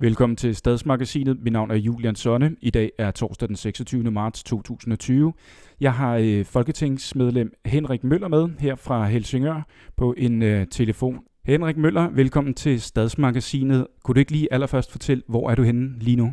Velkommen 0.00 0.36
til 0.36 0.56
Stadsmagasinet. 0.56 1.42
Mit 1.42 1.52
navn 1.52 1.70
er 1.70 1.74
Julian 1.74 2.16
Sonne. 2.16 2.56
I 2.60 2.70
dag 2.70 2.92
er 2.98 3.10
torsdag 3.10 3.48
den 3.48 3.56
26. 3.56 4.10
marts 4.10 4.42
2020. 4.42 5.32
Jeg 5.80 5.92
har 5.92 6.16
øh, 6.16 6.44
folketingsmedlem 6.44 7.52
Henrik 7.64 8.04
Møller 8.04 8.28
med 8.28 8.48
her 8.58 8.74
fra 8.74 9.04
Helsingør 9.04 9.66
på 9.96 10.14
en 10.16 10.42
øh, 10.42 10.66
telefon. 10.66 11.20
Henrik 11.44 11.76
Møller, 11.76 12.10
velkommen 12.10 12.54
til 12.54 12.80
Stadsmagasinet. 12.80 13.86
Kunne 14.04 14.14
du 14.14 14.18
ikke 14.18 14.32
lige 14.32 14.52
allerførst 14.52 14.92
fortælle, 14.92 15.22
hvor 15.28 15.50
er 15.50 15.54
du 15.54 15.62
henne 15.62 15.98
lige 15.98 16.16
nu? 16.16 16.32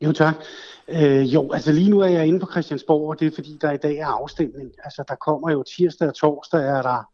Jo 0.00 0.12
tak. 0.12 0.34
Øh, 0.88 1.34
jo, 1.34 1.52
altså 1.52 1.72
lige 1.72 1.90
nu 1.90 2.00
er 2.00 2.08
jeg 2.08 2.26
inde 2.26 2.40
på 2.40 2.46
Christiansborg, 2.50 3.08
og 3.08 3.20
det 3.20 3.26
er 3.26 3.34
fordi, 3.34 3.58
der 3.60 3.72
i 3.72 3.76
dag 3.76 3.96
er 3.96 4.06
afstemning. 4.06 4.70
Altså 4.84 5.04
der 5.08 5.14
kommer 5.14 5.50
jo 5.50 5.62
tirsdag 5.76 6.08
og 6.08 6.14
torsdag, 6.14 6.60
er 6.60 6.82
der 6.82 7.08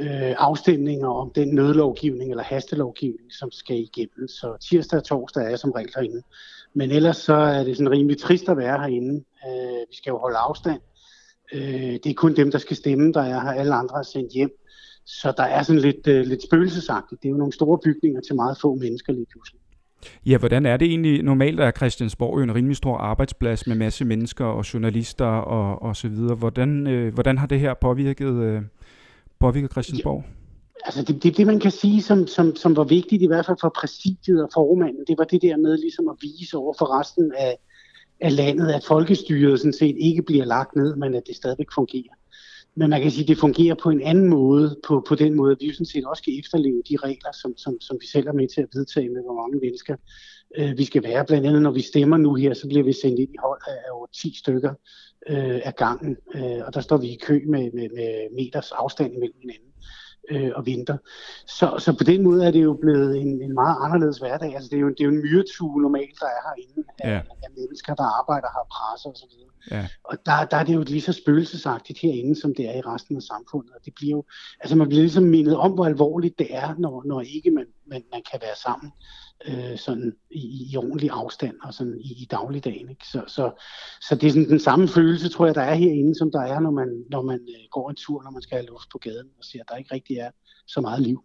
øh, 0.00 0.34
afstemninger 0.38 1.08
om 1.08 1.30
den 1.34 1.48
nødlovgivning 1.48 2.30
eller 2.30 2.44
hastelovgivning, 2.44 3.32
som 3.32 3.50
skal 3.50 3.76
igennem. 3.76 4.28
Så 4.28 4.56
tirsdag 4.70 4.98
og 4.98 5.04
torsdag 5.04 5.44
er 5.44 5.48
jeg 5.48 5.58
som 5.58 5.70
regel 5.70 5.90
herinde. 5.94 6.22
Men 6.74 6.90
ellers 6.90 7.16
så 7.16 7.34
er 7.34 7.64
det 7.64 7.76
sådan 7.76 7.90
rimelig 7.90 8.18
trist 8.18 8.48
at 8.48 8.56
være 8.56 8.78
herinde. 8.78 9.24
Øh, 9.46 9.80
vi 9.90 9.96
skal 9.96 10.10
jo 10.10 10.18
holde 10.18 10.36
afstand. 10.36 10.80
Øh, 11.54 11.92
det 12.04 12.06
er 12.06 12.14
kun 12.14 12.36
dem, 12.36 12.50
der 12.50 12.58
skal 12.58 12.76
stemme, 12.76 13.12
der 13.12 13.22
er 13.22 13.40
her. 13.40 13.52
Alle 13.52 13.74
andre 13.74 13.98
er 13.98 14.02
sendt 14.02 14.32
hjem. 14.32 14.50
Så 15.06 15.32
der 15.36 15.42
er 15.42 15.62
sådan 15.62 15.80
lidt, 15.80 16.06
øh, 16.06 16.26
lidt 16.26 16.42
spøgelsesagtigt. 16.42 17.22
Det 17.22 17.28
er 17.28 17.30
jo 17.30 17.36
nogle 17.36 17.52
store 17.52 17.78
bygninger 17.84 18.20
til 18.20 18.34
meget 18.34 18.58
få 18.60 18.74
mennesker 18.74 19.12
lige 19.12 19.26
pludselig. 19.32 19.60
Ja, 20.26 20.38
hvordan 20.38 20.66
er 20.66 20.76
det 20.76 20.88
egentlig? 20.88 21.22
Normalt 21.22 21.60
er 21.60 21.70
Christiansborg 21.70 22.38
jo 22.38 22.42
en 22.42 22.54
rimelig 22.54 22.76
stor 22.76 22.96
arbejdsplads 22.96 23.66
med 23.66 23.76
masse 23.76 24.04
mennesker 24.04 24.44
og 24.44 24.74
journalister 24.74 25.26
og, 25.26 25.82
og 25.82 25.96
så 25.96 26.08
videre. 26.08 26.34
Hvordan, 26.34 26.86
øh, 26.86 27.14
hvordan 27.14 27.38
har 27.38 27.46
det 27.46 27.60
her 27.60 27.74
påvirket, 27.74 28.34
øh, 28.34 28.62
påvirker 29.44 29.68
Christiansborg? 29.68 30.22
Ja. 30.26 30.44
Altså 30.86 31.02
det, 31.02 31.22
det, 31.22 31.36
det 31.36 31.46
man 31.46 31.60
kan 31.60 31.70
sige, 31.70 32.02
som, 32.02 32.26
som, 32.26 32.56
som 32.56 32.76
var 32.76 32.84
vigtigt 32.84 33.22
i 33.22 33.26
hvert 33.26 33.46
fald 33.46 33.56
for 33.60 33.72
præsidiet 33.80 34.42
og 34.42 34.50
formanden, 34.54 35.04
det 35.08 35.18
var 35.18 35.24
det 35.24 35.42
der 35.42 35.56
med 35.56 35.78
ligesom 35.78 36.08
at 36.08 36.16
vise 36.20 36.56
over 36.56 36.74
for 36.78 36.86
resten 37.00 37.32
af, 37.38 37.56
af 38.20 38.36
landet, 38.36 38.68
at 38.70 38.84
folkestyret 38.84 39.58
sådan 39.60 39.72
set 39.72 39.96
ikke 40.00 40.22
bliver 40.22 40.44
lagt 40.44 40.76
ned, 40.76 40.96
men 40.96 41.14
at 41.14 41.22
det 41.26 41.36
stadigvæk 41.36 41.70
fungerer. 41.74 42.14
Men 42.76 42.90
man 42.90 43.02
kan 43.02 43.10
sige, 43.10 43.24
at 43.24 43.28
det 43.28 43.38
fungerer 43.38 43.74
på 43.82 43.90
en 43.90 44.02
anden 44.02 44.28
måde, 44.28 44.76
på, 44.86 45.04
på 45.08 45.14
den 45.14 45.34
måde, 45.34 45.52
at 45.52 45.58
vi 45.60 45.72
sådan 45.72 45.86
set 45.86 46.04
også 46.04 46.20
skal 46.20 46.38
efterleve 46.38 46.82
de 46.90 46.96
regler, 46.96 47.32
som, 47.42 47.56
som, 47.56 47.80
som 47.80 47.96
vi 48.00 48.06
selv 48.06 48.26
er 48.28 48.32
med 48.32 48.48
til 48.54 48.60
at 48.60 48.68
vedtage 48.74 49.08
med, 49.08 49.22
hvor 49.22 49.36
mange 49.42 49.58
mennesker 49.64 49.96
øh, 50.58 50.78
vi 50.78 50.84
skal 50.84 51.02
være. 51.02 51.24
Blandt 51.24 51.46
andet, 51.46 51.62
når 51.62 51.70
vi 51.70 51.82
stemmer 51.82 52.16
nu 52.16 52.34
her, 52.34 52.54
så 52.54 52.68
bliver 52.68 52.84
vi 52.84 52.92
sendt 52.92 53.18
ind 53.18 53.34
i 53.34 53.42
hold 53.46 53.60
af 53.66 53.78
over 53.96 54.06
10 54.06 54.38
stykker 54.38 54.72
øh, 55.28 55.60
af 55.64 55.76
gangen, 55.76 56.16
øh, 56.34 56.60
og 56.66 56.74
der 56.74 56.80
står 56.80 56.96
vi 56.96 57.06
i 57.06 57.18
kø 57.22 57.40
med, 57.46 57.70
med, 57.72 57.88
med 57.94 58.34
meters 58.36 58.72
afstand 58.72 59.14
imellem 59.14 59.38
hinanden 59.40 59.72
øh, 60.30 60.50
og 60.54 60.66
vinter. 60.66 60.96
Så, 61.46 61.74
så 61.78 61.92
på 61.98 62.04
den 62.04 62.22
måde 62.22 62.46
er 62.46 62.50
det 62.50 62.62
jo 62.62 62.78
blevet 62.80 63.20
en, 63.20 63.42
en 63.42 63.54
meget 63.54 63.76
anderledes 63.80 64.18
hverdag. 64.18 64.54
Altså 64.54 64.68
det 64.70 64.76
er 64.76 64.80
jo, 64.80 64.88
det 64.88 65.00
er 65.00 65.04
jo 65.04 65.10
en 65.10 65.22
myretue 65.22 65.82
normalt, 65.82 66.20
der 66.20 66.26
er 66.26 66.40
herinde 66.46 66.88
af, 66.98 67.10
ja. 67.10 67.16
af 67.16 67.50
mennesker, 67.56 67.94
der 67.94 68.18
arbejder 68.20 68.48
her, 68.54 68.66
presser 68.76 69.10
osv. 69.10 69.44
Ja. 69.70 69.86
Og 70.04 70.16
der, 70.26 70.44
der 70.44 70.56
er 70.56 70.64
det 70.64 70.74
jo 70.74 70.82
lige 70.82 71.00
så 71.00 71.12
spøgelsesagtigt 71.12 71.98
herinde, 71.98 72.40
som 72.40 72.54
det 72.54 72.68
er 72.68 72.74
i 72.78 72.80
resten 72.80 73.16
af 73.16 73.22
samfundet. 73.22 73.70
Og 73.70 73.80
det 73.84 73.92
bliver 73.94 74.10
jo, 74.10 74.24
altså 74.60 74.76
man 74.76 74.88
bliver 74.88 75.02
ligesom 75.02 75.24
mindet 75.24 75.56
om, 75.56 75.72
hvor 75.72 75.86
alvorligt 75.86 76.38
det 76.38 76.46
er, 76.50 76.74
når, 76.78 77.02
når 77.06 77.20
ikke 77.20 77.50
man, 77.50 77.66
man, 77.86 78.02
man 78.12 78.22
kan 78.30 78.40
være 78.42 78.56
sammen 78.64 78.92
øh, 79.48 79.78
sådan 79.78 80.16
i, 80.30 80.72
i 80.72 80.76
ordentlig 80.76 81.10
afstand 81.10 81.56
og 81.62 81.74
sådan 81.74 81.98
i, 82.00 82.22
i 82.22 82.26
dagligdagen. 82.30 82.88
Ikke? 82.90 83.06
Så, 83.06 83.24
så, 83.26 83.62
så 84.00 84.14
det 84.14 84.26
er 84.26 84.30
sådan 84.30 84.48
den 84.48 84.60
samme 84.60 84.88
følelse, 84.88 85.28
tror 85.28 85.46
jeg, 85.46 85.54
der 85.54 85.62
er 85.62 85.74
herinde, 85.74 86.14
som 86.14 86.30
der 86.30 86.40
er, 86.40 86.60
når 86.60 86.70
man, 86.70 87.04
når 87.10 87.22
man 87.22 87.40
øh, 87.48 87.64
går 87.70 87.90
en 87.90 87.96
tur, 87.96 88.22
når 88.22 88.30
man 88.30 88.42
skal 88.42 88.58
have 88.58 88.66
luft 88.66 88.88
på 88.92 88.98
gaden 88.98 89.28
og 89.38 89.44
ser, 89.44 89.60
at 89.60 89.68
der 89.68 89.76
ikke 89.76 89.94
rigtig 89.94 90.16
er 90.16 90.30
så 90.66 90.80
meget 90.80 91.02
liv. 91.02 91.24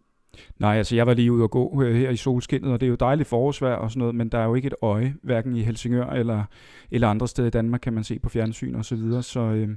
Nej, 0.58 0.76
altså 0.76 0.96
jeg 0.96 1.06
var 1.06 1.14
lige 1.14 1.32
ude 1.32 1.42
og 1.42 1.50
gå 1.50 1.82
øh, 1.82 1.94
her 1.94 2.10
i 2.10 2.16
solskinnet, 2.16 2.72
og 2.72 2.80
det 2.80 2.86
er 2.86 2.90
jo 2.90 2.94
dejligt 2.94 3.28
forårsvejr 3.28 3.74
og 3.74 3.90
sådan 3.90 3.98
noget, 3.98 4.14
men 4.14 4.28
der 4.28 4.38
er 4.38 4.44
jo 4.44 4.54
ikke 4.54 4.66
et 4.66 4.74
øje, 4.82 5.14
hverken 5.22 5.56
i 5.56 5.62
Helsingør 5.62 6.06
eller, 6.06 6.44
eller 6.90 7.08
andre 7.08 7.28
steder 7.28 7.48
i 7.48 7.50
Danmark, 7.50 7.80
kan 7.80 7.92
man 7.92 8.04
se 8.04 8.18
på 8.18 8.28
fjernsyn 8.28 8.74
og 8.74 8.84
så 8.84 8.96
videre. 8.96 9.22
Så, 9.22 9.40
øh, 9.40 9.68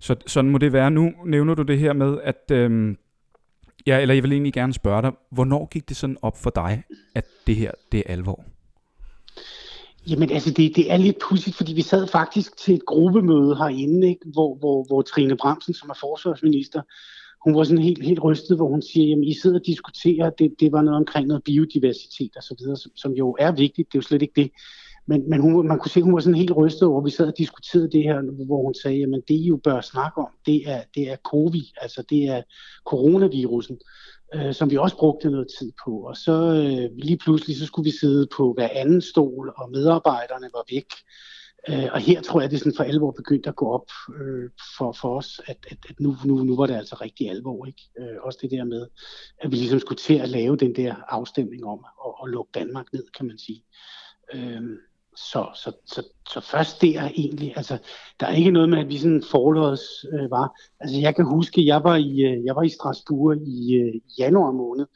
så 0.00 0.16
sådan 0.26 0.50
må 0.50 0.58
det 0.58 0.72
være. 0.72 0.90
Nu 0.90 1.12
nævner 1.26 1.54
du 1.54 1.62
det 1.62 1.78
her 1.78 1.92
med, 1.92 2.18
at 2.22 2.50
øh, 2.52 2.94
Ja, 3.86 4.00
eller 4.00 4.14
jeg 4.14 4.22
vil 4.22 4.32
egentlig 4.32 4.52
gerne 4.52 4.72
spørge 4.72 5.02
dig, 5.02 5.12
hvornår 5.30 5.68
gik 5.70 5.88
det 5.88 5.96
sådan 5.96 6.16
op 6.22 6.36
for 6.36 6.50
dig, 6.50 6.82
at 7.14 7.24
det 7.46 7.56
her, 7.56 7.70
det 7.92 8.02
er 8.06 8.12
alvor? 8.12 8.44
Jamen 10.10 10.30
altså, 10.30 10.50
det, 10.50 10.76
det 10.76 10.92
er 10.92 10.96
lidt 10.96 11.18
pudsigt, 11.28 11.56
fordi 11.56 11.72
vi 11.72 11.82
sad 11.82 12.06
faktisk 12.06 12.56
til 12.56 12.74
et 12.74 12.86
gruppemøde 12.86 13.56
herinde, 13.56 14.08
ikke? 14.08 14.26
Hvor, 14.32 14.54
hvor, 14.54 14.84
hvor 14.86 15.02
Trine 15.02 15.36
Bramsen, 15.36 15.74
som 15.74 15.90
er 15.90 15.94
forsvarsminister, 16.00 16.82
hun 17.44 17.54
var 17.56 17.64
sådan 17.64 17.82
helt, 17.82 18.04
helt 18.04 18.24
rystet, 18.24 18.56
hvor 18.56 18.68
hun 18.68 18.82
siger, 18.82 19.08
jamen 19.08 19.24
I 19.24 19.34
sidder 19.34 19.58
og 19.58 19.66
diskuterer, 19.66 20.30
det, 20.30 20.54
det 20.60 20.72
var 20.72 20.82
noget 20.82 20.96
omkring 20.96 21.26
noget 21.26 21.44
biodiversitet 21.44 22.36
og 22.36 22.42
så 22.42 22.54
videre, 22.58 22.76
som, 22.76 22.92
som 22.96 23.12
jo 23.12 23.36
er 23.38 23.52
vigtigt, 23.52 23.92
det 23.92 23.98
er 23.98 24.02
jo 24.02 24.08
slet 24.08 24.22
ikke 24.22 24.42
det. 24.42 24.50
Men, 25.08 25.30
men 25.30 25.40
hun, 25.40 25.68
man 25.68 25.78
kunne 25.78 25.90
se, 25.90 26.00
at 26.00 26.04
hun 26.04 26.14
var 26.14 26.20
sådan 26.20 26.38
helt 26.38 26.56
rystet 26.56 26.88
over, 26.88 27.02
vi 27.04 27.10
sad 27.10 27.26
og 27.26 27.38
diskuterede 27.38 27.90
det 27.90 28.02
her, 28.02 28.46
hvor 28.46 28.62
hun 28.62 28.74
sagde, 28.74 29.02
at 29.02 29.22
det 29.28 29.34
I 29.34 29.46
jo 29.46 29.56
bør 29.56 29.80
snakke 29.80 30.18
om, 30.18 30.28
det 30.46 30.70
er, 30.70 30.82
det 30.94 31.10
er 31.10 31.16
COVID, 31.16 31.64
altså 31.80 32.04
det 32.10 32.24
er 32.24 32.42
coronavirusen, 32.86 33.78
øh, 34.34 34.54
som 34.54 34.70
vi 34.70 34.76
også 34.76 34.96
brugte 34.96 35.30
noget 35.30 35.48
tid 35.58 35.72
på. 35.84 35.90
Og 35.90 36.16
så 36.16 36.32
øh, 36.32 36.98
lige 36.98 37.18
pludselig, 37.18 37.56
så 37.56 37.66
skulle 37.66 37.84
vi 37.90 37.98
sidde 38.00 38.28
på 38.36 38.52
hver 38.52 38.68
anden 38.72 39.00
stol, 39.00 39.52
og 39.56 39.70
medarbejderne 39.70 40.48
var 40.54 40.64
væk. 40.72 40.90
Øh, 41.68 41.88
og 41.92 42.00
her 42.00 42.22
tror 42.22 42.40
jeg, 42.40 42.50
det 42.50 42.56
er 42.56 42.58
sådan 42.58 42.76
for 42.76 42.84
alvor 42.84 43.10
begyndt 43.10 43.46
at 43.46 43.56
gå 43.56 43.66
op 43.72 43.90
øh, 44.20 44.50
for, 44.78 44.92
for 44.92 45.16
os, 45.16 45.40
at, 45.46 45.58
at, 45.70 45.78
at 45.88 46.00
nu, 46.00 46.16
nu, 46.24 46.44
nu 46.44 46.56
var 46.56 46.66
det 46.66 46.74
altså 46.74 46.96
rigtig 47.00 47.30
alvor. 47.30 47.66
Ikke? 47.66 47.82
Øh, 47.98 48.16
også 48.22 48.38
det 48.42 48.50
der 48.50 48.64
med, 48.64 48.86
at 49.38 49.50
vi 49.50 49.56
ligesom 49.56 49.80
skulle 49.80 49.98
til 49.98 50.14
at 50.14 50.28
lave 50.28 50.56
den 50.56 50.74
der 50.74 50.94
afstemning 51.08 51.64
om 51.64 51.80
at, 52.06 52.12
at 52.22 52.30
lukke 52.30 52.50
Danmark 52.54 52.92
ned, 52.92 53.04
kan 53.16 53.26
man 53.26 53.38
sige. 53.38 53.64
Øh, 54.34 54.62
så, 55.18 55.50
så, 55.54 55.72
så, 55.86 56.02
så 56.28 56.40
først 56.40 56.82
der 56.82 57.10
egentlig, 57.16 57.52
altså 57.56 57.78
der 58.20 58.26
er 58.26 58.34
ikke 58.34 58.50
noget 58.50 58.68
med, 58.68 58.78
at 58.78 58.88
vi 58.88 58.98
sådan 58.98 59.22
forlods 59.30 60.04
øh, 60.12 60.30
var. 60.30 60.60
Altså 60.80 61.00
jeg 61.00 61.16
kan 61.16 61.24
huske, 61.24 61.66
jeg 61.66 61.84
var 61.84 61.96
i, 61.96 62.20
øh, 62.20 62.44
jeg 62.44 62.56
var 62.56 62.62
i 62.62 62.68
Strasbourg 62.68 63.36
i 63.36 63.74
øh, 63.74 63.94
januar 64.18 64.50
måned, 64.50 64.86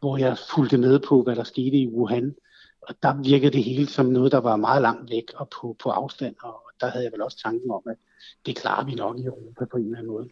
hvor 0.00 0.16
jeg 0.16 0.38
fulgte 0.54 0.78
med 0.78 1.00
på, 1.00 1.22
hvad 1.22 1.36
der 1.36 1.44
skete 1.44 1.76
i 1.76 1.88
Wuhan. 1.88 2.34
Og 2.82 2.94
der 3.02 3.22
virkede 3.22 3.52
det 3.52 3.64
hele 3.64 3.86
som 3.86 4.06
noget, 4.06 4.32
der 4.32 4.40
var 4.40 4.56
meget 4.56 4.82
langt 4.82 5.10
væk 5.10 5.32
og 5.34 5.48
på, 5.48 5.76
på 5.82 5.90
afstand. 5.90 6.34
Og 6.42 6.62
der 6.80 6.86
havde 6.86 7.04
jeg 7.04 7.12
vel 7.12 7.22
også 7.22 7.38
tanken 7.42 7.70
om, 7.70 7.82
at 7.86 7.96
det 8.46 8.56
klarer 8.56 8.84
vi 8.84 8.94
nok 8.94 9.18
i 9.18 9.24
Europa 9.24 9.64
på 9.64 9.76
en 9.76 9.84
eller 9.84 9.98
anden 9.98 10.12
måde. 10.12 10.28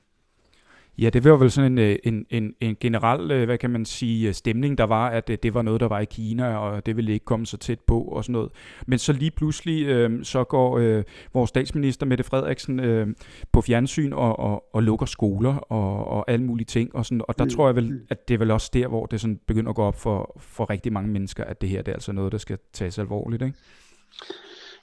Ja, 0.99 1.11
det 1.11 1.25
var 1.25 1.37
vel 1.37 1.51
sådan 1.51 1.73
en, 1.73 1.79
øh, 1.79 1.97
en, 2.05 2.27
en, 2.31 2.55
en 2.61 2.77
generel, 2.81 3.31
øh, 3.31 3.45
hvad 3.45 3.59
kan 3.59 3.71
man 3.71 3.85
sige, 3.85 4.29
øh, 4.29 4.35
stemning, 4.35 4.79
der 4.79 4.85
var, 4.85 5.09
at 5.09 5.29
det 5.29 5.55
var 5.55 5.63
noget, 5.63 5.81
der 5.81 5.89
var 5.89 6.01
i 6.01 6.05
Kina, 6.05 6.57
og 6.57 6.87
det 6.87 6.97
ville 6.97 7.13
ikke 7.13 7.25
komme 7.25 7.47
så 7.47 7.57
tæt 7.57 7.81
på 7.81 8.03
og 8.03 8.25
sådan 8.25 8.33
noget. 8.33 8.53
Men 8.87 8.99
så 8.99 9.13
lige 9.13 9.31
pludselig, 9.31 9.87
øh, 9.87 10.25
så 10.25 10.45
går 10.45 10.79
øh, 10.79 11.05
vores 11.35 11.49
statsminister 11.49 12.07
Mette 12.07 12.25
Frederiksen 12.25 12.81
øh, 12.81 13.07
på 13.53 13.61
fjernsyn 13.61 14.13
og, 14.13 14.39
og, 14.39 14.65
og 14.73 14.83
lukker 14.83 15.07
skoler 15.07 15.55
og, 15.55 16.09
og 16.09 16.31
alle 16.31 16.45
mulige 16.45 16.67
ting. 16.67 16.95
Og, 16.97 17.07
sådan, 17.07 17.23
og 17.29 17.39
der 17.39 17.45
mm. 17.45 17.51
tror 17.51 17.69
jeg 17.69 17.77
vel, 17.77 18.01
at 18.11 18.29
det 18.29 18.35
er 18.35 18.39
vel 18.39 18.51
også 18.51 18.71
der, 18.73 18.89
hvor 18.89 19.07
det 19.07 19.21
sådan 19.21 19.41
begynder 19.47 19.71
at 19.71 19.77
gå 19.77 19.83
op 19.83 20.01
for, 20.01 20.37
for 20.41 20.71
rigtig 20.71 20.93
mange 20.93 21.11
mennesker, 21.11 21.45
at 21.45 21.61
det 21.61 21.69
her 21.69 21.83
det 21.83 21.89
er 21.89 21.97
altså 21.97 22.13
noget, 22.13 22.33
der 22.33 22.39
skal 22.39 22.59
tages 22.73 22.99
alvorligt, 22.99 23.43
ikke? 23.43 23.57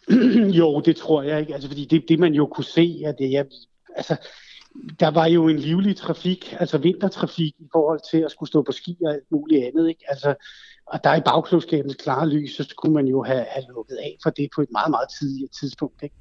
jo, 0.59 0.81
det 0.85 0.95
tror 0.95 1.23
jeg 1.23 1.39
ikke. 1.39 1.53
Altså, 1.53 1.69
fordi 1.69 1.85
det, 1.85 2.03
det 2.09 2.19
man 2.19 2.33
jo 2.33 2.45
kunne 2.45 2.63
se, 2.63 3.01
at 3.05 3.15
det, 3.19 3.31
jeg, 3.31 3.45
altså, 3.95 4.15
der 4.99 5.11
var 5.11 5.25
jo 5.25 5.47
en 5.47 5.59
livlig 5.59 5.97
trafik, 5.97 6.55
altså 6.59 6.77
vintertrafik 6.77 7.55
i 7.59 7.67
forhold 7.71 7.99
til 8.11 8.17
at 8.17 8.31
skulle 8.31 8.49
stå 8.49 8.63
på 8.63 8.71
ski 8.71 8.97
og 9.05 9.13
alt 9.13 9.31
muligt 9.31 9.65
andet. 9.65 9.89
Ikke? 9.89 10.03
Altså, 10.07 10.35
og 10.85 11.03
der 11.03 11.15
i 11.15 11.21
bagklodskabens 11.25 11.95
klare 11.95 12.29
lys, 12.29 12.55
så 12.55 12.63
skulle 12.63 12.93
man 12.93 13.07
jo 13.07 13.23
have, 13.23 13.45
have 13.49 13.65
lukket 13.69 13.95
af 13.95 14.17
for 14.23 14.29
det 14.29 14.49
på 14.55 14.61
et 14.61 14.71
meget, 14.71 14.89
meget 14.89 15.07
tidligt 15.19 15.53
tidspunkt. 15.59 16.03
Ikke? 16.03 16.15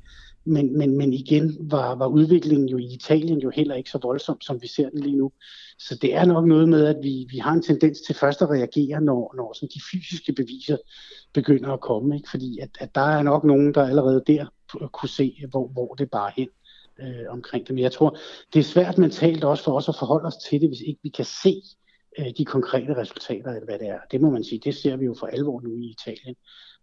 Men, 0.45 0.79
men, 0.79 0.99
men 0.99 1.13
igen 1.13 1.57
var, 1.61 1.95
var 1.95 2.07
udviklingen 2.07 2.69
jo 2.69 2.79
i 2.79 2.95
Italien 2.95 3.39
jo 3.39 3.51
heller 3.51 3.75
ikke 3.75 3.91
så 3.91 3.99
voldsom, 4.03 4.41
som 4.41 4.63
vi 4.63 4.69
ser 4.69 4.91
den 4.91 5.01
lige 5.01 5.17
nu. 5.17 5.33
Så 5.79 5.99
det 6.03 6.15
er 6.15 6.25
nok 6.25 6.47
noget 6.47 6.69
med, 6.69 6.87
at 6.87 6.97
vi, 7.03 7.27
vi 7.31 7.39
har 7.39 7.53
en 7.53 7.63
tendens 7.63 8.01
til 8.01 8.15
først 8.15 8.43
at 8.43 8.51
reagere, 8.51 9.01
når, 9.01 9.35
når 9.37 9.53
sådan 9.53 9.69
de 9.75 9.81
fysiske 9.93 10.33
beviser 10.33 10.77
begynder 11.35 11.73
at 11.73 11.81
komme. 11.81 12.17
Ikke? 12.17 12.31
Fordi 12.31 12.59
at, 12.59 12.71
at 12.81 12.95
der 12.95 13.01
er 13.01 13.23
nok 13.23 13.45
nogen, 13.45 13.75
der 13.75 13.83
allerede 13.83 14.23
der 14.27 14.47
kunne 14.93 15.09
se, 15.09 15.37
hvor, 15.51 15.69
hvor 15.69 15.95
det 15.95 16.11
bare 16.11 16.33
hen 16.37 16.49
øh, 17.01 17.25
omkring 17.29 17.67
det. 17.67 17.75
Men 17.75 17.83
jeg 17.83 17.93
tror, 17.93 18.19
det 18.53 18.61
er 18.61 18.65
svært 18.65 18.99
mentalt 18.99 19.45
også 19.45 19.65
for 19.65 19.73
os 19.73 19.89
at 19.89 19.95
forholde 19.99 20.27
os 20.27 20.37
til 20.37 20.61
det, 20.61 20.69
hvis 20.69 20.81
ikke 20.81 21.01
vi 21.03 21.09
kan 21.09 21.25
se 21.25 21.63
øh, 22.19 22.27
de 22.39 22.45
konkrete 22.45 22.97
resultater, 22.97 23.51
eller 23.51 23.65
hvad 23.65 23.79
det 23.79 23.89
er. 23.89 23.99
Det 24.11 24.21
må 24.21 24.31
man 24.31 24.45
sige, 24.45 24.61
det 24.65 24.75
ser 24.75 24.97
vi 24.97 25.05
jo 25.05 25.15
for 25.19 25.27
alvor 25.27 25.61
nu 25.61 25.77
i 25.77 25.85
Italien 25.91 26.35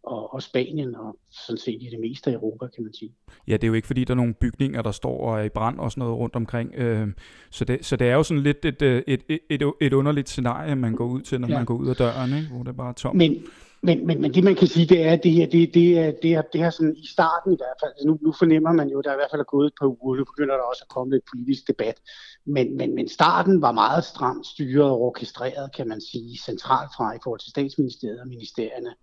og, 0.04 0.34
og 0.34 0.42
Spanien, 0.42 0.96
og 0.96 1.18
sådan 1.32 1.58
set 1.58 1.78
i 1.82 1.90
det 1.92 2.00
meste 2.00 2.30
af 2.30 2.34
Europa, 2.34 2.68
kan 2.68 2.84
man 2.84 2.94
sige. 2.94 3.12
Ja, 3.48 3.54
det 3.54 3.64
er 3.64 3.68
jo 3.68 3.74
ikke 3.74 3.88
fordi, 3.88 4.04
der 4.04 4.14
er 4.14 4.16
nogle 4.16 4.34
bygninger, 4.34 4.82
der 4.82 4.92
står 4.92 5.20
og 5.20 5.40
er 5.40 5.44
i 5.44 5.50
brand 5.50 5.80
og 5.80 5.92
sådan 5.92 6.02
noget 6.02 6.18
rundt 6.18 6.36
omkring. 6.36 6.76
Øh, 6.76 7.08
så, 7.52 7.66
det, 7.66 7.86
så 7.86 7.96
det 7.96 8.08
er 8.08 8.14
jo 8.14 8.24
sådan 8.24 8.44
lidt 8.44 8.66
et, 8.66 8.82
et, 8.82 9.04
et, 9.08 9.40
et, 9.50 9.72
et 9.82 9.94
underligt 9.94 10.30
scenarie, 10.30 10.76
man 10.76 10.96
går 10.96 11.06
ud 11.06 11.22
til, 11.22 11.42
når 11.42 11.48
ja. 11.48 11.58
man 11.58 11.66
går 11.66 11.76
ud 11.76 11.88
af 11.88 11.96
døren, 11.96 12.38
ikke? 12.38 12.48
hvor 12.48 12.64
det 12.64 12.68
er 12.68 12.74
bare 12.74 12.94
tomt. 12.94 13.18
Men, 13.18 13.44
men, 13.86 14.08
men, 14.08 14.22
men 14.22 14.34
det 14.34 14.44
man 14.44 14.56
kan 14.56 14.68
sige, 14.68 14.86
det 14.86 15.04
er, 15.08 15.14
at 15.14 15.24
det 15.24 15.32
her, 15.32 15.48
det, 15.50 15.74
det, 15.74 16.00
er, 16.00 16.12
det, 16.22 16.34
er, 16.34 16.42
det 16.54 16.62
er 16.62 16.70
sådan 16.70 16.96
i 16.98 17.08
starten 17.08 17.54
i 17.54 17.60
hvert 17.60 17.78
fald, 17.82 17.92
altså, 17.92 18.08
nu, 18.08 18.18
nu 18.22 18.32
fornemmer 18.32 18.74
man 18.74 18.90
jo, 18.90 19.00
at 19.00 19.06
der 19.06 19.14
i 19.14 19.16
hvert 19.16 19.32
fald 19.32 19.40
er 19.40 19.54
gået 19.56 19.68
et 19.68 19.74
par 19.80 19.88
uger, 19.88 20.16
nu 20.16 20.24
begynder 20.24 20.56
der 20.56 20.64
også 20.64 20.84
at 20.88 20.94
komme 20.96 21.14
lidt 21.14 21.24
politisk 21.34 21.68
debat, 21.68 21.98
men, 22.46 22.78
men, 22.78 22.96
men 22.96 23.10
starten 23.10 23.62
var 23.62 23.72
meget 23.72 24.04
stramt 24.04 24.48
styret 24.48 24.90
og 24.90 25.02
orkestreret, 25.02 25.76
kan 25.76 25.88
man 25.88 26.02
sige, 26.02 26.38
centralt 26.46 26.92
fra 26.98 27.16
i 27.16 27.20
forhold 27.24 27.40
til 27.40 27.50
statsministeriet 27.50 28.22
og 28.22 28.28
ministerierne. 28.28 28.94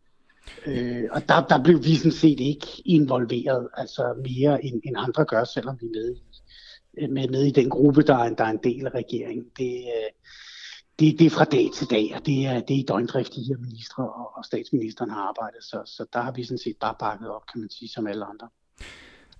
Øh, 0.67 1.08
og 1.11 1.29
der, 1.29 1.46
der 1.46 1.62
blev 1.62 1.84
vi 1.84 1.94
sådan 1.96 2.12
set 2.12 2.40
ikke 2.40 2.67
involveret, 2.84 3.69
altså 3.76 4.14
mere 4.29 4.64
end, 4.64 4.81
end 4.84 4.96
andre 4.99 5.25
gør, 5.25 5.44
selvom 5.44 5.76
vi 5.81 5.87
er 5.87 5.90
med 5.90 6.14
i, 6.14 6.23
med, 7.06 7.29
med 7.29 7.43
i 7.46 7.50
den 7.50 7.70
gruppe, 7.70 8.02
der 8.02 8.17
er, 8.17 8.34
der 8.34 8.44
er 8.44 8.50
en 8.50 8.64
del 8.64 8.87
af 8.87 8.94
regeringen. 8.94 9.46
Det, 9.58 9.75
øh, 9.75 10.11
det, 11.03 11.19
det 11.19 11.27
er 11.27 11.31
fra 11.31 11.45
dag 11.45 11.71
til 11.75 11.91
dag, 11.91 12.13
og 12.17 12.27
det 12.27 12.47
er, 12.47 12.61
det 12.61 12.75
er 12.75 12.81
i 12.81 12.85
døgndrift, 12.89 13.35
de 13.35 13.43
her 13.49 13.57
ministre 13.57 14.03
og, 14.03 14.37
og 14.37 14.45
statsministeren 14.45 15.11
har 15.11 15.23
arbejdet, 15.29 15.63
så, 15.65 15.83
så 15.85 16.07
der 16.13 16.21
har 16.21 16.33
vi 16.33 16.45
sådan 16.45 16.59
set 16.59 16.77
bare 16.81 16.95
bakket 16.99 17.31
op, 17.31 17.43
kan 17.53 17.61
man 17.61 17.71
sige, 17.71 17.89
som 17.89 18.07
alle 18.07 18.25
andre. 18.25 18.49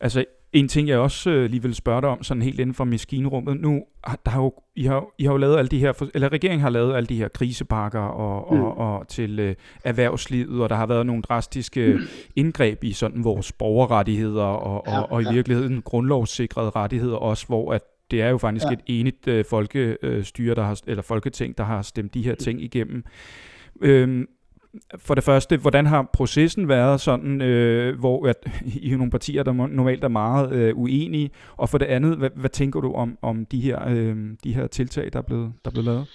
Altså, 0.01 0.25
en 0.53 0.69
ting, 0.69 0.89
jeg 0.89 0.99
også 0.99 1.31
øh, 1.31 1.51
lige 1.51 1.63
vil 1.63 1.75
spørge 1.75 2.01
dig 2.01 2.11
om, 2.11 2.23
sådan 2.23 2.43
helt 2.43 2.61
inden 2.61 2.75
for 2.75 2.85
maskinrummet. 2.85 3.61
Nu, 3.61 3.83
der 4.25 4.31
har 4.31 4.43
jo, 4.43 4.53
I, 4.77 4.85
har, 4.85 5.05
I 5.19 5.25
har 5.25 5.33
jo 5.33 5.37
lavet 5.37 5.59
alle 5.59 5.69
de 5.69 5.79
her, 5.79 6.09
eller 6.15 6.33
regeringen 6.33 6.61
har 6.61 6.71
lavet 6.71 6.97
alle 6.97 7.07
de 7.07 7.17
her 7.17 7.29
krisepakker 7.29 8.01
og, 8.01 8.55
mm. 8.55 8.63
og, 8.63 8.77
og 8.77 9.09
til 9.09 9.39
øh, 9.39 9.55
erhvervslivet, 9.85 10.63
og 10.63 10.69
der 10.69 10.77
har 10.77 10.87
været 10.87 11.07
nogle 11.07 11.23
drastiske 11.23 11.95
mm. 11.95 12.01
indgreb 12.37 12.85
i 12.85 12.93
sådan 12.93 13.25
vores 13.25 13.53
borgerrettigheder 13.53 14.45
og, 14.45 14.85
ja, 14.87 15.01
og, 15.01 15.13
og 15.13 15.23
i 15.23 15.35
virkeligheden 15.35 15.83
grundlovssikrede 15.83 16.71
rettigheder 16.71 17.17
også, 17.17 17.47
hvor 17.47 17.73
at 17.73 17.83
det 18.13 18.23
er 18.23 18.29
jo 18.29 18.39
faktisk 18.39 18.65
ja. 18.65 18.73
et 18.73 18.81
enigt 18.87 19.29
øh, 19.29 19.45
folkestyre, 19.45 20.55
der 20.55 20.63
har, 20.63 20.81
eller 20.87 21.03
folketing, 21.03 21.59
der 21.59 21.65
har 21.65 21.83
stemt 21.83 22.15
de 22.15 22.23
her 22.23 22.35
ting 22.35 22.63
igennem. 22.63 23.05
Øhm, 23.81 24.27
for 24.97 25.15
det 25.15 25.25
første, 25.25 25.57
hvordan 25.57 25.87
har 25.87 26.11
processen 26.13 26.69
været 26.69 27.01
sådan, 27.01 27.43
øh, 27.43 27.99
hvor 27.99 28.27
at, 28.27 28.37
I 28.83 28.93
er 28.93 28.97
nogle 28.97 29.11
partier, 29.11 29.43
der 29.43 29.53
normalt 29.53 30.05
er 30.05 30.09
meget 30.09 30.53
øh, 30.53 30.79
uenige, 30.79 31.31
og 31.57 31.69
for 31.69 31.79
det 31.79 31.87
andet, 31.87 32.17
hvad, 32.17 32.31
hvad 32.37 32.51
tænker 32.51 32.81
du 32.81 32.93
om, 32.93 33.19
om 33.23 33.47
de, 33.47 33.61
her, 33.61 33.89
øh, 33.89 34.17
de 34.45 34.55
her 34.55 34.67
tiltag, 34.67 35.13
der 35.13 35.19
er 35.19 35.23
blevet, 35.23 35.53
der 35.65 35.71
er 35.71 35.73
blevet 35.73 35.85
lavet? 35.85 36.07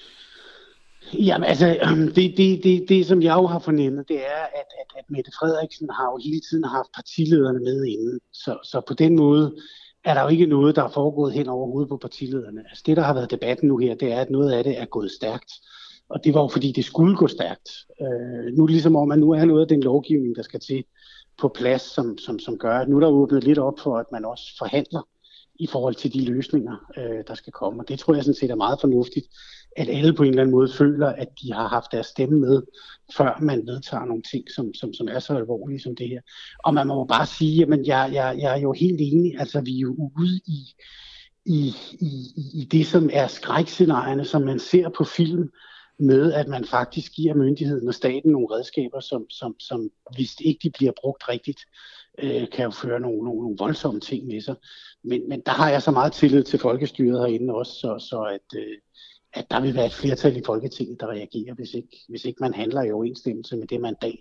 Jamen 1.13 1.49
altså, 1.49 1.65
det, 2.15 2.33
det, 2.37 2.63
det, 2.63 2.85
det 2.89 3.05
som 3.05 3.21
jeg 3.21 3.35
jo 3.35 3.47
har 3.47 3.59
fornemmet, 3.59 4.07
det 4.07 4.17
er, 4.17 4.43
at, 4.59 4.67
at, 4.81 4.99
at 4.99 5.05
Mette 5.09 5.31
Frederiksen 5.39 5.89
har 5.89 6.05
jo 6.05 6.19
hele 6.23 6.41
tiden 6.49 6.63
haft 6.63 6.89
partilederne 6.95 7.59
med 7.59 7.85
inden. 7.85 8.19
Så, 8.33 8.57
så 8.63 8.81
på 8.87 8.93
den 8.93 9.15
måde 9.15 9.55
er 10.07 10.13
der 10.13 10.21
jo 10.21 10.27
ikke 10.27 10.45
noget, 10.45 10.75
der 10.75 10.83
er 10.83 10.89
foregået 10.89 11.33
hen 11.33 11.47
over 11.47 11.67
hovedet 11.67 11.89
på 11.89 11.97
partilederne. 11.97 12.63
Altså 12.69 12.83
det, 12.85 12.97
der 12.97 13.03
har 13.03 13.13
været 13.13 13.31
debatten 13.31 13.67
nu 13.67 13.77
her, 13.77 13.95
det 13.95 14.11
er, 14.11 14.21
at 14.21 14.29
noget 14.29 14.51
af 14.51 14.63
det 14.63 14.79
er 14.81 14.85
gået 14.85 15.11
stærkt. 15.11 15.51
Og 16.09 16.23
det 16.23 16.33
var 16.33 16.41
jo 16.41 16.47
fordi, 16.47 16.71
det 16.71 16.85
skulle 16.85 17.15
gå 17.15 17.27
stærkt. 17.27 17.69
Øh, 18.01 18.53
nu 18.57 18.65
ligesom 18.65 18.95
om, 18.95 19.11
at 19.11 19.19
nu 19.19 19.31
er 19.31 19.45
noget 19.45 19.61
af 19.61 19.67
den 19.67 19.83
lovgivning, 19.83 20.35
der 20.35 20.41
skal 20.41 20.59
til 20.59 20.83
på 21.41 21.47
plads, 21.47 21.81
som, 21.81 22.17
som, 22.17 22.39
som 22.39 22.57
gør, 22.57 22.79
at 22.79 22.89
nu 22.89 22.95
er 22.95 22.99
der 22.99 23.07
åbnet 23.07 23.43
lidt 23.43 23.59
op 23.59 23.79
for, 23.79 23.97
at 23.97 24.05
man 24.11 24.25
også 24.25 24.45
forhandler 24.57 25.07
i 25.59 25.67
forhold 25.67 25.95
til 25.95 26.13
de 26.13 26.25
løsninger, 26.25 26.75
øh, 26.97 27.23
der 27.27 27.33
skal 27.33 27.53
komme. 27.53 27.81
Og 27.81 27.89
det 27.89 27.99
tror 27.99 28.13
jeg 28.13 28.23
sådan 28.23 28.35
set 28.35 28.51
er 28.51 28.55
meget 28.55 28.81
fornuftigt, 28.81 29.25
at 29.77 29.89
alle 29.89 30.13
på 30.13 30.23
en 30.23 30.29
eller 30.29 30.41
anden 30.41 30.55
måde 30.55 30.73
føler, 30.73 31.07
at 31.07 31.27
de 31.41 31.53
har 31.53 31.67
haft 31.67 31.91
deres 31.91 32.07
stemme 32.07 32.39
med, 32.39 32.61
før 33.17 33.37
man 33.41 33.67
vedtager 33.67 34.05
nogle 34.05 34.23
ting, 34.31 34.51
som, 34.55 34.73
som, 34.73 34.93
som 34.93 35.07
er 35.07 35.19
så 35.19 35.37
alvorlige 35.37 35.79
som 35.79 35.95
det 35.95 36.09
her. 36.09 36.21
Og 36.63 36.73
man 36.73 36.87
må 36.87 37.05
bare 37.05 37.25
sige, 37.25 37.63
at 37.63 37.87
jeg, 37.87 38.09
jeg, 38.13 38.37
jeg 38.39 38.57
er 38.57 38.61
jo 38.61 38.71
helt 38.73 39.01
enig, 39.01 39.39
altså 39.39 39.61
vi 39.61 39.75
er 39.75 39.79
jo 39.79 40.11
ude 40.17 40.39
i, 40.47 40.73
i, 41.45 41.73
i, 41.99 42.11
i 42.53 42.67
det, 42.71 42.87
som 42.87 43.09
er 43.13 43.27
skrækscenarierne, 43.27 44.25
som 44.25 44.41
man 44.41 44.59
ser 44.59 44.89
på 44.89 45.03
film, 45.03 45.49
med, 45.99 46.33
at 46.33 46.47
man 46.47 46.65
faktisk 46.65 47.11
giver 47.13 47.35
myndigheden 47.35 47.87
og 47.87 47.93
staten 47.93 48.31
nogle 48.31 48.47
redskaber, 48.55 48.99
som, 48.99 49.29
som, 49.29 49.59
som 49.59 49.89
hvis 50.15 50.35
ikke 50.39 50.59
de 50.63 50.71
bliver 50.77 50.91
brugt 51.01 51.29
rigtigt, 51.29 51.59
øh, 52.19 52.49
kan 52.49 52.65
jo 52.65 52.71
føre 52.71 52.99
nogle, 52.99 53.17
nogle, 53.17 53.41
nogle 53.41 53.57
voldsomme 53.59 53.99
ting 53.99 54.27
med 54.27 54.41
sig. 54.41 54.55
Men, 55.03 55.29
men 55.29 55.41
der 55.45 55.51
har 55.51 55.69
jeg 55.69 55.81
så 55.81 55.91
meget 55.91 56.13
tillid 56.13 56.43
til 56.43 56.59
folkestyret 56.59 57.19
herinde 57.19 57.53
også, 57.53 57.71
så, 57.71 58.05
så 58.09 58.21
at, 58.21 58.59
øh, 58.59 58.77
at 59.37 59.51
der 59.51 59.61
vil 59.61 59.75
være 59.75 59.85
et 59.85 59.93
flertal 59.93 60.37
i 60.37 60.41
Folketinget, 60.45 60.99
der 60.99 61.07
reagerer, 61.07 61.53
hvis 61.53 61.73
ikke, 61.73 61.97
hvis 62.09 62.25
ikke 62.25 62.37
man 62.41 62.53
handler 62.53 62.81
i 62.81 62.91
overensstemmelse 62.91 63.57
med 63.57 63.67
det 63.67 63.81
mandat, 63.81 64.19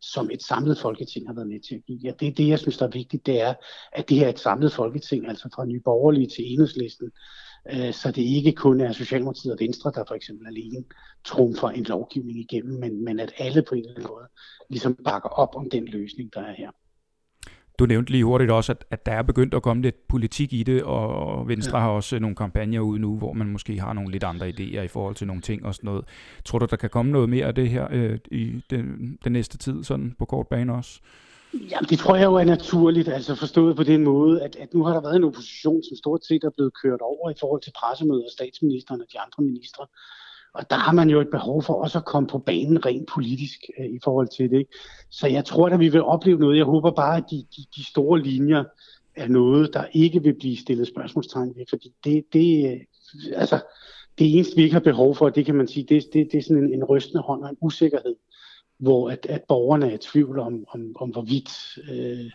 som 0.00 0.30
et 0.30 0.42
samlet 0.42 0.78
folketing 0.78 1.28
har 1.28 1.34
været 1.34 1.48
med 1.48 1.60
til 1.60 1.74
at 1.74 1.84
give. 1.86 2.12
Og 2.12 2.20
det 2.20 2.28
er 2.28 2.32
det, 2.32 2.48
jeg 2.48 2.58
synes, 2.58 2.78
der 2.78 2.86
er 2.86 2.90
vigtigt, 2.90 3.26
det 3.26 3.40
er, 3.40 3.54
at 3.92 4.08
det 4.08 4.16
her 4.16 4.26
er 4.26 4.30
et 4.30 4.38
samlet 4.38 4.72
folketing, 4.72 5.28
altså 5.28 5.48
fra 5.54 5.64
Nye 5.64 5.80
Borgerlige 5.80 6.26
til 6.26 6.52
Enhedslisten, 6.52 7.10
øh, 7.72 7.92
så 7.92 8.10
det 8.10 8.22
ikke 8.22 8.52
kun 8.52 8.80
er 8.80 8.92
Socialdemokratiet 8.92 9.52
og 9.52 9.60
Venstre, 9.60 9.92
der 9.94 10.04
for 10.08 10.14
eksempel 10.14 10.46
alene 10.46 10.84
trumfer 11.24 11.68
en 11.68 11.84
lovgivning 11.84 12.38
igennem, 12.38 12.80
men, 12.80 13.04
men 13.04 13.20
at 13.20 13.32
alle 13.38 13.62
på 13.62 13.74
en 13.74 13.80
eller 13.80 13.94
anden 13.94 14.08
måde 14.10 14.26
ligesom 14.70 14.94
bakker 15.04 15.28
op 15.28 15.56
om 15.56 15.70
den 15.70 15.84
løsning, 15.84 16.34
der 16.34 16.40
er 16.40 16.54
her. 16.58 16.70
Du 17.78 17.86
nævnte 17.86 18.12
lige 18.12 18.24
hurtigt 18.24 18.50
også, 18.50 18.72
at, 18.72 18.84
at 18.90 19.06
der 19.06 19.12
er 19.12 19.22
begyndt 19.22 19.54
at 19.54 19.62
komme 19.62 19.82
lidt 19.82 20.08
politik 20.08 20.52
i 20.52 20.62
det, 20.62 20.82
og 20.82 21.48
Venstre 21.48 21.78
ja. 21.78 21.84
har 21.84 21.90
også 21.90 22.18
nogle 22.18 22.36
kampagner 22.36 22.80
ude 22.80 23.00
nu, 23.00 23.18
hvor 23.18 23.32
man 23.32 23.46
måske 23.46 23.80
har 23.80 23.92
nogle 23.92 24.10
lidt 24.10 24.24
andre 24.24 24.48
idéer 24.48 24.80
i 24.80 24.88
forhold 24.88 25.14
til 25.14 25.26
nogle 25.26 25.42
ting 25.42 25.66
og 25.66 25.74
sådan 25.74 25.88
noget. 25.88 26.04
Tror 26.44 26.58
du, 26.58 26.66
der 26.70 26.76
kan 26.76 26.90
komme 26.90 27.12
noget 27.12 27.28
mere 27.28 27.46
af 27.46 27.54
det 27.54 27.68
her 27.68 27.88
øh, 27.90 28.18
i 28.30 28.62
den, 28.70 29.18
den 29.24 29.32
næste 29.32 29.58
tid, 29.58 29.84
sådan 29.84 30.14
på 30.18 30.24
kort 30.24 30.46
bane 30.48 30.74
også? 30.74 31.00
Jamen, 31.54 31.88
det 31.90 31.98
tror 31.98 32.16
jeg 32.16 32.24
jo 32.24 32.34
er 32.34 32.44
naturligt, 32.44 33.08
altså 33.08 33.34
forstået 33.34 33.76
på 33.76 33.82
den 33.82 34.04
måde, 34.04 34.42
at, 34.42 34.56
at 34.56 34.74
nu 34.74 34.84
har 34.84 34.92
der 34.94 35.00
været 35.00 35.16
en 35.16 35.24
opposition, 35.24 35.82
som 35.82 35.96
stort 35.96 36.24
set 36.24 36.44
er 36.44 36.50
blevet 36.50 36.72
kørt 36.82 37.00
over 37.00 37.30
i 37.30 37.34
forhold 37.40 37.62
til 37.62 37.72
pressemøder 37.80 38.24
af 38.24 38.30
statsministeren 38.30 39.00
og 39.00 39.06
de 39.12 39.20
andre 39.20 39.42
ministre. 39.42 39.86
Og 40.54 40.70
der 40.70 40.76
har 40.76 40.92
man 40.92 41.10
jo 41.10 41.20
et 41.20 41.28
behov 41.30 41.62
for 41.62 41.74
også 41.74 41.98
at 41.98 42.04
komme 42.04 42.28
på 42.28 42.38
banen 42.38 42.86
rent 42.86 43.08
politisk 43.14 43.60
øh, 43.78 43.86
i 43.86 43.98
forhold 44.04 44.28
til 44.36 44.50
det. 44.50 44.66
Så 45.10 45.26
jeg 45.26 45.44
tror, 45.44 45.68
at 45.68 45.80
vi 45.80 45.88
vil 45.88 46.02
opleve 46.02 46.38
noget. 46.38 46.56
Jeg 46.56 46.64
håber 46.64 46.90
bare, 46.90 47.16
at 47.16 47.24
de, 47.30 47.36
de, 47.56 47.64
de 47.76 47.84
store 47.84 48.22
linjer 48.22 48.64
er 49.16 49.28
noget, 49.28 49.74
der 49.74 49.84
ikke 49.92 50.22
vil 50.22 50.34
blive 50.34 50.56
stillet 50.56 50.88
spørgsmålstegn 50.88 51.52
ved, 51.56 51.64
fordi 51.68 51.92
det, 52.04 52.24
det, 52.32 52.70
øh, 52.72 52.80
altså, 53.34 53.60
det 54.18 54.34
eneste, 54.34 54.56
vi 54.56 54.62
ikke 54.62 54.72
har 54.72 54.80
behov 54.80 55.16
for, 55.16 55.28
det 55.28 55.46
kan 55.46 55.54
man 55.54 55.68
sige, 55.68 55.86
det, 55.88 56.04
det, 56.12 56.28
det 56.32 56.38
er 56.38 56.42
sådan 56.42 56.64
en, 56.64 56.74
en 56.74 56.84
rystende 56.84 57.22
hånd 57.22 57.42
og 57.42 57.50
en 57.50 57.56
usikkerhed, 57.60 58.14
hvor 58.78 59.10
at, 59.10 59.26
at 59.26 59.42
borgerne 59.48 59.90
er 59.90 59.94
i 59.94 59.98
tvivl 59.98 60.38
om, 60.38 60.64
om, 60.68 60.96
om 60.96 61.10
hvorvidt 61.10 61.78
øh, 61.90 62.30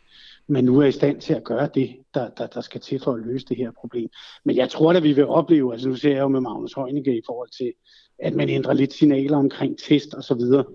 man 0.47 0.63
nu 0.63 0.79
er 0.79 0.85
i 0.85 0.91
stand 0.91 1.21
til 1.21 1.33
at 1.33 1.43
gøre 1.43 1.69
det, 1.75 1.95
der, 2.13 2.29
der, 2.29 2.47
der 2.47 2.61
skal 2.61 2.81
til 2.81 2.99
for 3.03 3.13
at 3.13 3.21
løse 3.25 3.45
det 3.45 3.57
her 3.57 3.71
problem. 3.71 4.09
Men 4.43 4.55
jeg 4.55 4.69
tror 4.69 4.93
at 4.93 5.03
vi 5.03 5.13
vil 5.13 5.27
opleve, 5.27 5.73
altså 5.73 5.89
nu 5.89 5.95
ser 5.95 6.11
jeg 6.11 6.19
jo 6.19 6.27
med 6.27 6.41
Magnus 6.41 6.73
Heunicke 6.73 7.17
i 7.17 7.21
forhold 7.25 7.49
til, 7.49 7.73
at 8.19 8.35
man 8.35 8.49
ændrer 8.49 8.73
lidt 8.73 8.93
signaler 8.93 9.37
omkring 9.37 9.79
test 9.79 10.13
og 10.13 10.23
så 10.23 10.35
videre, 10.35 10.65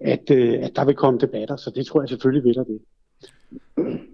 at, 0.00 0.30
øh, 0.30 0.58
at 0.62 0.76
der 0.76 0.84
vil 0.84 0.94
komme 0.94 1.20
debatter, 1.20 1.56
så 1.56 1.70
det 1.70 1.86
tror 1.86 2.02
jeg 2.02 2.08
selvfølgelig 2.08 2.44
vil 2.44 2.54
der 2.54 2.64
det. 2.64 2.80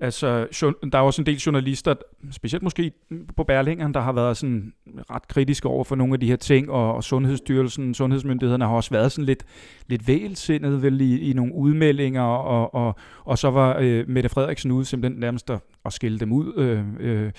Altså, 0.00 0.46
der 0.92 0.98
er 0.98 1.02
også 1.02 1.22
en 1.22 1.26
del 1.26 1.36
journalister, 1.36 1.94
specielt 2.32 2.62
måske 2.62 2.92
på 3.36 3.44
Berlingeren, 3.44 3.94
der 3.94 4.00
har 4.00 4.12
været 4.12 4.36
sådan 4.36 4.72
ret 5.10 5.28
kritiske 5.28 5.68
over 5.68 5.84
for 5.84 5.96
nogle 5.96 6.14
af 6.14 6.20
de 6.20 6.26
her 6.26 6.36
ting, 6.36 6.70
og, 6.70 6.94
og 6.94 7.04
Sundhedsstyrelsen, 7.04 7.94
sundhedsmyndighederne 7.94 8.64
har 8.64 8.74
også 8.74 8.90
været 8.90 9.12
sådan 9.12 9.24
lidt, 9.24 9.44
lidt 9.86 10.08
vælsindet 10.08 10.82
vel 10.82 11.00
i, 11.00 11.30
i 11.30 11.32
nogle 11.32 11.54
udmeldinger, 11.54 12.22
og, 12.22 12.74
og, 12.74 12.94
og 13.24 13.38
så 13.38 13.50
var 13.50 13.78
øh, 13.80 14.08
Mette 14.08 14.28
Frederiksen 14.28 14.70
ude 14.70 14.84
simpelthen 14.84 15.20
nærmest 15.20 15.50
at, 15.50 15.58
at 15.84 15.92
skille 15.92 16.18
dem 16.18 16.32
ud 16.32 16.52
øh, 16.56 16.84
øh, 17.00 17.32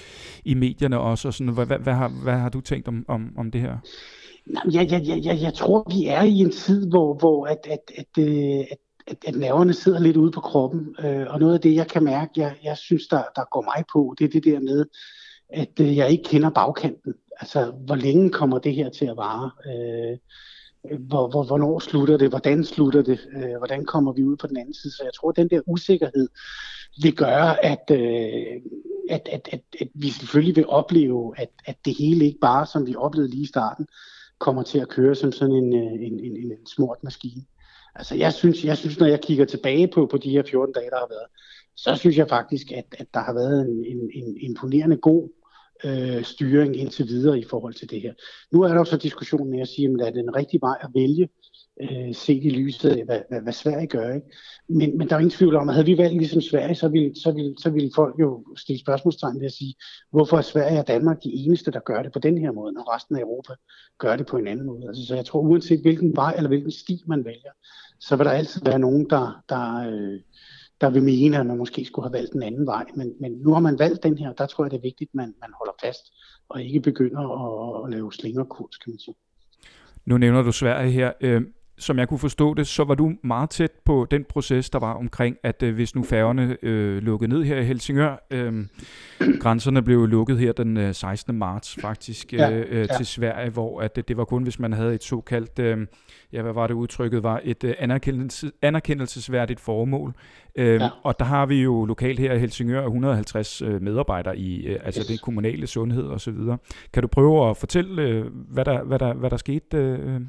i 0.45 0.53
medierne 0.53 0.99
også. 0.99 1.27
Og 1.27 1.33
sådan. 1.33 1.53
Hvad, 1.53 1.65
hvad, 1.65 1.79
hvad, 1.79 1.93
har, 1.93 2.11
hvad 2.23 2.37
har 2.37 2.49
du 2.49 2.61
tænkt 2.61 2.87
om, 2.87 3.05
om, 3.07 3.33
om 3.37 3.51
det 3.51 3.61
her? 3.61 3.77
Jeg, 4.71 4.91
jeg, 4.91 5.01
jeg, 5.07 5.21
jeg, 5.25 5.41
jeg 5.41 5.53
tror, 5.53 5.87
vi 5.89 6.07
er 6.07 6.21
i 6.21 6.37
en 6.37 6.51
tid, 6.51 6.89
hvor, 6.89 7.13
hvor 7.13 7.45
at, 7.45 7.57
at, 7.69 7.79
at, 7.97 8.23
øh, 8.23 8.59
at, 8.59 8.65
at 8.71 8.77
at, 9.11 9.17
at 9.27 9.35
nerverne 9.35 9.73
sidder 9.73 9.99
lidt 9.99 10.17
ude 10.17 10.31
på 10.31 10.41
kroppen. 10.41 10.95
Øh, 11.05 11.25
og 11.29 11.39
noget 11.39 11.53
af 11.53 11.61
det, 11.61 11.75
jeg 11.75 11.87
kan 11.87 12.03
mærke, 12.03 12.31
jeg, 12.35 12.55
jeg 12.63 12.77
synes, 12.77 13.07
der, 13.07 13.23
der 13.35 13.43
går 13.51 13.61
mig 13.61 13.83
på, 13.93 14.15
det 14.19 14.25
er 14.25 14.29
det 14.29 14.43
der 14.43 14.59
med, 14.59 14.85
at 15.49 15.79
øh, 15.81 15.97
jeg 15.97 16.11
ikke 16.11 16.23
kender 16.23 16.49
bagkanten. 16.49 17.13
Altså, 17.39 17.71
hvor 17.85 17.95
længe 17.95 18.29
kommer 18.29 18.59
det 18.59 18.75
her 18.75 18.89
til 18.89 19.05
at 19.05 19.17
vare? 19.17 19.51
Øh, 19.65 20.17
hvor, 20.99 21.27
hvor, 21.29 21.43
hvornår 21.43 21.79
slutter 21.79 22.17
det? 22.17 22.29
Hvordan 22.29 22.63
slutter 22.65 23.01
det? 23.01 23.19
Øh, 23.35 23.57
hvordan 23.57 23.85
kommer 23.85 24.11
vi 24.13 24.23
ud 24.23 24.37
på 24.37 24.47
den 24.47 24.57
anden 24.57 24.73
side? 24.73 24.93
Så 24.93 25.03
jeg 25.03 25.13
tror, 25.13 25.29
at 25.29 25.35
den 25.35 25.49
der 25.49 25.61
usikkerhed 25.67 26.29
vil 27.01 27.15
gøre, 27.15 27.65
at, 27.65 27.91
øh, 27.91 28.61
at, 29.09 29.29
at, 29.31 29.49
at, 29.51 29.61
at 29.81 29.87
vi 29.93 30.09
selvfølgelig 30.09 30.55
vil 30.55 30.67
opleve, 30.67 31.33
at, 31.37 31.49
at 31.65 31.75
det 31.85 31.97
hele 31.97 32.25
ikke 32.25 32.39
bare, 32.39 32.65
som 32.65 32.87
vi 32.87 32.95
oplevede 32.95 33.31
lige 33.31 33.43
i 33.43 33.53
starten, 33.55 33.87
kommer 34.39 34.63
til 34.63 34.79
at 34.79 34.89
køre 34.89 35.15
som 35.15 35.31
sådan 35.31 35.55
en, 35.55 35.73
øh, 35.73 36.07
en, 36.07 36.19
en, 36.19 36.37
en, 36.37 36.65
smurt 36.65 37.03
maskine. 37.03 37.43
Altså 37.95 38.15
jeg 38.15 38.33
synes, 38.33 38.65
jeg 38.65 38.77
synes, 38.77 38.99
når 38.99 39.07
jeg 39.07 39.21
kigger 39.21 39.45
tilbage 39.45 39.87
på, 39.87 40.05
på 40.05 40.17
de 40.17 40.29
her 40.29 40.43
14 40.43 40.73
dage, 40.73 40.89
der 40.89 40.99
har 40.99 41.07
været, 41.09 41.27
så 41.75 41.95
synes 41.95 42.17
jeg 42.17 42.29
faktisk, 42.29 42.71
at, 42.71 42.85
at 42.97 43.07
der 43.13 43.19
har 43.19 43.33
været 43.33 43.61
en, 43.61 43.85
en, 43.85 44.09
en 44.13 44.37
imponerende 44.37 44.97
god 44.97 45.29
øh, 45.83 46.23
styring 46.23 46.77
indtil 46.77 47.07
videre 47.07 47.39
i 47.39 47.45
forhold 47.49 47.73
til 47.73 47.89
det 47.89 48.01
her. 48.01 48.13
Nu 48.51 48.61
er 48.61 48.67
der 48.67 48.75
jo 48.75 48.85
så 48.85 48.97
diskussionen 48.97 49.51
med 49.51 49.61
at 49.61 49.67
sige, 49.67 49.87
at 49.87 49.99
det 49.99 50.07
er 50.07 50.11
den 50.11 50.35
rigtige 50.35 50.61
vej 50.61 50.77
at 50.81 50.89
vælge, 50.95 51.29
øh, 51.81 52.15
set 52.15 52.43
i 52.43 52.49
lyset 52.49 52.89
af, 52.89 53.05
hvad, 53.05 53.21
hvad, 53.29 53.41
hvad 53.41 53.53
Sverige 53.53 53.87
gør. 53.87 54.13
Ikke? 54.13 54.27
Men, 54.67 54.97
men 54.97 55.09
der 55.09 55.15
er 55.15 55.19
ingen 55.19 55.31
tvivl 55.31 55.55
om, 55.55 55.69
at 55.69 55.75
havde 55.75 55.85
vi 55.85 55.97
valgt 55.97 56.17
ligesom 56.17 56.41
Sverige, 56.41 56.75
så 56.75 56.87
ville, 56.87 57.15
så 57.15 57.31
ville, 57.31 57.55
så 57.57 57.69
ville 57.69 57.91
folk 57.95 58.15
jo 58.19 58.45
stille 58.57 58.79
spørgsmålstegn 58.79 59.39
ved 59.39 59.45
at 59.45 59.51
sige, 59.51 59.75
hvorfor 60.11 60.37
er 60.37 60.41
Sverige 60.41 60.79
og 60.79 60.87
Danmark 60.87 61.23
de 61.23 61.29
eneste, 61.29 61.71
der 61.71 61.79
gør 61.79 62.03
det 62.03 62.11
på 62.11 62.19
den 62.19 62.37
her 62.37 62.51
måde, 62.51 62.73
når 62.73 62.95
resten 62.95 63.15
af 63.15 63.21
Europa 63.21 63.53
gør 63.97 64.15
det 64.15 64.27
på 64.27 64.37
en 64.37 64.47
anden 64.47 64.65
måde. 64.65 64.87
Altså, 64.87 65.05
så 65.05 65.15
jeg 65.15 65.25
tror, 65.25 65.39
uanset 65.39 65.81
hvilken 65.81 66.15
vej 66.15 66.33
eller 66.37 66.47
hvilken 66.47 66.71
sti 66.71 67.03
man 67.07 67.25
vælger, 67.25 67.51
så 67.99 68.15
vil 68.15 68.25
der 68.25 68.31
altid 68.31 68.61
være 68.65 68.79
nogen, 68.79 69.09
der, 69.09 69.43
der, 69.49 69.91
øh, 69.91 70.19
der 70.81 70.89
vil 70.89 71.03
mene, 71.03 71.39
at 71.39 71.45
man 71.45 71.57
måske 71.57 71.85
skulle 71.85 72.05
have 72.05 72.13
valgt 72.13 72.33
en 72.33 72.43
anden 72.43 72.65
vej. 72.65 72.85
Men, 72.95 73.13
men 73.19 73.31
nu 73.31 73.53
har 73.53 73.59
man 73.59 73.79
valgt 73.79 74.03
den 74.03 74.17
her, 74.17 74.33
der 74.33 74.45
tror 74.45 74.63
jeg, 74.63 74.71
det 74.71 74.77
er 74.77 74.81
vigtigt, 74.81 75.09
at 75.09 75.15
man, 75.15 75.33
man 75.41 75.49
holder 75.59 75.73
fast 75.83 76.13
og 76.49 76.63
ikke 76.63 76.79
begynder 76.79 77.21
at, 77.21 77.85
at 77.85 77.91
lave 77.91 78.13
slingerkurs, 78.13 78.77
kan 78.77 78.91
man 78.91 78.99
sige. 78.99 79.15
Nu 80.05 80.17
nævner 80.17 80.41
du 80.41 80.51
Sverige 80.51 80.91
her. 80.91 81.11
Øh, 81.21 81.41
som 81.81 81.99
jeg 81.99 82.07
kunne 82.07 82.19
forstå 82.19 82.53
det, 82.53 82.67
så 82.67 82.83
var 82.83 82.95
du 82.95 83.13
meget 83.23 83.49
tæt 83.49 83.71
på 83.85 84.07
den 84.11 84.23
proces, 84.23 84.69
der 84.69 84.79
var 84.79 84.93
omkring, 84.93 85.37
at 85.43 85.63
øh, 85.63 85.73
hvis 85.75 85.95
nu 85.95 86.03
færgerne 86.03 86.57
øh, 86.61 87.03
lukkede 87.03 87.29
ned 87.29 87.43
her 87.43 87.57
i 87.57 87.63
Helsingør, 87.63 88.27
øh, 88.31 88.65
grænserne 89.41 89.81
blev 89.81 90.07
lukket 90.07 90.37
her 90.39 90.51
den 90.51 90.77
øh, 90.77 90.95
16. 90.95 91.37
marts 91.37 91.77
faktisk 91.81 92.33
øh, 92.33 92.39
ja, 92.39 92.51
øh, 92.51 92.87
ja. 92.89 92.97
til 92.97 93.05
Sverige, 93.05 93.49
hvor 93.49 93.81
at, 93.81 93.95
det 94.07 94.17
var 94.17 94.25
kun, 94.25 94.43
hvis 94.43 94.59
man 94.59 94.73
havde 94.73 94.95
et 94.95 95.03
såkaldt, 95.03 95.59
øh, 95.59 95.87
ja 96.33 96.41
hvad 96.41 96.53
var 96.53 96.67
det 96.67 96.73
udtrykket, 96.73 97.23
var 97.23 97.41
et 97.43 97.63
øh, 97.63 97.73
anerkendelse, 97.79 98.51
anerkendelsesværdigt 98.61 99.59
formål. 99.59 100.13
Øh, 100.55 100.81
ja. 100.81 100.89
Og 101.03 101.19
der 101.19 101.25
har 101.25 101.45
vi 101.45 101.61
jo 101.61 101.85
lokalt 101.85 102.19
her 102.19 102.33
i 102.33 102.39
Helsingør 102.39 102.85
150 102.85 103.61
øh, 103.61 103.81
medarbejdere 103.81 104.37
i 104.37 104.67
øh, 104.67 104.79
altså 104.83 105.01
yes. 105.01 105.07
den 105.07 105.17
kommunale 105.23 105.67
sundhed 105.67 106.07
osv. 106.07 106.37
Kan 106.93 107.01
du 107.01 107.07
prøve 107.07 107.49
at 107.49 107.57
fortælle, 107.57 108.01
øh, 108.01 108.25
hvad, 108.33 108.65
der, 108.65 108.83
hvad, 108.83 108.99
der, 108.99 109.13
hvad 109.13 109.29
der 109.29 109.37
skete 109.37 109.77
øh, 109.77 110.21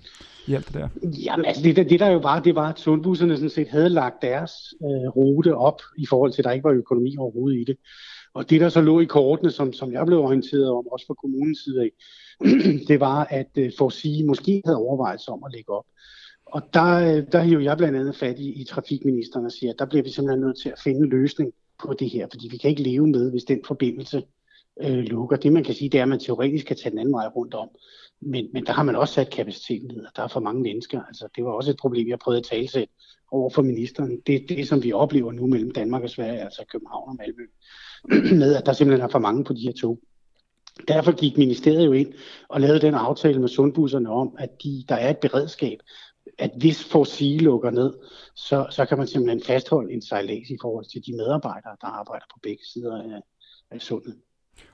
i 0.47 0.55
alt 0.55 0.67
det 0.67 0.75
der? 0.75 0.89
Jamen 1.03 1.47
altså 1.47 1.63
det, 1.63 1.77
det 1.77 2.01
der 2.01 2.09
jo 2.09 2.19
var, 2.19 2.41
det 2.41 2.55
var, 2.55 2.69
at 2.69 2.79
sundbusserne 2.79 3.37
sådan 3.37 3.51
set 3.51 3.69
havde 3.69 3.89
lagt 3.89 4.23
deres 4.23 4.53
øh, 4.83 5.09
rute 5.17 5.57
op 5.57 5.81
i 5.99 6.07
forhold 6.07 6.33
til, 6.33 6.41
at 6.43 6.45
der 6.45 6.51
ikke 6.51 6.65
var 6.65 6.71
økonomi 6.71 7.17
overhovedet 7.19 7.61
i 7.61 7.65
det. 7.65 7.77
Og 8.35 8.51
det, 8.51 8.61
der 8.61 8.69
så 8.69 8.81
lå 8.81 9.01
i 9.01 9.05
kortene, 9.05 9.51
som, 9.51 9.73
som 9.73 9.93
jeg 9.93 10.07
blev 10.07 10.19
orienteret 10.19 10.71
om, 10.71 10.87
også 10.87 11.07
fra 11.07 11.15
kommunens 11.15 11.59
side 11.65 11.83
af, 11.83 11.91
det 12.89 13.01
var, 13.01 13.25
at 13.31 13.51
øh, 13.59 13.73
for 13.79 13.87
at 13.87 13.93
sige, 13.93 14.27
måske 14.27 14.63
havde 14.65 14.77
overvejet 14.77 15.29
om 15.29 15.43
at 15.47 15.53
lægge 15.53 15.73
op. 15.73 15.85
Og 16.47 16.63
der, 16.75 17.17
øh, 17.17 17.25
der 17.33 17.43
hiver 17.43 17.61
jeg 17.61 17.77
blandt 17.77 17.99
andet 17.99 18.17
fat 18.17 18.39
i, 18.39 18.61
i 18.61 18.65
trafikministeren 18.65 19.47
og 19.47 19.53
siger, 19.53 19.73
at 19.73 19.79
der 19.79 19.87
bliver 19.87 20.03
vi 20.03 20.11
simpelthen 20.11 20.41
nødt 20.41 20.61
til 20.63 20.69
at 20.69 20.81
finde 20.85 21.01
en 21.01 21.11
løsning 21.11 21.53
på 21.83 21.95
det 21.95 22.11
her, 22.11 22.27
fordi 22.31 22.49
vi 22.51 22.57
kan 22.57 22.71
ikke 22.71 22.83
leve 22.83 23.07
med, 23.07 23.31
hvis 23.31 23.45
den 23.45 23.61
forbindelse 23.67 24.23
øh, 24.83 24.99
lukker. 24.99 25.37
Det 25.37 25.53
man 25.53 25.65
kan 25.65 25.75
sige, 25.75 25.89
det 25.89 25.99
er, 25.99 26.03
at 26.03 26.09
man 26.09 26.21
teoretisk 26.21 26.67
kan 26.67 26.77
tage 26.77 26.91
den 26.91 26.99
anden 26.99 27.15
vej 27.15 27.27
rundt 27.27 27.55
om. 27.55 27.69
Men, 28.23 28.49
men 28.53 28.67
der 28.67 28.73
har 28.73 28.83
man 28.83 28.97
også 28.97 29.15
sat 29.15 29.31
kapaciteten 29.31 29.89
ned, 29.89 30.05
og 30.05 30.13
der 30.17 30.23
er 30.23 30.29
for 30.29 30.41
mange 30.41 30.63
mennesker. 30.63 31.03
Altså, 31.03 31.29
det 31.37 31.45
var 31.45 31.51
også 31.51 31.71
et 31.71 31.77
problem, 31.77 32.09
jeg 32.09 32.19
prøvede 32.19 32.39
at 32.39 32.45
tale 32.45 32.69
til 32.69 32.87
over 33.31 33.51
for 33.51 33.63
ministeren. 33.63 34.21
Det 34.27 34.49
det, 34.49 34.69
som 34.69 34.83
vi 34.83 34.93
oplever 34.93 35.33
nu 35.33 35.47
mellem 35.47 35.71
Danmark 35.71 36.03
og 36.03 36.11
Sverige, 36.11 36.41
altså 36.41 36.65
København 36.73 37.09
og 37.09 37.17
Malmø, 37.17 37.47
med 38.41 38.55
at 38.55 38.67
der 38.67 38.73
simpelthen 38.73 39.05
er 39.05 39.09
for 39.09 39.19
mange 39.19 39.45
på 39.45 39.53
de 39.53 39.61
her 39.61 39.73
tog. 39.73 39.99
Derfor 40.89 41.13
gik 41.13 41.39
ministeriet 41.39 41.87
jo 41.87 41.93
ind 41.93 42.13
og 42.49 42.61
lavede 42.61 42.81
den 42.81 42.95
aftale 42.95 43.41
med 43.41 43.49
sundbusserne 43.49 44.11
om, 44.11 44.37
at 44.39 44.63
de, 44.65 44.85
der 44.89 44.95
er 44.95 45.11
et 45.11 45.19
beredskab, 45.19 45.79
at 46.39 46.51
hvis 46.59 46.85
Forsige 46.85 47.39
lukker 47.39 47.71
ned, 47.71 47.95
så, 48.37 48.67
så 48.71 48.85
kan 48.85 48.99
man 48.99 49.07
simpelthen 49.07 49.43
fastholde 49.43 49.93
en 49.93 50.03
sejlads 50.03 50.51
i 50.51 50.57
forhold 50.63 50.85
til 50.85 51.07
de 51.07 51.13
medarbejdere, 51.17 51.77
der 51.81 51.87
arbejder 51.87 52.27
på 52.35 52.39
begge 52.43 52.65
sider 52.73 53.03
af, 53.03 53.21
af 53.71 53.81
sundet. 53.81 54.17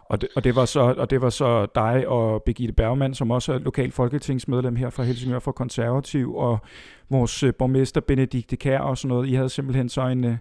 Og 0.08 0.20
det, 0.20 0.28
og, 0.36 0.44
det 0.44 0.56
var 0.56 0.64
så, 0.64 0.80
og 0.80 1.10
det 1.10 1.20
var 1.20 1.30
så 1.30 1.66
dig 1.74 2.08
og 2.08 2.42
Birgitte 2.42 2.74
Bergmann, 2.74 3.14
som 3.14 3.30
også 3.30 3.52
er 3.52 3.58
lokal 3.58 3.92
folketingsmedlem 3.92 4.76
her 4.76 4.90
fra 4.90 5.02
Helsingør 5.02 5.38
for 5.38 5.52
Konservativ, 5.52 6.34
og 6.34 6.58
vores 7.10 7.42
øh, 7.42 7.54
borgmester 7.54 8.00
Benedikte 8.00 8.56
Kær 8.56 8.78
og 8.78 8.98
sådan 8.98 9.08
noget. 9.08 9.28
I 9.28 9.32
havde 9.32 9.48
simpelthen 9.48 9.88
så 9.88 10.06
en, 10.06 10.24
øh, 10.24 10.36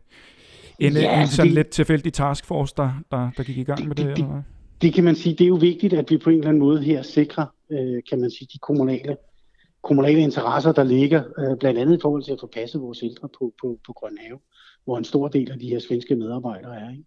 en, 0.79 0.93
ja, 0.93 1.21
en 1.21 1.27
sådan 1.27 1.47
det, 1.47 1.55
lidt 1.55 1.69
tilfældig 1.69 2.13
taskforce, 2.13 2.74
der, 2.77 2.91
der, 3.12 3.29
der 3.38 3.43
gik 3.43 3.57
i 3.57 3.63
gang 3.63 3.88
med 3.88 3.95
det, 3.95 4.05
det, 4.05 4.13
eller 4.13 4.27
hvad? 4.27 4.41
Det 4.81 4.93
kan 4.93 5.03
man 5.03 5.15
sige, 5.15 5.36
det 5.36 5.43
er 5.43 5.47
jo 5.47 5.55
vigtigt, 5.55 5.93
at 5.93 6.12
vi 6.12 6.17
på 6.17 6.29
en 6.29 6.38
eller 6.38 6.50
anden 6.50 6.63
måde 6.63 6.81
her 6.81 7.01
sikrer, 7.01 7.45
øh, 7.71 8.01
kan 8.09 8.19
man 8.21 8.31
sige, 8.31 8.47
de 8.53 8.59
kommunale, 8.59 9.17
kommunale 9.83 10.19
interesser, 10.19 10.71
der 10.71 10.83
ligger, 10.83 11.24
øh, 11.39 11.57
blandt 11.59 11.79
andet 11.79 11.97
i 11.97 12.01
forhold 12.01 12.24
til 12.24 12.31
at 12.31 12.39
få 12.39 12.47
passet 12.47 12.81
vores 12.81 13.03
ældre 13.03 13.29
på, 13.39 13.53
på, 13.62 13.79
på 13.86 13.93
Grønhave, 13.93 14.39
hvor 14.86 14.97
en 14.97 15.03
stor 15.03 15.27
del 15.27 15.51
af 15.51 15.59
de 15.59 15.69
her 15.69 15.79
svenske 15.79 16.15
medarbejdere 16.15 16.75
er. 16.75 16.91
Ikke? 16.91 17.03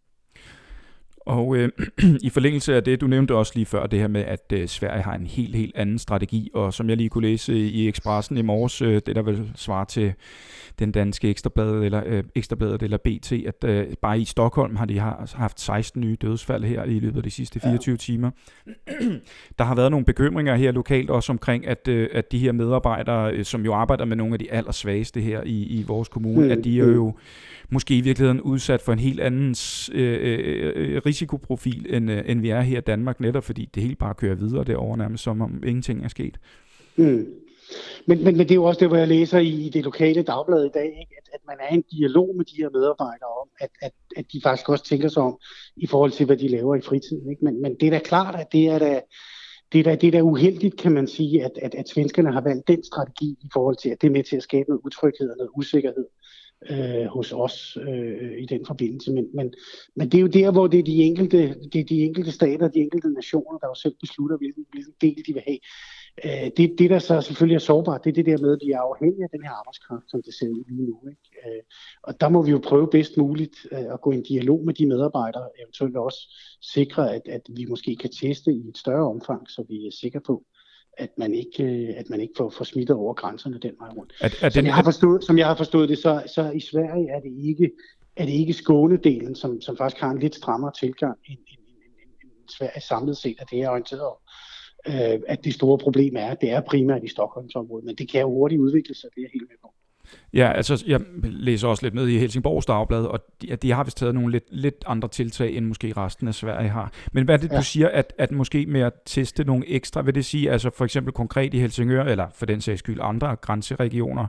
Og 1.27 1.57
øh, 1.57 1.69
i 2.23 2.31
forlængelse 2.31 2.77
af 2.77 2.85
det, 2.85 3.01
du 3.01 3.07
nævnte 3.07 3.35
også 3.35 3.53
lige 3.55 3.67
før, 3.67 3.87
det 3.87 3.99
her 3.99 4.09
med, 4.09 4.21
at 4.21 4.53
øh, 4.53 4.69
Sverige 4.69 5.03
har 5.03 5.15
en 5.15 5.27
helt, 5.27 5.57
helt 5.57 5.77
anden 5.77 5.99
strategi, 5.99 6.51
og 6.55 6.75
som 6.75 6.89
jeg 6.89 6.97
lige 6.97 7.09
kunne 7.09 7.29
læse 7.29 7.59
i 7.59 7.89
Expressen 7.89 8.37
i 8.37 8.43
morges, 8.43 8.83
øh, 8.83 9.01
det 9.07 9.17
der 9.17 9.23
vil 9.23 9.51
svare 9.55 9.85
til 9.85 10.13
den 10.79 10.93
danske 10.93 11.31
ekstrabladet 11.31 11.85
eller, 11.85 12.03
øh, 12.07 12.25
ekstrabladet 12.35 12.83
eller 12.83 12.97
BT, 12.97 13.33
at 13.33 13.65
øh, 13.65 13.87
bare 14.03 14.21
i 14.21 14.25
Stockholm 14.25 14.77
har 14.77 14.85
de 14.85 14.99
har, 14.99 15.33
haft 15.35 15.61
16 15.61 16.01
nye 16.01 16.17
dødsfald 16.23 16.65
her 16.65 16.85
i 16.85 16.99
løbet 16.99 17.17
af 17.17 17.23
de 17.23 17.31
sidste 17.31 17.61
24 17.61 17.93
ja. 17.93 17.97
timer. 17.97 18.31
Der 19.59 19.65
har 19.65 19.75
været 19.75 19.91
nogle 19.91 20.07
bekymringer 20.07 20.55
her 20.55 20.73
lokalt 20.73 21.11
også 21.11 21.33
omkring, 21.33 21.67
at, 21.67 21.89
øh, 21.89 22.09
at 22.13 22.33
de 22.33 22.39
her 22.39 22.53
medarbejdere, 22.53 23.33
øh, 23.33 23.45
som 23.45 23.65
jo 23.65 23.75
arbejder 23.75 24.05
med 24.05 24.17
nogle 24.17 24.33
af 24.33 24.39
de 24.39 24.53
allersvageste 24.53 25.21
her 25.21 25.43
i, 25.47 25.63
i 25.63 25.85
vores 25.87 26.09
kommune, 26.09 26.45
mm. 26.45 26.51
at 26.51 26.65
de 26.65 26.81
er 26.81 26.85
jo 26.85 27.11
mm 27.11 27.17
måske 27.71 27.97
i 27.97 28.01
virkeligheden 28.01 28.41
udsat 28.41 28.83
for 28.83 28.93
en 28.93 28.99
helt 28.99 29.21
anden 29.21 29.55
øh, 29.93 30.19
øh, 30.23 30.73
øh, 30.77 31.03
risikoprofil, 31.11 31.95
end, 31.95 32.11
øh, 32.11 32.23
end 32.27 32.41
vi 32.41 32.51
er 32.51 32.61
her 32.61 32.79
i 32.79 32.81
Danmark, 32.93 33.21
netop 33.21 33.45
fordi 33.45 33.65
det 33.75 33.83
hele 33.83 33.97
bare 33.97 34.15
kører 34.15 34.35
videre 34.35 34.65
derovre 34.65 34.99
nærmest, 34.99 35.25
som 35.25 35.41
om 35.41 35.63
ingenting 35.67 36.05
er 36.05 36.09
sket. 36.09 36.37
Mm. 36.97 37.27
Men, 38.07 38.25
men, 38.25 38.37
men 38.37 38.39
det 38.39 38.51
er 38.51 38.55
jo 38.55 38.65
også 38.65 38.81
det, 38.81 38.89
hvor 38.89 38.97
jeg 38.97 39.09
læser 39.09 39.39
i, 39.39 39.67
i 39.67 39.69
det 39.69 39.85
lokale 39.85 40.23
dagblad 40.23 40.65
i 40.65 40.75
dag, 40.75 40.85
ikke? 41.03 41.15
At, 41.21 41.29
at 41.35 41.41
man 41.47 41.57
er 41.61 41.73
i 41.73 41.75
en 41.75 41.85
dialog 41.91 42.37
med 42.37 42.45
de 42.45 42.57
her 42.57 42.71
medarbejdere 42.71 43.33
om, 43.43 43.49
at, 43.61 43.71
at, 43.83 43.93
at 44.17 44.25
de 44.33 44.41
faktisk 44.43 44.69
også 44.69 44.85
tænker 44.85 45.09
sig 45.09 45.23
om 45.23 45.39
i 45.77 45.87
forhold 45.87 46.11
til, 46.11 46.27
hvad 46.27 46.37
de 46.37 46.49
laver 46.49 46.75
i 46.75 46.81
fritiden. 46.81 47.31
Ikke? 47.31 47.45
Men, 47.45 47.63
men 47.63 47.75
det 47.81 47.87
er 47.87 47.91
da 47.91 47.99
klart, 47.99 48.35
at 48.35 48.53
det 48.53 48.67
er 48.67 48.79
da, 48.79 49.01
det 49.73 49.79
er 49.79 49.85
da, 49.85 49.95
det 49.95 50.07
er 50.07 50.13
da 50.13 50.21
uheldigt, 50.21 50.77
kan 50.77 50.93
man 50.93 51.07
sige, 51.07 51.45
at, 51.45 51.53
at, 51.63 51.75
at 51.75 51.89
svenskerne 51.89 52.33
har 52.33 52.41
valgt 52.41 52.69
den 52.69 52.85
strategi 52.85 53.39
i 53.41 53.49
forhold 53.53 53.77
til, 53.77 53.89
at 53.89 54.01
det 54.01 54.07
er 54.07 54.13
med 54.13 54.25
til 54.25 54.37
at 54.37 54.43
skabe 54.43 54.69
noget 54.69 54.83
utryghed 54.85 55.31
og 55.31 55.37
noget 55.37 55.51
usikkerhed 55.57 56.07
øh, 56.71 57.07
hos 57.07 57.33
os 57.33 57.79
øh, 57.89 58.43
i 58.43 58.47
den 58.47 58.67
forbindelse. 58.67 59.13
Men, 59.13 59.29
men, 59.35 59.55
men 59.97 60.09
det 60.09 60.19
er 60.19 60.23
jo 60.23 60.27
der, 60.27 60.51
hvor 60.51 60.67
det 60.67 60.79
er 60.79 60.85
de 60.85 61.03
enkelte, 61.03 61.55
det 61.73 61.81
er 61.81 61.85
de 61.85 62.03
enkelte 62.03 62.33
stater, 62.33 62.69
de 62.69 62.79
enkelte 62.79 63.13
nationer, 63.13 63.59
der 63.59 63.69
jo 63.69 63.75
selv 63.75 63.95
beslutter, 64.01 64.37
hvilken, 64.37 64.67
hvilken 64.73 64.95
del 65.01 65.23
de 65.27 65.33
vil 65.33 65.43
have. 65.47 65.59
Øh, 66.25 66.51
det, 66.57 66.79
det, 66.79 66.91
der 66.91 66.99
så 66.99 67.21
selvfølgelig 67.21 67.55
er 67.55 67.59
sårbart, 67.61 68.05
det 68.05 68.11
er 68.11 68.15
det 68.15 68.27
der 68.27 68.39
med, 68.39 68.53
at 68.53 68.59
de 68.63 68.73
er 68.73 68.81
afhængige 68.81 69.25
af 69.25 69.31
den 69.31 69.43
her 69.43 69.51
arbejdskraft, 69.51 70.11
som 70.11 70.23
det 70.23 70.35
ser 70.35 70.49
ud 70.49 70.65
lige 70.69 70.87
nu. 70.87 70.99
Ikke? 71.09 71.57
Øh, 71.57 71.63
og 72.03 72.21
der 72.21 72.29
må 72.29 72.43
vi 72.43 72.51
jo 72.51 72.61
prøve 72.65 72.91
bedst 72.91 73.17
muligt 73.17 73.57
øh, 73.73 73.93
at 73.95 74.01
gå 74.01 74.13
i 74.13 74.17
en 74.17 74.23
dialog 74.23 74.65
med 74.65 74.75
de 74.75 74.87
medarbejdere, 74.87 75.49
eventuelt 75.63 75.97
også 75.97 76.21
sikre, 76.63 77.15
at, 77.15 77.23
at 77.29 77.43
vi 77.49 77.65
måske 77.65 77.97
kan 77.97 78.11
teste 78.11 78.53
i 78.53 78.69
et 78.69 78.79
større 78.79 79.07
omfang, 79.09 79.51
så 79.51 79.65
vi 79.69 79.87
er 79.87 79.91
sikre 79.91 80.21
på, 80.21 80.45
at 80.99 81.11
man 81.19 81.35
ikke, 81.35 81.65
øh, 81.65 81.95
at 81.97 82.11
man 82.11 82.21
ikke 82.21 82.35
får, 82.37 82.51
får 82.51 82.65
smittet 82.65 82.97
over 82.97 83.15
grænserne 83.15 83.59
den 83.59 83.75
vej 83.79 83.89
rundt. 83.89 84.13
At, 84.21 84.43
at 84.43 84.53
som, 84.53 84.67
jeg 84.67 84.75
har 84.75 84.85
forstået, 84.85 85.25
som 85.25 85.39
jeg 85.39 85.47
har 85.47 85.55
forstået 85.55 85.89
det, 85.89 85.99
så, 85.99 86.23
så 86.35 86.51
i 86.51 86.61
Sverige 86.61 87.09
er 87.09 87.21
det 87.21 87.33
ikke, 87.39 87.71
er 88.17 88.25
det 88.25 88.33
ikke 88.33 88.53
Skånedelen, 88.53 89.35
som, 89.35 89.61
som 89.61 89.77
faktisk 89.77 90.01
har 90.01 90.11
en 90.11 90.19
lidt 90.19 90.35
strammere 90.35 90.73
tilgang 90.81 91.19
end, 91.29 91.39
end, 91.39 91.59
end, 91.59 91.93
end, 92.03 92.33
end 92.41 92.49
Sverige 92.59 92.81
samlet 92.81 93.17
set, 93.17 93.37
at 93.41 93.47
det 93.51 93.63
er 93.63 93.69
orienteret 93.71 94.03
om. 94.03 94.17
Øh, 94.87 95.21
at 95.29 95.45
det 95.45 95.55
store 95.55 95.79
problem 95.79 96.17
er, 96.17 96.27
at 96.27 96.41
det 96.41 96.51
er 96.51 96.61
primært 96.61 97.05
i 97.05 97.09
Stockholmsområdet, 97.09 97.85
men 97.85 97.97
det 97.97 98.11
kan 98.11 98.21
jo 98.21 98.29
hurtigt 98.29 98.61
udvikle 98.61 98.95
sig, 98.95 99.11
det 99.15 99.23
er 99.23 99.29
helt 99.33 99.49
med. 99.49 99.60
Ja, 100.33 100.53
altså 100.53 100.85
jeg 100.87 101.01
læser 101.23 101.69
også 101.69 101.87
lidt 101.87 101.95
med 101.95 102.09
i 102.09 102.19
Helsingborgs 102.19 102.67
Dagblad, 102.67 103.05
og 103.05 103.21
de, 103.43 103.57
de 103.57 103.73
har 103.73 103.85
vist 103.85 103.97
taget 103.97 104.15
nogle 104.15 104.33
lidt, 104.33 104.45
lidt 104.51 104.85
andre 104.87 105.09
tiltag, 105.09 105.57
end 105.57 105.67
måske 105.67 105.93
resten 105.97 106.29
af 106.29 106.35
Sverige 106.35 106.69
har. 106.69 106.93
Men 107.13 107.25
hvad 107.25 107.35
er 107.35 107.39
det, 107.39 107.53
ja. 107.53 107.57
du 107.57 107.63
siger, 107.63 107.89
at, 107.89 108.13
at 108.19 108.33
måske 108.33 108.67
med 108.67 108.81
at 108.81 108.93
teste 109.07 109.45
nogle 109.45 109.69
ekstra, 109.69 110.03
vil 110.03 110.15
det 110.15 110.25
sige, 110.25 110.51
altså 110.51 110.71
for 110.71 110.85
eksempel 110.85 111.13
konkret 111.13 111.55
i 111.55 111.59
Helsingør, 111.59 112.05
eller 112.05 112.27
for 112.35 112.47
den 112.47 112.61
sags 112.61 112.79
skyld 112.79 112.99
andre 113.03 113.37
grænseregioner 113.37 114.27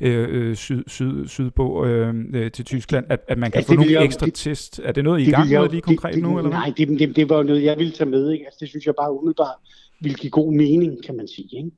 øh, 0.00 0.28
øh 0.30 0.56
syd, 0.56 0.84
syd, 0.86 1.28
sydpå 1.28 1.84
øh, 1.86 2.14
øh, 2.34 2.50
til 2.50 2.64
Tyskland, 2.64 3.06
at, 3.08 3.20
at 3.28 3.38
man 3.38 3.50
kan 3.50 3.60
ja, 3.60 3.72
få 3.72 3.74
nogle 3.74 3.92
jeg, 3.92 4.04
ekstra 4.04 4.26
det, 4.26 4.34
test? 4.34 4.80
Er 4.84 4.92
det 4.92 5.04
noget, 5.04 5.20
I 5.20 5.24
er 5.24 5.28
i 5.28 5.30
gang 5.30 5.50
med 5.50 5.70
lige 5.70 5.80
konkret 5.80 6.14
det, 6.14 6.22
nu? 6.22 6.38
Eller 6.38 6.50
nej, 6.50 6.72
det, 6.76 6.88
det, 6.88 7.16
det 7.16 7.28
var 7.28 7.42
noget, 7.42 7.64
jeg 7.64 7.78
ville 7.78 7.92
tage 7.92 8.10
med. 8.10 8.30
Ikke? 8.30 8.44
Altså, 8.44 8.58
det 8.60 8.68
synes 8.68 8.86
jeg 8.86 8.94
bare 8.98 9.12
umiddelbart 9.12 9.56
ville 10.00 10.16
give 10.16 10.30
god 10.30 10.52
mening, 10.52 11.04
kan 11.04 11.16
man 11.16 11.28
sige, 11.28 11.48
ikke? 11.56 11.70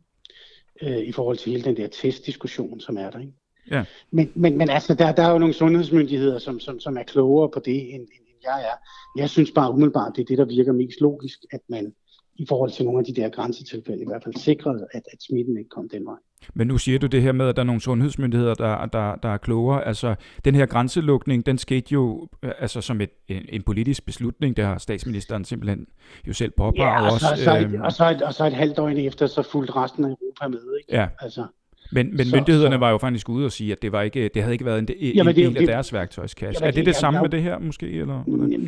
Øh, 0.82 0.98
i 0.98 1.12
forhold 1.12 1.36
til 1.36 1.52
hele 1.52 1.64
den 1.64 1.76
der 1.76 1.86
testdiskussion, 1.86 2.80
som 2.80 2.96
er 2.96 3.10
der. 3.10 3.18
Ikke? 3.18 3.32
Ja. 3.70 3.84
Men, 4.10 4.32
men, 4.34 4.58
men 4.58 4.70
altså, 4.70 4.94
der, 4.94 5.12
der 5.12 5.22
er 5.22 5.30
jo 5.30 5.38
nogle 5.38 5.54
sundhedsmyndigheder, 5.54 6.38
som, 6.38 6.60
som, 6.60 6.80
som 6.80 6.96
er 6.96 7.02
klogere 7.02 7.50
på 7.50 7.60
det, 7.60 7.94
end, 7.94 8.02
end 8.02 8.26
jeg 8.44 8.62
er. 8.62 8.76
Jeg 9.20 9.30
synes 9.30 9.50
bare 9.50 9.72
umiddelbart, 9.72 10.12
det 10.16 10.22
er 10.22 10.26
det, 10.26 10.38
der 10.38 10.44
virker 10.44 10.72
mest 10.72 11.00
logisk, 11.00 11.38
at 11.52 11.60
man 11.68 11.94
i 12.38 12.46
forhold 12.48 12.70
til 12.70 12.84
nogle 12.84 12.98
af 12.98 13.04
de 13.04 13.14
der 13.20 13.28
grænsetilfælde 13.28 14.02
i 14.02 14.06
hvert 14.06 14.24
fald 14.24 14.34
sikrede, 14.34 14.86
at, 14.92 15.02
at 15.12 15.22
smitten 15.22 15.58
ikke 15.58 15.70
kom 15.70 15.88
den 15.88 16.06
vej. 16.06 16.16
Men 16.54 16.66
nu 16.66 16.78
siger 16.78 16.98
du 16.98 17.06
det 17.06 17.22
her 17.22 17.32
med, 17.32 17.48
at 17.48 17.56
der 17.56 17.62
er 17.62 17.66
nogle 17.66 17.80
sundhedsmyndigheder, 17.80 18.54
der, 18.54 18.86
der, 18.86 19.16
der 19.16 19.28
er 19.28 19.36
klogere. 19.36 19.84
Altså, 19.84 20.14
den 20.44 20.54
her 20.54 20.66
grænselukning, 20.66 21.46
den 21.46 21.58
skete 21.58 21.92
jo 21.92 22.28
øh, 22.42 22.52
altså, 22.58 22.80
som 22.80 23.00
et, 23.00 23.10
en, 23.28 23.42
en 23.48 23.62
politisk 23.62 24.06
beslutning. 24.06 24.56
Det 24.56 24.64
har 24.64 24.78
statsministeren 24.78 25.44
simpelthen 25.44 25.86
jo 26.28 26.32
selv 26.32 26.52
påpeget 26.56 26.90
ja, 26.90 27.04
og 27.04 27.20
så, 27.20 27.26
også. 27.30 27.44
Så, 27.44 27.58
øh, 27.58 27.80
og, 27.80 27.92
så 27.92 28.10
et, 28.10 28.22
og 28.22 28.34
så 28.34 28.46
et 28.46 28.52
halvt 28.52 28.78
år 28.78 28.88
efter, 28.88 29.26
så 29.26 29.42
fulgte 29.42 29.72
resten 29.72 30.04
af 30.04 30.08
Europa 30.08 30.48
med. 30.48 30.78
Ikke? 30.80 31.00
Ja. 31.00 31.08
Altså, 31.20 31.46
men, 31.92 32.16
men 32.16 32.26
så, 32.26 32.36
myndighederne 32.36 32.74
så, 32.74 32.78
var 32.78 32.90
jo 32.90 32.98
faktisk 32.98 33.28
ude 33.28 33.44
og 33.44 33.52
sige, 33.52 33.72
at 33.72 33.82
det, 33.82 33.92
var 33.92 34.02
ikke, 34.02 34.30
det 34.34 34.42
havde 34.42 34.54
ikke 34.54 34.64
været 34.64 34.78
en, 34.78 34.88
en 34.98 35.14
jamen, 35.14 35.36
del 35.36 35.54
det, 35.54 35.60
af 35.60 35.66
deres 35.66 35.92
værktøjskasse. 35.92 36.64
Jamen, 36.64 36.68
er 36.68 36.70
det 36.70 36.76
det, 36.76 36.86
det 36.86 36.96
samme 36.96 37.20
med 37.20 37.28
det 37.28 37.42
her 37.42 37.58
måske? 37.58 37.90
Eller? 37.90 38.24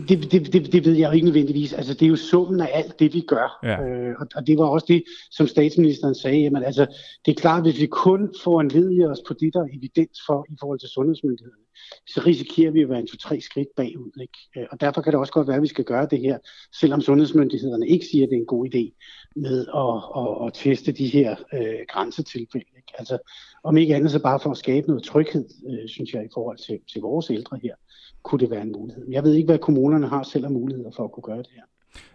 Det, 0.08 0.32
det, 0.32 0.52
det, 0.52 0.72
det 0.72 0.84
ved 0.84 0.96
jeg 0.96 1.08
jo 1.08 1.12
ikke 1.12 1.25
nødvendigvis. 1.25 1.72
Altså, 1.72 1.94
det 1.94 2.02
er 2.02 2.10
jo 2.10 2.16
summen 2.16 2.60
af 2.60 2.70
alt 2.72 3.00
det, 3.00 3.14
vi 3.14 3.20
gør. 3.20 3.58
Ja. 3.62 3.82
Øh, 3.82 4.14
og, 4.20 4.26
og 4.34 4.46
det 4.46 4.58
var 4.58 4.64
også 4.64 4.87
det, 4.88 5.04
som 5.30 5.46
statsministeren 5.46 6.14
sagde. 6.14 6.38
Jamen, 6.38 6.64
altså, 6.64 6.87
det 7.26 7.37
er 7.37 7.40
klart, 7.40 7.62
hvis 7.62 7.80
vi 7.80 7.87
kun 7.87 8.34
får 8.44 8.60
en 8.60 8.68
led 8.68 8.90
i 8.92 9.04
os 9.04 9.18
på 9.28 9.34
det, 9.40 9.54
der 9.54 9.60
er 9.60 9.68
evidens 9.78 10.18
for 10.26 10.46
i 10.48 10.56
forhold 10.60 10.78
til 10.78 10.88
sundhedsmyndighederne, 10.88 11.68
så 12.06 12.22
risikerer 12.26 12.70
vi 12.70 12.82
at 12.82 12.88
være 12.88 13.00
en 13.00 13.06
to-tre 13.06 13.40
skridt 13.40 13.68
bagud. 13.76 14.12
Ikke? 14.20 14.38
Øh, 14.56 14.66
og 14.70 14.80
derfor 14.80 15.02
kan 15.02 15.12
det 15.12 15.20
også 15.20 15.32
godt 15.32 15.48
være, 15.48 15.56
at 15.56 15.62
vi 15.62 15.66
skal 15.66 15.84
gøre 15.84 16.06
det 16.10 16.20
her, 16.20 16.38
selvom 16.80 17.00
sundhedsmyndighederne 17.00 17.88
ikke 17.88 18.06
siger, 18.06 18.25
at 18.25 18.30
det 18.30 18.37
er 18.37 18.40
en 18.40 18.46
god 18.46 18.66
idé 18.66 18.84
med 19.37 19.66
at, 19.82 19.94
at, 20.20 20.46
at 20.46 20.52
teste 20.54 20.92
de 20.92 21.06
her 21.06 21.37
øh, 21.54 21.80
grænsetilfælde. 21.88 22.77
Altså, 22.99 23.18
om 23.62 23.76
ikke 23.76 23.95
andet 23.97 24.11
så 24.11 24.23
bare 24.23 24.40
for 24.40 24.50
at 24.50 24.57
skabe 24.57 24.87
noget 24.87 25.02
tryghed, 25.02 25.45
øh, 25.68 25.88
synes 25.88 26.12
jeg, 26.12 26.25
i 26.25 26.28
forhold 26.35 26.59
til, 26.59 26.78
til 26.92 27.00
vores 27.00 27.30
ældre 27.30 27.59
her, 27.62 27.75
kunne 28.23 28.40
det 28.40 28.50
være 28.50 28.62
en 28.62 28.73
mulighed. 28.73 29.04
Jeg 29.11 29.25
ved 29.25 29.35
ikke, 29.35 29.47
hvad 29.47 29.59
kommunerne 29.59 30.09
har 30.09 30.23
selv 30.23 30.45
af 30.45 30.50
muligheder 30.50 30.90
for 30.97 31.04
at 31.04 31.12
kunne 31.12 31.23
gøre 31.23 31.38
det 31.38 31.50
her. 31.54 31.62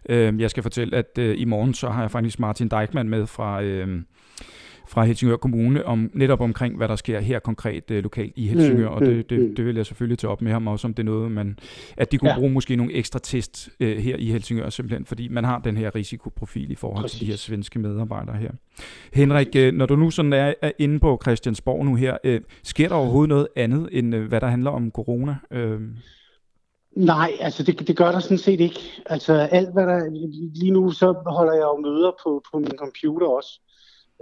Øh, 0.10 0.42
jeg 0.42 0.50
skal 0.50 0.63
fortælle, 0.63 0.98
at 0.98 1.18
øh, 1.18 1.42
i 1.42 1.46
morgen 1.46 1.74
så 1.74 1.89
har 1.89 2.01
jeg 2.01 2.12
faktisk 2.12 2.39
Martin 2.39 2.68
Deichmann 2.68 3.10
med 3.10 3.27
fra... 3.27 3.63
Øh, 3.63 4.01
fra 4.94 5.04
Helsingør 5.04 5.36
Kommune 5.36 5.86
om 5.86 6.12
netop 6.14 6.42
omkring, 6.42 6.78
hvad 6.78 6.88
der 6.88 6.96
sker 6.96 7.20
her 7.20 7.40
konkret 7.40 7.92
øh, 7.92 8.04
lokalt 8.04 8.34
i 8.36 8.48
Helsingør, 8.48 8.90
mm, 8.90 8.96
og 8.96 9.02
det, 9.02 9.30
det, 9.30 9.40
mm. 9.40 9.56
det 9.56 9.66
vil 9.66 9.76
jeg 9.76 9.86
selvfølgelig 9.86 10.20
tage 10.20 10.32
op 10.32 10.42
med 10.42 10.52
ham 10.52 10.68
også, 10.68 10.88
om 10.88 10.94
det 10.94 11.04
er 11.04 11.06
noget, 11.06 11.32
man, 11.32 11.60
at 11.98 12.12
de 12.12 12.18
kunne 12.18 12.32
ja. 12.32 12.38
bruge 12.38 12.52
måske 12.52 12.76
nogle 12.76 12.94
ekstra 12.94 13.20
test 13.24 13.70
øh, 13.80 13.98
her 13.98 14.16
i 14.20 14.32
Helsingør, 14.32 14.70
simpelthen 14.70 15.06
fordi 15.06 15.28
man 15.28 15.44
har 15.44 15.60
den 15.60 15.78
her 15.78 15.96
risikoprofil 15.96 16.72
i 16.72 16.76
forhold 16.76 17.04
Præcis. 17.04 17.18
til 17.18 17.28
de 17.28 17.32
her 17.32 17.38
svenske 17.38 17.80
medarbejdere 17.80 18.36
her. 18.36 18.52
Henrik, 19.14 19.56
øh, 19.56 19.74
når 19.74 19.86
du 19.86 19.96
nu 19.96 20.12
sådan 20.12 20.34
er, 20.34 20.54
er 20.62 20.72
inde 20.80 21.00
på 21.00 21.20
Christiansborg 21.24 21.86
nu 21.86 21.96
her, 21.96 22.18
øh, 22.24 22.42
sker 22.64 22.88
der 22.88 22.96
overhovedet 22.96 23.30
noget 23.30 23.48
andet, 23.56 23.90
end 23.92 24.16
øh, 24.16 24.28
hvad 24.28 24.42
der 24.42 24.48
handler 24.48 24.72
om 24.72 24.92
corona? 24.92 25.36
Øh? 25.52 25.82
Nej, 26.96 27.32
altså 27.40 27.64
det, 27.64 27.88
det 27.88 27.98
gør 27.98 28.12
der 28.12 28.20
sådan 28.20 28.38
set 28.38 28.60
ikke. 28.60 28.80
Altså 29.06 29.34
alt 29.34 29.74
hvad 29.74 29.88
der, 29.88 30.10
lige 30.56 30.72
nu 30.72 30.92
så 30.92 31.24
holder 31.26 31.54
jeg 31.54 31.62
jo 31.64 31.78
møder 31.82 32.12
på, 32.24 32.44
på 32.52 32.60
min 32.60 32.78
computer 32.78 33.28
også. 33.28 33.60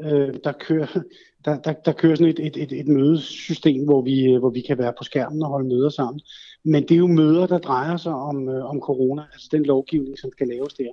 Øh, 0.03 0.33
der, 0.43 0.51
kører, 0.51 1.01
der, 1.45 1.61
der, 1.61 1.73
der 1.73 1.91
kører 1.91 2.15
sådan 2.15 2.33
et, 2.33 2.39
et, 2.39 2.57
et, 2.57 2.71
et 2.79 2.87
mødesystem, 2.87 3.85
hvor 3.85 4.01
vi, 4.01 4.37
hvor 4.39 4.49
vi 4.49 4.61
kan 4.61 4.77
være 4.77 4.93
på 4.97 5.03
skærmen 5.03 5.43
og 5.43 5.49
holde 5.49 5.67
møder 5.67 5.89
sammen. 5.89 6.21
Men 6.63 6.83
det 6.83 6.91
er 6.91 6.99
jo 6.99 7.07
møder, 7.07 7.47
der 7.47 7.57
drejer 7.57 7.97
sig 7.97 8.13
om, 8.13 8.49
øh, 8.49 8.65
om 8.65 8.79
corona, 8.79 9.23
altså 9.33 9.49
den 9.51 9.63
lovgivning, 9.63 10.19
som 10.19 10.31
skal 10.31 10.47
laves 10.47 10.73
der. 10.73 10.91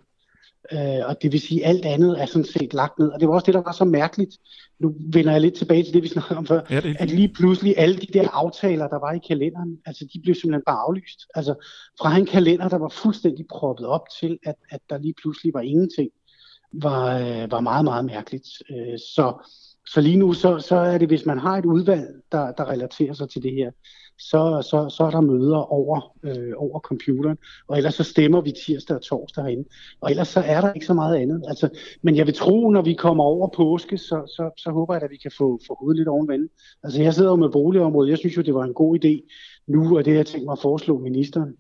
Øh, 0.73 1.09
og 1.09 1.23
det 1.23 1.33
vil 1.33 1.41
sige, 1.41 1.65
at 1.65 1.71
alt 1.71 1.85
andet 1.85 2.23
er 2.23 2.27
sådan 2.27 2.45
set 2.45 2.75
lagt 2.75 2.99
ned. 2.99 3.09
Og 3.09 3.21
det 3.21 3.29
var 3.29 3.35
også 3.35 3.47
det, 3.47 3.55
der 3.55 3.63
var 3.63 3.73
så 3.73 3.85
mærkeligt. 3.85 4.39
Nu 4.79 4.95
vender 4.99 5.33
jeg 5.33 5.41
lidt 5.41 5.55
tilbage 5.55 5.83
til 5.83 5.95
det, 5.95 6.03
vi 6.03 6.09
snakkede 6.09 6.39
om 6.39 6.47
før. 6.47 6.61
Ja, 6.71 6.81
det 6.81 6.97
at 6.99 7.11
lige 7.11 7.29
pludselig 7.29 7.75
alle 7.77 7.97
de 7.97 8.07
der 8.07 8.29
aftaler, 8.29 8.89
der 8.89 8.99
var 8.99 9.13
i 9.13 9.19
kalenderen, 9.29 9.79
altså 9.87 10.05
de 10.13 10.21
blev 10.23 10.35
simpelthen 10.35 10.63
bare 10.67 10.79
aflyst. 10.89 11.27
Altså 11.35 11.55
fra 12.01 12.17
en 12.17 12.27
kalender, 12.27 12.69
der 12.69 12.79
var 12.79 12.89
fuldstændig 12.89 13.47
proppet 13.47 13.87
op 13.87 14.05
til, 14.21 14.39
at, 14.43 14.55
at 14.71 14.81
der 14.91 14.99
lige 14.99 15.15
pludselig 15.23 15.55
var 15.55 15.61
ingenting, 15.61 16.11
var, 16.73 17.19
øh, 17.19 17.51
var 17.51 17.61
meget, 17.61 17.85
meget 17.85 18.05
mærkeligt. 18.05 18.49
Øh, 18.71 18.99
så, 18.99 19.33
så 19.87 20.01
lige 20.01 20.17
nu, 20.17 20.33
så, 20.33 20.59
så 20.59 20.77
er 20.77 20.99
det, 20.99 21.09
hvis 21.09 21.27
man 21.27 21.39
har 21.39 21.57
et 21.57 21.65
udvalg, 21.65 22.07
der, 22.33 22.53
der 22.53 22.71
relaterer 22.71 23.13
sig 23.13 23.29
til 23.31 23.43
det 23.43 23.53
her, 23.53 23.71
så, 24.19 24.69
så, 24.71 24.97
så 24.97 25.05
er 25.05 25.11
der 25.11 25.21
møder 25.21 25.73
over, 25.73 26.17
øh, 26.23 26.53
over 26.57 26.81
computeren, 26.81 27.39
og 27.69 27.77
ellers 27.77 27.95
så 27.95 28.05
stemmer 28.05 28.41
vi 28.41 28.53
tirsdag 28.53 28.97
og 28.97 29.03
torsdag 29.03 29.45
herinde, 29.45 29.69
og 30.01 30.11
ellers 30.11 30.29
så 30.29 30.41
er 30.41 30.61
der 30.61 30.73
ikke 30.73 30.87
så 30.87 30.95
meget 30.95 31.17
andet. 31.17 31.43
Altså, 31.49 31.69
men 32.03 32.17
jeg 32.17 32.27
vil 32.27 32.35
tro, 32.35 32.71
når 32.71 32.83
vi 32.83 32.95
kommer 32.95 33.25
over 33.25 33.49
påske, 33.57 33.99
så, 33.99 34.33
så, 34.37 34.51
så 34.57 34.71
håber 34.71 34.95
jeg, 34.95 35.03
at 35.03 35.11
vi 35.11 35.17
kan 35.17 35.33
få, 35.39 35.61
få 35.67 35.77
hovedet 35.81 35.99
lidt 35.99 36.09
ovenvand. 36.09 36.49
Altså 36.83 37.03
jeg 37.03 37.15
sidder 37.15 37.31
jo 37.31 37.37
med 37.37 37.51
boligområdet, 37.51 38.11
jeg 38.11 38.19
synes 38.19 38.37
jo, 38.37 38.43
det 38.43 38.55
var 38.55 38.65
en 38.65 38.75
god 38.75 39.05
idé 39.05 39.29
nu, 39.67 39.99
og 39.99 40.05
det 40.05 40.15
jeg 40.15 40.27
tænkt 40.27 40.45
mig 40.45 40.53
at 40.53 40.63
foreslå 40.63 40.99
ministeren, 40.99 41.55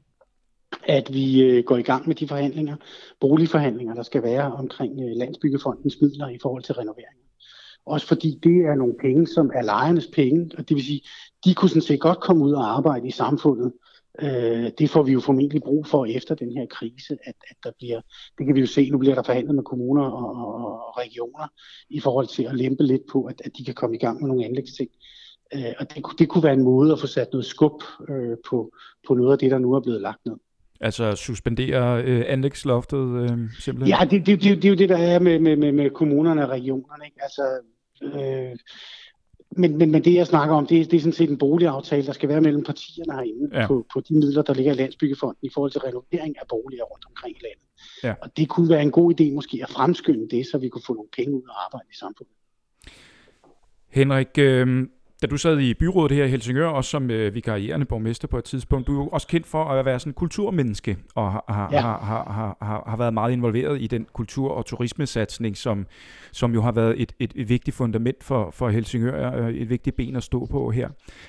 at 0.82 1.14
vi 1.14 1.42
øh, 1.42 1.64
går 1.64 1.76
i 1.76 1.82
gang 1.82 2.06
med 2.06 2.14
de 2.14 2.28
forhandlinger, 2.28 2.76
boligforhandlinger, 3.20 3.94
der 3.94 4.02
skal 4.02 4.22
være 4.22 4.52
omkring 4.52 5.00
øh, 5.00 5.16
Landsbyggefondens 5.16 5.96
midler 6.00 6.28
i 6.28 6.38
forhold 6.42 6.62
til 6.62 6.74
renovering. 6.74 7.18
Også 7.86 8.06
fordi 8.06 8.38
det 8.42 8.56
er 8.56 8.74
nogle 8.74 8.94
penge, 9.00 9.26
som 9.26 9.50
er 9.54 9.62
lejernes 9.62 10.06
penge, 10.06 10.50
og 10.58 10.68
det 10.68 10.74
vil 10.74 10.84
sige, 10.84 11.02
de 11.44 11.54
kunne 11.54 11.68
sådan 11.68 11.82
set 11.82 12.00
godt 12.00 12.20
komme 12.20 12.44
ud 12.44 12.52
og 12.52 12.76
arbejde 12.76 13.08
i 13.08 13.10
samfundet. 13.10 13.72
Øh, 14.22 14.70
det 14.78 14.90
får 14.90 15.02
vi 15.02 15.12
jo 15.12 15.20
formentlig 15.20 15.62
brug 15.62 15.86
for 15.86 16.06
efter 16.06 16.34
den 16.34 16.52
her 16.52 16.66
krise, 16.66 17.18
at, 17.24 17.34
at 17.50 17.56
der 17.64 17.70
bliver, 17.78 18.00
det 18.38 18.46
kan 18.46 18.54
vi 18.54 18.60
jo 18.60 18.66
se, 18.66 18.90
nu 18.90 18.98
bliver 18.98 19.14
der 19.14 19.22
forhandlet 19.22 19.54
med 19.54 19.64
kommuner 19.64 20.04
og, 20.04 20.30
og, 20.36 20.54
og 20.54 20.98
regioner 20.98 21.46
i 21.90 22.00
forhold 22.00 22.26
til 22.26 22.42
at 22.42 22.54
lempe 22.54 22.82
lidt 22.82 23.02
på, 23.12 23.24
at, 23.24 23.42
at 23.44 23.50
de 23.58 23.64
kan 23.64 23.74
komme 23.74 23.96
i 23.96 23.98
gang 23.98 24.20
med 24.20 24.28
nogle 24.28 24.44
anlægsting. 24.44 24.90
Øh, 25.54 25.72
og 25.78 25.94
det, 25.94 26.04
det 26.18 26.28
kunne 26.28 26.44
være 26.44 26.52
en 26.52 26.64
måde 26.64 26.92
at 26.92 27.00
få 27.00 27.06
sat 27.06 27.28
noget 27.32 27.46
skub 27.46 27.82
øh, 28.08 28.36
på, 28.50 28.72
på 29.06 29.14
noget 29.14 29.32
af 29.32 29.38
det, 29.38 29.50
der 29.50 29.58
nu 29.58 29.72
er 29.72 29.80
blevet 29.80 30.00
lagt 30.00 30.26
ned. 30.26 30.36
Altså 30.80 31.14
suspendere 31.14 32.02
øh, 32.02 32.24
anlægsloftet 32.28 33.22
øh, 33.22 33.38
simpelthen? 33.58 33.98
Ja, 33.98 34.04
det, 34.10 34.26
det, 34.26 34.42
det, 34.42 34.56
det 34.56 34.64
er 34.64 34.68
jo 34.68 34.74
det, 34.74 34.88
der 34.88 34.96
er 34.96 35.18
med, 35.18 35.38
med, 35.38 35.56
med, 35.56 35.72
med 35.72 35.90
kommunerne 35.90 36.42
og 36.44 36.50
regionerne. 36.50 37.04
Ikke? 37.04 37.22
Altså, 37.22 37.60
øh, 38.02 38.58
men, 39.50 39.78
men, 39.78 39.90
men 39.90 40.04
det, 40.04 40.14
jeg 40.14 40.26
snakker 40.26 40.54
om, 40.54 40.66
det, 40.66 40.90
det 40.90 40.96
er 40.96 41.00
sådan 41.00 41.12
set 41.12 41.30
en 41.30 41.38
boligaftale, 41.38 42.06
der 42.06 42.12
skal 42.12 42.28
være 42.28 42.40
mellem 42.40 42.64
partierne 42.64 43.12
herinde 43.12 43.60
ja. 43.60 43.66
på, 43.66 43.86
på 43.92 44.00
de 44.00 44.14
midler, 44.14 44.42
der 44.42 44.54
ligger 44.54 44.72
i 44.72 44.76
Landsbyggefonden 44.76 45.38
i 45.42 45.50
forhold 45.54 45.70
til 45.70 45.80
renovering 45.80 46.36
af 46.40 46.46
boliger 46.48 46.84
rundt 46.84 47.04
omkring 47.06 47.36
i 47.36 47.40
landet. 47.42 47.68
Ja. 48.04 48.14
Og 48.22 48.36
det 48.36 48.48
kunne 48.48 48.70
være 48.70 48.82
en 48.82 48.90
god 48.90 49.20
idé 49.20 49.34
måske 49.34 49.60
at 49.62 49.70
fremskynde 49.70 50.28
det, 50.36 50.46
så 50.46 50.58
vi 50.58 50.68
kunne 50.68 50.82
få 50.86 50.94
nogle 50.94 51.08
penge 51.16 51.34
ud 51.34 51.42
og 51.48 51.64
arbejde 51.64 51.86
i 51.92 51.96
samfundet. 51.96 52.34
Henrik, 53.88 54.38
øh, 54.38 54.86
da 55.22 55.26
du 55.26 55.36
sad 55.36 55.58
i 55.58 55.74
byrådet 55.74 56.16
her 56.16 56.24
i 56.24 56.28
Helsingør, 56.28 56.68
også 56.68 56.90
som 56.90 57.10
øh, 57.10 57.34
vikarierende 57.34 57.86
borgmester 57.86 58.28
på 58.28 58.38
et 58.38 58.44
tidspunkt, 58.44 58.86
du 58.86 58.92
er 58.92 59.04
jo 59.04 59.08
også 59.08 59.26
kendt 59.26 59.46
for 59.46 59.64
at 59.64 59.84
være 59.84 60.00
sådan 60.00 60.10
en 60.10 60.14
kulturmenneske, 60.14 60.96
og 61.14 61.32
har, 61.32 61.44
har, 61.48 61.68
ja. 61.72 61.80
har, 61.80 61.98
har, 61.98 62.56
har, 62.62 62.84
har 62.86 62.96
været 62.96 63.14
meget 63.14 63.32
involveret 63.32 63.82
i 63.82 63.86
den 63.86 64.06
kultur- 64.12 64.50
og 64.50 64.66
turismesatsning, 64.66 65.56
som, 65.56 65.86
som 66.32 66.54
jo 66.54 66.62
har 66.62 66.72
været 66.72 67.02
et, 67.02 67.12
et, 67.18 67.32
et 67.34 67.48
vigtigt 67.48 67.76
fundament 67.76 68.24
for, 68.24 68.50
for 68.50 68.68
Helsingør, 68.68 69.46
øh, 69.46 69.54
et 69.54 69.70
vigtigt 69.70 69.96
ben 69.96 70.16
at 70.16 70.22
stå 70.22 70.46
på 70.46 70.70
her. 70.70 70.88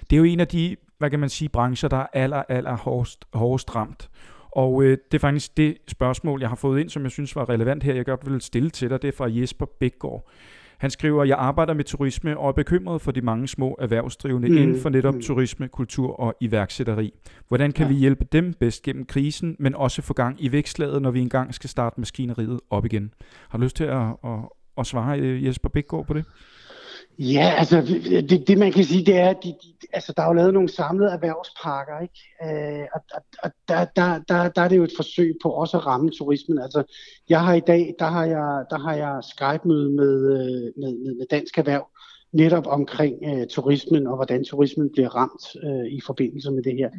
Det 0.09 0.15
er 0.15 0.17
jo 0.17 0.23
en 0.23 0.39
af 0.39 0.47
de, 0.47 0.75
hvad 0.97 1.09
kan 1.09 1.19
man 1.19 1.29
sige, 1.29 1.49
brancher, 1.49 1.89
der 1.89 1.97
er 1.97 2.07
aller, 2.13 2.43
aller 2.49 2.77
hårdest, 2.77 3.25
hårdest 3.33 3.75
ramt. 3.75 4.09
Og 4.51 4.83
øh, 4.83 4.97
det 5.11 5.17
er 5.17 5.19
faktisk 5.19 5.57
det 5.57 5.77
spørgsmål, 5.87 6.41
jeg 6.41 6.49
har 6.49 6.55
fået 6.55 6.79
ind, 6.81 6.89
som 6.89 7.03
jeg 7.03 7.11
synes 7.11 7.35
var 7.35 7.49
relevant 7.49 7.83
her, 7.83 7.93
jeg 7.93 8.05
godt 8.05 8.31
vil 8.31 8.41
stille 8.41 8.69
til 8.69 8.89
dig, 8.89 9.01
det 9.01 9.07
er 9.07 9.17
fra 9.17 9.27
Jesper 9.29 9.65
Bækgaard. 9.79 10.29
Han 10.79 10.89
skriver, 10.91 11.23
jeg 11.23 11.37
arbejder 11.37 11.73
med 11.73 11.83
turisme 11.83 12.37
og 12.37 12.47
er 12.47 12.51
bekymret 12.51 13.01
for 13.01 13.11
de 13.11 13.21
mange 13.21 13.47
små 13.47 13.75
erhvervsdrivende 13.79 14.49
mm. 14.49 14.57
inden 14.57 14.81
for 14.81 14.89
netop 14.89 15.13
mm. 15.13 15.21
turisme, 15.21 15.67
kultur 15.67 16.19
og 16.19 16.35
iværksætteri. 16.41 17.13
Hvordan 17.47 17.71
kan 17.71 17.87
ja. 17.87 17.93
vi 17.93 17.99
hjælpe 17.99 18.25
dem 18.31 18.53
bedst 18.53 18.83
gennem 18.83 19.05
krisen, 19.05 19.55
men 19.59 19.75
også 19.75 20.01
få 20.01 20.13
gang 20.13 20.43
i 20.43 20.51
vækstlaget, 20.51 21.01
når 21.01 21.11
vi 21.11 21.19
engang 21.19 21.53
skal 21.53 21.69
starte 21.69 21.99
maskineriet 21.99 22.59
op 22.69 22.85
igen? 22.85 23.13
Har 23.49 23.57
du 23.57 23.63
lyst 23.63 23.75
til 23.75 23.83
at, 23.83 24.07
at, 24.23 24.39
at 24.77 24.85
svare 24.85 25.19
øh, 25.19 25.45
Jesper 25.45 25.69
Bækgaard 25.69 26.05
på 26.05 26.13
det? 26.13 26.25
Ja, 27.21 27.53
altså 27.57 27.81
det, 28.29 28.47
det 28.47 28.57
man 28.57 28.71
kan 28.71 28.83
sige, 28.83 29.05
det 29.05 29.17
er, 29.17 29.29
at 29.29 29.37
de, 29.43 29.49
de, 29.49 29.87
altså, 29.93 30.13
der 30.17 30.23
er 30.23 30.27
jo 30.27 30.33
lavet 30.33 30.53
nogle 30.53 30.69
samlede 30.69 31.11
erhvervspakker, 31.11 31.99
ikke? 31.99 32.19
Øh, 32.43 32.87
og, 32.93 33.01
og, 33.13 33.21
og 33.43 33.51
der, 33.67 33.85
der, 33.85 34.19
der, 34.27 34.49
der 34.49 34.61
er 34.61 34.67
det 34.67 34.77
jo 34.77 34.83
et 34.83 34.93
forsøg 34.95 35.35
på 35.43 35.49
også 35.49 35.77
at 35.77 35.85
ramme 35.85 36.09
turismen. 36.09 36.59
Altså, 36.59 36.83
jeg 37.29 37.41
har 37.41 37.53
i 37.53 37.59
dag, 37.59 37.95
der 37.99 38.05
har 38.05 38.25
jeg, 38.25 38.65
der 38.69 38.77
har 38.79 38.93
jeg 38.93 39.19
Skype-møde 39.23 39.89
med, 39.89 40.15
øh, 40.33 40.71
med, 40.81 40.97
med, 40.97 41.15
med 41.15 41.25
Dansk 41.31 41.57
Erhverv, 41.57 41.87
netop 42.31 42.67
omkring 42.67 43.15
øh, 43.25 43.47
turismen 43.47 44.07
og 44.07 44.15
hvordan 44.15 44.43
turismen 44.43 44.89
bliver 44.91 45.09
ramt 45.09 45.43
øh, 45.63 45.91
i 45.91 46.01
forbindelse 46.05 46.51
med 46.51 46.63
det 46.63 46.75
her. 46.77 46.89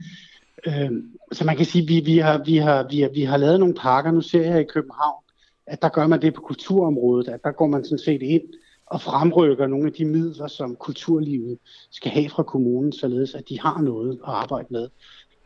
Øh, 0.67 0.91
så 1.33 1.45
man 1.45 1.57
kan 1.57 1.67
sige, 1.67 1.87
vi, 1.87 2.01
vi, 2.01 2.19
har, 2.19 2.43
vi, 2.45 2.57
har, 2.57 2.87
vi, 2.91 3.01
har, 3.01 3.09
vi 3.09 3.23
har 3.23 3.37
lavet 3.37 3.61
nogle 3.61 3.75
pakker. 3.75 4.11
Nu 4.11 4.21
ser 4.21 4.51
jeg 4.51 4.61
i 4.61 4.73
København, 4.75 5.23
at 5.67 5.83
der 5.83 5.89
gør 5.89 6.07
man 6.07 6.23
det 6.23 6.35
på 6.35 6.41
kulturområdet, 6.41 7.29
at 7.29 7.41
der 7.45 7.53
går 7.53 7.67
man 7.67 7.85
sådan 7.85 7.99
set 7.99 8.23
ind 8.23 8.43
og 8.91 9.01
fremrykker 9.01 9.67
nogle 9.67 9.87
af 9.87 9.93
de 9.93 10.05
midler, 10.05 10.47
som 10.47 10.77
kulturlivet 10.77 11.59
skal 11.91 12.11
have 12.11 12.29
fra 12.29 12.43
kommunen, 12.43 12.93
således 12.93 13.35
at 13.35 13.49
de 13.49 13.61
har 13.61 13.81
noget 13.81 14.13
at 14.13 14.33
arbejde 14.33 14.67
med 14.71 14.89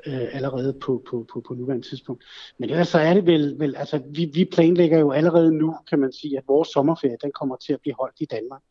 øh, 0.06 0.26
allerede 0.32 0.72
på, 0.72 1.02
på, 1.10 1.26
på, 1.32 1.42
på 1.48 1.54
nuværende 1.54 1.88
tidspunkt. 1.88 2.24
Men 2.58 2.70
ellers 2.70 2.88
så 2.88 2.98
er 2.98 3.14
det 3.14 3.26
vel, 3.26 3.54
vel 3.58 3.76
altså 3.76 4.00
vi, 4.10 4.30
vi 4.34 4.44
planlægger 4.44 4.98
jo 4.98 5.10
allerede 5.10 5.54
nu, 5.58 5.76
kan 5.90 5.98
man 5.98 6.12
sige, 6.12 6.38
at 6.38 6.44
vores 6.48 6.68
sommerferie, 6.68 7.16
den 7.22 7.32
kommer 7.32 7.56
til 7.56 7.72
at 7.72 7.80
blive 7.80 7.94
holdt 8.00 8.16
i 8.20 8.24
Danmark. 8.24 8.62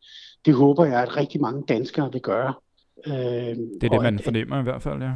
Det 0.44 0.54
håber 0.54 0.84
jeg, 0.84 1.02
at 1.02 1.16
rigtig 1.16 1.40
mange 1.40 1.62
danskere 1.68 2.12
vil 2.12 2.20
gøre. 2.20 2.54
Øh, 3.06 3.12
det 3.12 3.84
er 3.84 3.88
det, 3.88 4.02
man 4.02 4.18
fornemmer 4.18 4.60
i 4.60 4.62
hvert 4.62 4.82
fald, 4.82 5.02
ja. 5.02 5.12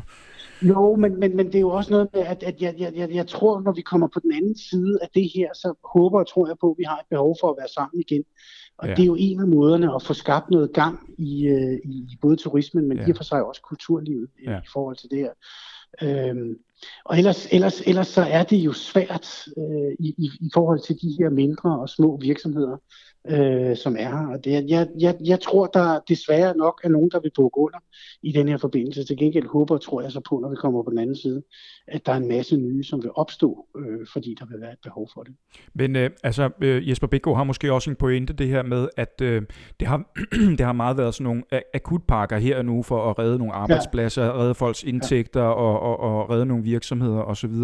Jo, 0.63 0.97
men, 0.97 1.21
men, 1.21 1.37
men 1.37 1.47
det 1.47 1.55
er 1.55 1.61
jo 1.61 1.69
også 1.69 1.91
noget 1.91 2.09
med, 2.15 2.23
at, 2.23 2.43
at 2.43 2.63
jeg, 2.63 2.75
jeg, 2.79 2.93
jeg, 2.97 3.11
jeg 3.11 3.27
tror, 3.27 3.61
når 3.61 3.73
vi 3.73 3.81
kommer 3.81 4.09
på 4.09 4.21
den 4.21 4.33
anden 4.33 4.57
side 4.57 4.99
af 5.03 5.09
det 5.15 5.31
her, 5.35 5.49
så 5.55 5.75
håber 5.95 6.19
og 6.19 6.29
tror 6.29 6.47
jeg 6.47 6.57
på, 6.61 6.71
at 6.71 6.79
vi 6.79 6.85
har 6.85 6.97
et 6.97 7.07
behov 7.11 7.37
for 7.41 7.51
at 7.51 7.57
være 7.59 7.69
sammen 7.69 8.01
igen. 8.01 8.25
Og 8.79 8.89
ja. 8.89 8.95
det 8.95 9.03
er 9.03 9.07
jo 9.07 9.17
en 9.19 9.41
af 9.41 9.49
måderne 9.49 9.95
at 9.95 10.03
få 10.03 10.15
skabt 10.15 10.51
noget 10.51 10.73
gang 10.73 11.15
i, 11.19 11.47
øh, 11.47 11.79
i 11.85 12.19
både 12.21 12.37
turismen, 12.37 12.89
men 12.89 12.99
ja. 12.99 13.07
i 13.07 13.11
og 13.11 13.17
for 13.17 13.25
sig 13.25 13.45
også 13.45 13.63
kulturlivet 13.63 14.29
ja. 14.45 14.59
i 14.59 14.69
forhold 14.73 14.97
til 14.97 15.11
det 15.11 15.19
her. 15.19 15.33
Øhm, 16.03 16.59
og 17.05 17.19
ellers, 17.19 17.47
ellers, 17.53 17.81
ellers 17.81 18.09
så 18.09 18.23
er 18.23 18.43
det 18.43 18.57
jo 18.57 18.73
svært 18.73 19.49
øh, 19.57 19.93
i, 19.99 20.15
i, 20.19 20.31
i 20.41 20.51
forhold 20.55 20.81
til 20.87 20.97
de 21.03 21.17
her 21.19 21.31
mindre 21.31 21.79
og 21.81 21.89
små 21.89 22.17
virksomheder, 22.17 22.77
øh, 23.29 23.77
som 23.77 23.97
er 23.99 24.09
her. 24.09 24.27
Og 24.27 24.45
det, 24.45 24.71
jeg, 24.71 24.89
jeg, 24.99 25.17
jeg 25.25 25.41
tror, 25.41 25.67
der 25.67 26.01
desværre 26.09 26.57
nok 26.57 26.81
er 26.85 26.89
nogen, 26.89 27.11
der 27.11 27.21
vil 27.21 27.31
bukke 27.37 27.59
under 27.59 27.79
i 28.23 28.33
den 28.33 28.49
her 28.49 28.57
forbindelse. 28.57 29.05
Til 29.05 29.17
gengæld 29.17 29.47
håber 29.47 29.75
og 29.75 29.83
tror 29.83 30.03
jeg 30.03 30.13
så 30.13 30.21
på, 30.29 30.39
når 30.43 30.51
vi 30.51 30.57
kommer 30.57 30.83
på 30.83 30.91
den 30.91 30.99
anden 30.99 31.17
side, 31.17 31.43
at 31.89 32.07
der 32.07 32.13
er 32.13 32.17
en 32.17 32.29
masse 32.29 32.57
nye, 32.57 32.85
som 32.85 33.03
vil 33.03 33.11
opstå, 33.15 33.67
øh, 33.79 34.07
fordi 34.13 34.37
der 34.41 34.47
vil 34.47 34.61
være 34.61 34.73
et 34.73 34.79
behov 34.83 35.09
for 35.15 35.23
det. 35.23 35.35
Men 35.75 35.97
øh, 35.97 36.11
altså, 36.25 36.51
øh, 36.61 36.89
Jesper 36.89 37.07
Bækgaard 37.07 37.37
har 37.37 37.45
måske 37.45 37.73
også 37.73 37.91
en 37.91 37.97
pointe 37.97 38.33
det 38.33 38.49
her 38.49 38.63
med, 38.63 38.89
at 38.97 39.21
øh, 39.23 39.43
det, 39.81 39.89
har, 39.89 40.13
det 40.59 40.61
har 40.61 40.73
meget 40.73 40.97
været 40.97 41.15
sådan 41.15 41.25
nogle 41.25 41.43
akutpakker 41.75 42.39
her 42.39 42.63
nu 42.63 42.83
for 42.83 43.11
at 43.11 43.19
redde 43.19 43.39
nogle 43.39 43.53
arbejdspladser, 43.53 44.25
ja. 44.25 44.33
redde 44.33 44.55
folks 44.55 44.83
indtægter 44.83 45.43
ja. 45.43 45.49
og, 45.49 45.81
og, 45.81 46.01
og 46.01 46.31
redde 46.31 46.47
nogle 46.47 46.65
virksomheder 46.65 47.23
osv. 47.23 47.55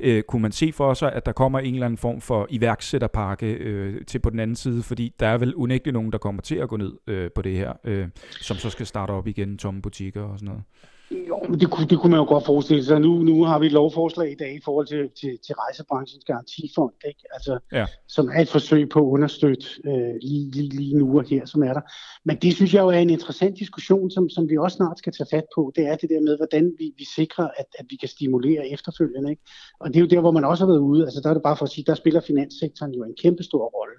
Øh, 0.00 0.22
kunne 0.22 0.42
man 0.42 0.52
se 0.52 0.72
for 0.72 0.94
sig, 0.94 1.12
at 1.12 1.26
der 1.26 1.32
kommer 1.32 1.58
en 1.58 1.74
eller 1.74 1.86
anden 1.86 1.98
form 1.98 2.20
for 2.20 2.46
iværksætterpakke 2.50 3.52
øh, 3.52 4.04
til 4.06 4.18
på 4.18 4.30
den 4.30 4.40
anden 4.40 4.56
side? 4.56 4.82
Fordi 4.82 5.03
fordi 5.04 5.14
der 5.20 5.26
er 5.26 5.38
vel 5.38 5.54
unægteligt 5.54 5.94
nogen, 5.94 6.12
der 6.12 6.18
kommer 6.18 6.42
til 6.42 6.54
at 6.54 6.68
gå 6.68 6.76
ned 6.76 6.92
øh, 7.06 7.30
på 7.34 7.42
det 7.42 7.56
her, 7.56 7.72
øh, 7.84 8.08
som 8.40 8.56
så 8.56 8.70
skal 8.70 8.86
starte 8.86 9.10
op 9.10 9.26
igen, 9.26 9.58
tomme 9.58 9.82
butikker 9.82 10.22
og 10.22 10.38
sådan 10.38 10.46
noget. 10.46 10.62
Jo, 11.10 11.38
men 11.48 11.60
det 11.60 11.70
kunne, 11.70 11.86
det 11.86 11.98
kunne 11.98 12.10
man 12.10 12.20
jo 12.20 12.24
godt 12.24 12.46
forestille 12.46 12.84
sig. 12.84 13.00
Nu, 13.00 13.22
nu 13.22 13.44
har 13.44 13.58
vi 13.58 13.66
et 13.66 13.72
lovforslag 13.72 14.32
i 14.32 14.34
dag 14.34 14.54
i 14.54 14.60
forhold 14.64 14.86
til, 14.86 15.10
til, 15.20 15.38
til 15.46 15.54
rejsebranchens 15.54 16.24
garantifond, 16.24 16.92
ikke? 17.06 17.24
Altså, 17.32 17.58
ja. 17.72 17.86
som 18.08 18.28
er 18.28 18.40
et 18.40 18.48
forsøg 18.48 18.88
på 18.88 18.98
at 18.98 19.12
understøtte 19.16 19.66
øh, 19.86 20.14
lige, 20.22 20.50
lige, 20.50 20.68
lige 20.68 20.96
nu 20.96 21.18
og 21.18 21.24
her, 21.30 21.46
som 21.46 21.62
er 21.62 21.72
der. 21.72 21.80
Men 22.24 22.36
det 22.36 22.54
synes 22.54 22.74
jeg 22.74 22.82
jo 22.82 22.88
er 22.88 22.98
en 22.98 23.10
interessant 23.10 23.58
diskussion, 23.58 24.10
som, 24.10 24.28
som 24.28 24.48
vi 24.50 24.56
også 24.56 24.76
snart 24.76 24.98
skal 24.98 25.12
tage 25.12 25.28
fat 25.30 25.44
på. 25.54 25.72
Det 25.76 25.86
er 25.86 25.96
det 25.96 26.10
der 26.10 26.20
med, 26.20 26.36
hvordan 26.36 26.72
vi, 26.78 26.92
vi 26.98 27.04
sikrer, 27.16 27.48
at, 27.56 27.66
at 27.78 27.86
vi 27.90 27.96
kan 27.96 28.08
stimulere 28.08 28.68
efterfølgende. 28.68 29.30
Ikke? 29.30 29.42
Og 29.80 29.88
det 29.88 29.96
er 29.96 30.00
jo 30.00 30.06
der, 30.06 30.20
hvor 30.20 30.30
man 30.30 30.44
også 30.44 30.64
har 30.64 30.72
været 30.72 30.86
ude. 30.90 31.04
Altså, 31.04 31.20
der 31.20 31.30
er 31.30 31.34
det 31.34 31.42
bare 31.42 31.56
for 31.56 31.64
at 31.64 31.70
sige, 31.70 31.84
der 31.86 31.94
spiller 31.94 32.20
finanssektoren 32.20 32.94
jo 32.94 33.04
en 33.04 33.14
kæmpe 33.22 33.42
stor 33.42 33.64
rolle 33.78 33.96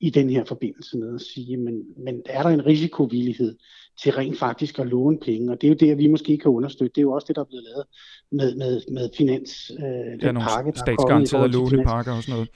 i 0.00 0.10
den 0.10 0.30
her 0.30 0.44
forbindelse 0.44 0.98
med 0.98 1.14
at 1.14 1.20
sige, 1.20 1.56
men, 1.56 1.82
men 1.96 2.22
er 2.26 2.42
der 2.42 2.50
en 2.50 2.66
risikovillighed 2.66 3.56
til 4.02 4.12
rent 4.12 4.38
faktisk 4.38 4.78
at 4.78 4.86
låne 4.86 5.18
penge? 5.18 5.52
Og 5.52 5.60
det 5.60 5.66
er 5.66 5.68
jo 5.68 5.76
det, 5.80 5.98
vi 5.98 6.06
måske 6.06 6.38
kan 6.38 6.50
understøtte. 6.50 6.92
Det 6.94 6.98
er 7.00 7.02
jo 7.02 7.12
også 7.12 7.24
det, 7.28 7.36
der 7.36 7.42
er 7.42 7.46
blevet 7.46 7.64
lavet 7.64 7.84
med, 8.32 8.56
med, 8.56 8.82
med 8.92 9.10
finans. 9.16 9.70
Øh, 9.70 10.20
der 10.20 10.28
er 10.28 10.32
nogle 10.32 10.48
pakke, 10.48 10.72
statsgaranterede 10.78 11.48
lånepakker 11.48 12.12
og 12.12 12.22
sådan 12.22 12.32
noget. 12.32 12.48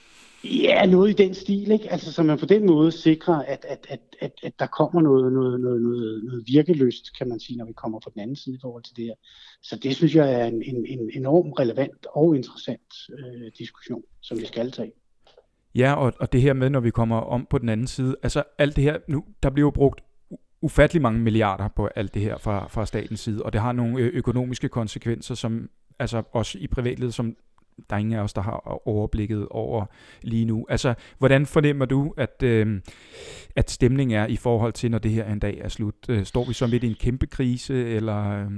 Ja, 0.43 0.85
noget 0.85 1.09
i 1.09 1.23
den 1.23 1.33
stil, 1.33 1.71
ikke? 1.71 1.91
Altså, 1.91 2.13
så 2.13 2.23
man 2.23 2.37
på 2.37 2.45
den 2.45 2.65
måde 2.65 2.91
sikrer, 2.91 3.35
at, 3.35 3.65
at, 3.69 3.85
at, 3.89 3.99
at, 4.21 4.31
at 4.43 4.59
der 4.59 4.67
kommer 4.67 5.01
noget, 5.01 5.33
noget, 5.33 5.61
noget, 5.61 5.81
noget, 5.81 6.23
noget 6.23 6.43
virkeløst, 6.47 7.17
kan 7.17 7.29
man 7.29 7.39
sige, 7.39 7.57
når 7.57 7.65
vi 7.65 7.73
kommer 7.73 7.99
på 7.99 8.11
den 8.13 8.21
anden 8.21 8.35
side 8.35 8.55
i 8.55 8.59
forhold 8.61 8.83
til 8.83 8.95
det 8.95 9.05
her. 9.05 9.13
Så 9.63 9.75
det 9.75 9.95
synes 9.95 10.15
jeg 10.15 10.33
er 10.33 10.45
en, 10.45 10.63
en, 10.63 10.85
en 10.85 11.09
enorm 11.13 11.51
relevant 11.51 12.05
og 12.15 12.35
interessant 12.35 12.93
øh, 13.19 13.51
diskussion, 13.57 14.03
som 14.21 14.39
vi 14.39 14.45
skal 14.45 14.71
tage. 14.71 14.91
Ja, 15.75 15.93
og, 15.93 16.13
og 16.19 16.33
det 16.33 16.41
her 16.41 16.53
med, 16.53 16.69
når 16.69 16.79
vi 16.79 16.89
kommer 16.89 17.17
om 17.17 17.47
på 17.49 17.57
den 17.57 17.69
anden 17.69 17.87
side, 17.87 18.15
altså 18.23 18.43
alt 18.57 18.75
det 18.75 18.83
her, 18.83 18.97
nu, 19.07 19.23
der 19.43 19.49
bliver 19.49 19.67
jo 19.67 19.71
brugt 19.71 20.01
ufattelig 20.61 21.01
mange 21.01 21.19
milliarder 21.19 21.67
på 21.67 21.89
alt 21.95 22.13
det 22.13 22.21
her 22.21 22.37
fra, 22.37 22.67
fra 22.67 22.85
statens 22.85 23.19
side, 23.19 23.43
og 23.43 23.53
det 23.53 23.61
har 23.61 23.71
nogle 23.71 23.99
øh, 23.99 24.11
økonomiske 24.13 24.69
konsekvenser, 24.69 25.35
som 25.35 25.69
altså 25.99 26.23
også 26.31 26.57
i 26.59 26.67
privatlivet, 26.67 27.13
som 27.13 27.35
der 27.89 27.95
er 27.95 27.99
ingen 27.99 28.13
af 28.13 28.21
os, 28.21 28.33
der 28.33 28.41
har 28.41 28.87
overblikket 28.87 29.47
over 29.47 29.85
lige 30.21 30.45
nu. 30.45 30.65
Altså, 30.69 30.93
hvordan 31.17 31.45
fornemmer 31.45 31.85
du, 31.85 32.13
at, 32.17 32.43
øh, 32.43 32.81
at 33.55 33.71
stemningen 33.71 34.17
er 34.17 34.27
i 34.27 34.35
forhold 34.35 34.73
til, 34.73 34.91
når 34.91 34.99
det 34.99 35.11
her 35.11 35.31
en 35.31 35.39
dag 35.39 35.57
er 35.57 35.69
slut? 35.69 35.95
Øh, 36.09 36.25
står 36.25 36.45
vi 36.47 36.53
så 36.53 36.67
midt 36.67 36.83
i 36.83 36.87
en 36.87 36.95
kæmpe 36.99 37.27
krise, 37.27 37.85
eller... 37.85 38.45
Øh, 38.45 38.51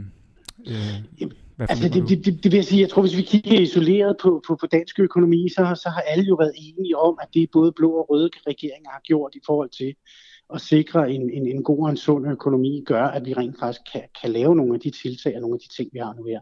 øh? 0.68 1.32
Altså, 1.60 1.90
det, 1.90 2.10
det, 2.10 2.26
det, 2.26 2.44
det 2.44 2.52
vil 2.52 2.58
jeg 2.58 2.66
sige, 2.66 2.82
jeg 2.82 2.90
tror, 2.90 3.02
hvis 3.02 3.18
vi 3.18 3.22
kigger 3.22 3.60
isoleret 3.60 4.18
på, 4.22 4.42
på, 4.48 4.56
på 4.56 4.68
dansk 4.68 5.00
økonomi, 5.00 5.50
så, 5.50 5.80
så 5.84 5.90
har 5.90 6.02
alle 6.02 6.24
jo 6.24 6.36
været 6.36 6.54
enige 6.56 6.98
om, 6.98 7.18
at 7.22 7.28
det 7.34 7.50
både 7.52 7.72
blå 7.72 7.92
og 7.92 8.10
røde 8.10 8.30
regeringer 8.48 8.90
har 8.90 9.02
gjort 9.04 9.36
i 9.36 9.40
forhold 9.46 9.70
til 9.70 9.96
at 10.54 10.62
sikre 10.62 11.12
en, 11.12 11.30
en, 11.30 11.48
en 11.48 11.64
god 11.64 11.84
og 11.84 11.90
en 11.90 11.98
sund 11.98 12.28
økonomi, 12.28 12.84
gør, 12.86 13.04
at 13.04 13.26
vi 13.26 13.34
rent 13.34 13.60
faktisk 13.60 13.82
kan, 13.94 14.02
kan 14.22 14.32
lave 14.32 14.56
nogle 14.56 14.74
af 14.74 14.80
de 14.80 14.90
tiltag 14.90 15.36
og 15.36 15.42
nogle 15.42 15.56
af 15.56 15.60
de 15.60 15.76
ting, 15.76 15.90
vi 15.94 16.00
har 16.00 16.14
nu 16.14 16.24
her. 16.24 16.40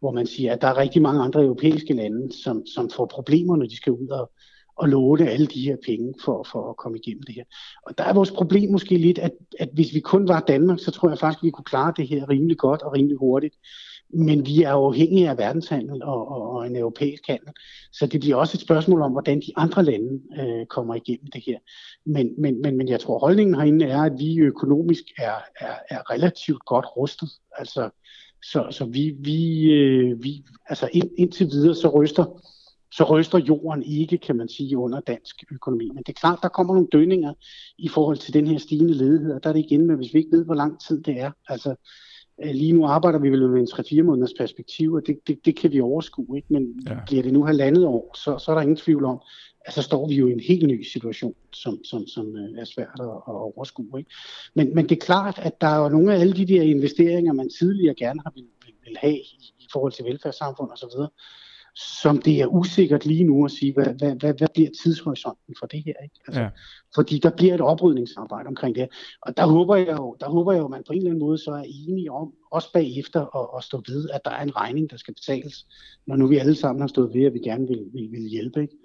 Hvor 0.00 0.12
man 0.12 0.26
siger, 0.26 0.52
at 0.52 0.62
der 0.62 0.68
er 0.68 0.76
rigtig 0.76 1.02
mange 1.02 1.22
andre 1.22 1.42
europæiske 1.42 1.94
lande, 1.94 2.32
som, 2.42 2.66
som 2.66 2.90
får 2.90 3.06
problemer, 3.06 3.56
når 3.56 3.66
de 3.66 3.76
skal 3.76 3.92
ud 3.92 4.08
og, 4.08 4.30
og 4.76 4.88
låne 4.88 5.30
alle 5.30 5.46
de 5.46 5.60
her 5.60 5.76
penge 5.86 6.14
for, 6.24 6.46
for 6.52 6.70
at 6.70 6.76
komme 6.76 6.98
igennem 6.98 7.22
det 7.22 7.34
her. 7.34 7.44
Og 7.86 7.98
der 7.98 8.04
er 8.04 8.14
vores 8.14 8.30
problem 8.30 8.70
måske 8.70 8.96
lidt, 8.96 9.18
at, 9.18 9.32
at 9.58 9.68
hvis 9.72 9.94
vi 9.94 10.00
kun 10.00 10.28
var 10.28 10.40
Danmark, 10.40 10.78
så 10.80 10.90
tror 10.90 11.08
jeg 11.08 11.18
faktisk, 11.18 11.38
at 11.38 11.46
vi 11.46 11.50
kunne 11.50 11.64
klare 11.64 11.92
det 11.96 12.08
her 12.08 12.28
rimelig 12.28 12.58
godt 12.58 12.82
og 12.82 12.92
rimelig 12.92 13.16
hurtigt. 13.16 13.54
Men 14.10 14.46
vi 14.46 14.62
er 14.62 14.70
afhængige 14.70 15.30
af 15.30 15.38
verdenshandel 15.38 16.02
og, 16.02 16.28
og, 16.28 16.50
og 16.50 16.66
en 16.66 16.76
europæisk 16.76 17.22
handel. 17.28 17.48
Så 17.92 18.06
det 18.06 18.20
bliver 18.20 18.36
også 18.36 18.56
et 18.56 18.60
spørgsmål 18.60 19.02
om, 19.02 19.12
hvordan 19.12 19.40
de 19.40 19.52
andre 19.56 19.82
lande 19.82 20.20
øh, 20.40 20.66
kommer 20.66 20.94
igennem 20.94 21.26
det 21.32 21.42
her. 21.46 21.58
Men, 22.06 22.30
men, 22.38 22.62
men, 22.62 22.76
men 22.76 22.88
jeg 22.88 23.00
tror, 23.00 23.18
holdningen 23.18 23.54
herinde 23.54 23.84
er, 23.84 24.02
at 24.02 24.12
vi 24.18 24.38
økonomisk 24.38 25.02
er, 25.18 25.34
er, 25.60 25.74
er 25.90 26.10
relativt 26.10 26.64
godt 26.64 26.86
rustet. 26.96 27.28
Altså, 27.58 27.90
så, 28.42 28.66
så 28.70 28.84
vi, 28.84 29.14
vi, 29.18 29.70
øh, 29.70 30.22
vi 30.22 30.44
altså 30.68 30.88
ind, 30.92 31.10
indtil 31.18 31.46
videre, 31.46 31.74
så 31.74 31.88
ryster 31.88 32.42
så 32.92 33.04
ryster 33.04 33.38
jorden 33.38 33.82
ikke, 33.82 34.18
kan 34.18 34.36
man 34.36 34.48
sige, 34.48 34.78
under 34.78 35.00
dansk 35.00 35.44
økonomi. 35.52 35.88
Men 35.94 36.02
det 36.02 36.08
er 36.08 36.20
klart, 36.20 36.38
der 36.42 36.48
kommer 36.48 36.74
nogle 36.74 36.88
dønninger 36.92 37.34
i 37.78 37.88
forhold 37.88 38.16
til 38.16 38.34
den 38.34 38.46
her 38.46 38.58
stigende 38.58 38.94
ledighed, 38.94 39.32
og 39.32 39.42
der 39.42 39.48
er 39.48 39.52
det 39.52 39.64
igen 39.66 39.86
med, 39.86 39.96
hvis 39.96 40.14
vi 40.14 40.18
ikke 40.18 40.36
ved, 40.36 40.44
hvor 40.44 40.54
lang 40.54 40.80
tid 40.80 41.02
det 41.02 41.20
er. 41.20 41.30
Altså, 41.48 41.74
lige 42.44 42.72
nu 42.72 42.86
arbejder 42.86 43.18
vi 43.18 43.30
vel 43.30 43.48
med 43.48 43.60
en 43.60 44.00
3-4 44.00 44.02
måneders 44.02 44.34
perspektiv, 44.38 44.92
og 44.92 45.02
det, 45.06 45.18
det, 45.26 45.44
det 45.44 45.56
kan 45.56 45.72
vi 45.72 45.80
overskue. 45.80 46.36
Ikke? 46.36 46.48
Men 46.50 46.80
ja. 46.88 46.96
bliver 47.06 47.22
det 47.22 47.32
nu 47.32 47.44
halvandet 47.44 47.84
år, 47.86 48.10
så, 48.14 48.38
så 48.38 48.50
er 48.50 48.54
der 48.54 48.62
ingen 48.62 48.76
tvivl 48.76 49.04
om, 49.04 49.20
at 49.66 49.72
så 49.72 49.82
står 49.82 50.08
vi 50.08 50.14
jo 50.14 50.26
i 50.26 50.32
en 50.32 50.40
helt 50.40 50.66
ny 50.66 50.82
situation, 50.82 51.34
som, 51.52 51.84
som, 51.84 52.06
som 52.06 52.36
øh, 52.36 52.58
er 52.58 52.64
svært 52.64 53.00
at, 53.00 53.06
at 53.06 53.34
overskue. 53.56 53.98
Ikke? 53.98 54.10
Men, 54.54 54.74
men 54.74 54.88
det 54.88 54.96
er 54.96 55.06
klart, 55.06 55.38
at 55.38 55.60
der 55.60 55.66
er 55.66 55.82
jo 55.82 55.88
nogle 55.88 56.14
af 56.14 56.20
alle 56.20 56.32
de 56.32 56.46
der 56.46 56.62
investeringer, 56.62 57.32
man 57.32 57.50
tidligere 57.58 57.94
gerne 57.94 58.20
har 58.24 58.32
vil, 58.34 58.46
vil, 58.64 58.74
vil 58.84 58.96
have 59.00 59.16
i, 59.16 59.52
i 59.58 59.66
forhold 59.72 59.92
til 59.92 60.04
velfærdssamfund 60.04 60.70
osv., 60.70 61.00
som 61.76 62.22
det 62.22 62.40
er 62.40 62.46
usikkert 62.46 63.06
lige 63.06 63.24
nu 63.24 63.44
at 63.44 63.50
sige, 63.50 63.72
hvad, 63.72 63.84
hvad, 63.98 64.14
hvad, 64.20 64.34
hvad 64.38 64.48
bliver 64.54 64.70
tidshorisonten 64.82 65.54
for 65.58 65.66
det 65.66 65.82
her? 65.86 65.94
Ikke? 66.02 66.14
Altså, 66.26 66.40
ja. 66.40 66.48
Fordi 66.94 67.18
der 67.18 67.30
bliver 67.30 67.54
et 67.54 67.60
oprydningsarbejde 67.60 68.46
omkring 68.46 68.74
det 68.74 68.88
Og 69.22 69.36
der 69.36 69.46
håber 69.46 69.76
jeg 69.76 69.96
jo, 69.98 70.16
der 70.20 70.28
håber 70.28 70.52
jeg 70.52 70.60
jo, 70.60 70.64
at 70.64 70.70
man 70.70 70.82
på 70.86 70.92
en 70.92 70.98
eller 70.98 71.10
anden 71.10 71.26
måde 71.26 71.38
så 71.38 71.50
er 71.50 71.64
enige 71.66 72.12
om, 72.12 72.32
også 72.50 72.72
bagefter, 72.72 73.36
at, 73.36 73.58
at 73.58 73.64
stå 73.64 73.82
ved, 73.88 74.08
at 74.10 74.20
der 74.24 74.30
er 74.30 74.42
en 74.42 74.56
regning, 74.56 74.90
der 74.90 74.96
skal 74.96 75.14
betales, 75.14 75.66
når 76.06 76.16
nu 76.16 76.26
vi 76.26 76.36
alle 76.36 76.54
sammen 76.54 76.80
har 76.80 76.88
stået 76.88 77.14
ved, 77.14 77.24
at 77.24 77.34
vi 77.34 77.38
gerne 77.38 77.68
vil, 77.68 77.84
vil, 77.92 78.08
vil 78.12 78.28
hjælpe. 78.30 78.62
Ikke? 78.62 78.76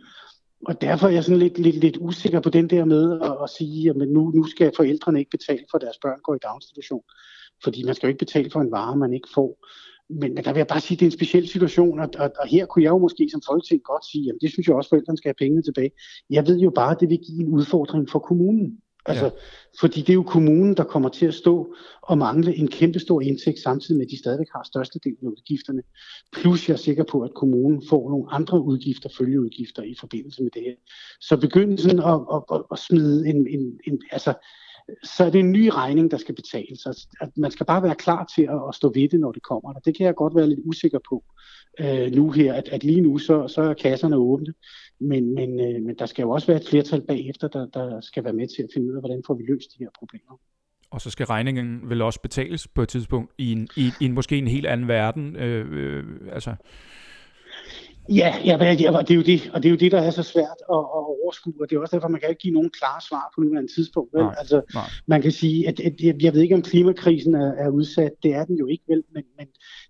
Og 0.68 0.82
derfor 0.82 1.08
er 1.08 1.12
jeg 1.12 1.24
sådan 1.24 1.40
lidt, 1.40 1.58
lidt, 1.58 1.76
lidt 1.76 1.98
usikker 2.00 2.40
på 2.40 2.50
den 2.50 2.70
der 2.70 2.86
med 2.86 3.22
at, 3.22 3.38
at 3.44 3.50
sige, 3.50 3.90
at 3.90 3.96
nu, 3.96 4.32
nu 4.32 4.44
skal 4.44 4.72
forældrene 4.76 5.20
ikke 5.20 5.32
betale 5.32 5.66
for, 5.72 5.78
at 5.78 5.82
deres 5.82 5.98
børn 6.02 6.20
går 6.24 6.36
i 6.36 6.44
daginstitution. 6.44 7.04
Fordi 7.64 7.84
man 7.84 7.96
skal 7.96 8.08
jo 8.08 8.10
ikke 8.10 8.26
betale 8.26 8.52
for 8.52 8.62
en 8.62 8.72
vare, 8.72 8.98
man 8.98 9.14
ikke 9.14 9.30
får 9.34 9.58
men, 10.12 10.38
der 10.38 10.54
vil 10.54 10.60
jeg 10.60 10.68
bare 10.68 10.82
sige, 10.82 10.96
at 10.96 11.00
det 11.00 11.06
er 11.06 11.12
en 11.12 11.18
speciel 11.20 11.48
situation, 11.48 12.00
og, 12.00 12.10
og, 12.18 12.32
og 12.40 12.48
her 12.48 12.66
kunne 12.66 12.84
jeg 12.84 12.90
jo 12.90 12.98
måske 12.98 13.30
som 13.32 13.42
folketing 13.48 13.84
godt 13.84 14.06
sige, 14.12 14.30
at 14.30 14.36
det 14.42 14.52
synes 14.52 14.68
jeg 14.68 14.76
også, 14.76 14.90
forældrene 14.90 15.18
skal 15.18 15.30
have 15.30 15.42
pengene 15.46 15.64
tilbage. 15.64 15.92
Jeg 16.30 16.48
ved 16.48 16.60
jo 16.60 16.72
bare, 16.76 16.92
at 16.92 17.00
det 17.00 17.10
vil 17.10 17.20
give 17.28 17.42
en 17.42 17.50
udfordring 17.50 18.10
for 18.10 18.20
kommunen. 18.20 18.78
Altså, 19.06 19.26
ja. 19.26 19.32
Fordi 19.80 20.00
det 20.02 20.10
er 20.10 20.14
jo 20.14 20.24
kommunen, 20.24 20.78
der 20.78 20.84
kommer 20.84 21.10
til 21.10 21.26
at 21.26 21.34
stå 21.34 21.76
og 22.02 22.18
mangle 22.18 22.56
en 22.56 22.68
kæmpe 22.68 23.00
stor 23.00 23.22
indtægt, 23.22 23.60
samtidig 23.60 23.98
med, 23.98 24.06
at 24.06 24.12
de 24.12 24.20
stadigvæk 24.20 24.48
har 24.56 24.64
størstedelen 24.64 25.28
af 25.28 25.28
udgifterne. 25.28 25.84
Plus 26.34 26.68
jeg 26.68 26.74
er 26.74 26.78
sikker 26.78 27.04
på, 27.04 27.22
at 27.22 27.34
kommunen 27.36 27.84
får 27.90 28.10
nogle 28.10 28.32
andre 28.32 28.62
udgifter, 28.62 29.10
følgeudgifter 29.18 29.84
i 29.84 29.96
forbindelse 30.00 30.44
med 30.44 30.52
det 30.52 30.62
her. 30.62 30.76
Så 31.22 31.38
begyndelsen 31.38 32.00
at, 32.00 32.20
at, 32.34 32.44
at, 32.54 32.62
at 32.72 32.80
smide 32.80 33.30
en, 33.30 33.48
en, 33.48 33.80
en 33.88 34.02
altså, 34.12 34.34
så 35.04 35.24
er 35.24 35.30
det 35.30 35.40
en 35.40 35.52
ny 35.52 35.70
regning, 35.74 36.12
der 36.12 36.18
skal 36.18 36.36
betales. 36.36 36.86
Altså, 36.86 37.08
at 37.22 37.30
man 37.38 37.52
skal 37.52 37.66
bare 37.66 37.84
være 37.84 37.96
klar 37.96 38.32
til 38.36 38.44
at, 38.44 38.62
at 38.70 38.76
stå 38.76 38.92
ved 38.96 39.10
det, 39.10 39.20
når 39.20 39.32
det 39.32 39.44
kommer. 39.44 39.74
Og 39.74 39.82
det 39.86 39.98
kan 39.98 40.06
jeg 40.06 40.16
godt 40.16 40.36
være 40.36 40.50
lidt 40.50 40.60
usikker 40.66 41.00
på 41.10 41.24
øh, 41.80 42.12
nu 42.12 42.32
her, 42.32 42.54
at, 42.54 42.70
at 42.70 42.84
lige 42.84 43.02
nu 43.02 43.18
så, 43.18 43.48
så 43.48 43.62
er 43.62 43.74
kasserne 43.74 44.16
åbne. 44.16 44.54
Men, 45.00 45.36
men, 45.36 45.60
øh, 45.60 45.82
men 45.82 45.96
der 46.00 46.06
skal 46.06 46.24
jo 46.24 46.30
også 46.30 46.48
være 46.48 46.58
et 46.58 46.68
flertal 46.68 47.02
bagefter, 47.02 47.48
der, 47.48 47.66
der 47.66 48.02
skal 48.02 48.24
være 48.24 48.34
med 48.34 48.48
til 48.48 48.64
at 48.64 48.70
finde 48.74 48.92
ud 48.92 48.96
af, 48.96 49.02
hvordan 49.02 49.24
får 49.28 49.34
vi 49.34 49.44
løst 49.48 49.72
de 49.78 49.84
her 49.84 49.90
problemer. 50.00 50.40
Og 50.92 51.02
så 51.02 51.10
skal 51.10 51.26
regningen 51.26 51.90
vel 51.90 52.02
også 52.02 52.22
betales 52.22 52.68
på 52.68 52.82
et 52.82 52.90
tidspunkt 52.90 53.32
i 53.38 53.52
en, 53.52 53.68
i, 53.78 53.92
i 54.02 54.06
en 54.06 54.14
måske 54.14 54.38
en 54.38 54.48
helt 54.48 54.66
anden 54.66 54.88
verden. 54.88 55.36
Øh, 55.36 55.68
øh, 55.72 56.04
altså 56.32 56.56
Ja, 58.10 58.36
ja, 58.46 58.54
og 58.54 59.08
det 59.08 59.14
er 59.14 59.16
jo 59.16 59.22
det, 59.22 59.52
og 59.54 59.64
det 59.64 59.70
er 59.70 59.72
jo 59.72 59.78
det, 59.78 59.92
der 59.92 60.02
er 60.02 60.12
så 60.12 60.24
svært 60.24 60.60
at, 60.70 60.82
at 60.98 61.04
overskue, 61.24 61.54
og 61.62 61.70
det 61.70 61.76
er 61.76 61.80
også 61.80 61.96
derfor, 61.96 62.08
man 62.08 62.20
kan 62.20 62.30
ikke 62.30 62.40
give 62.40 62.54
nogen 62.54 62.70
klare 62.70 63.02
svar 63.02 63.32
på 63.36 63.42
nuværende 63.42 63.74
tidspunkt. 63.76 64.14
Vel? 64.14 64.24
Nej, 64.24 64.36
altså, 64.38 64.62
nej. 64.74 64.84
Man 65.08 65.22
kan 65.22 65.32
sige, 65.32 65.68
at, 65.68 65.80
at 65.80 65.94
jeg 66.24 66.34
ved 66.34 66.42
ikke, 66.42 66.56
om 66.56 66.62
klimakrisen 66.62 67.36
er, 67.36 67.54
er 67.54 67.70
udsat, 67.70 68.12
det 68.24 68.34
er 68.34 68.46
den 68.46 68.58
jo 68.58 68.68
ikke, 68.68 68.84
vel, 68.88 69.04
men, 69.14 69.24
men 69.38 69.48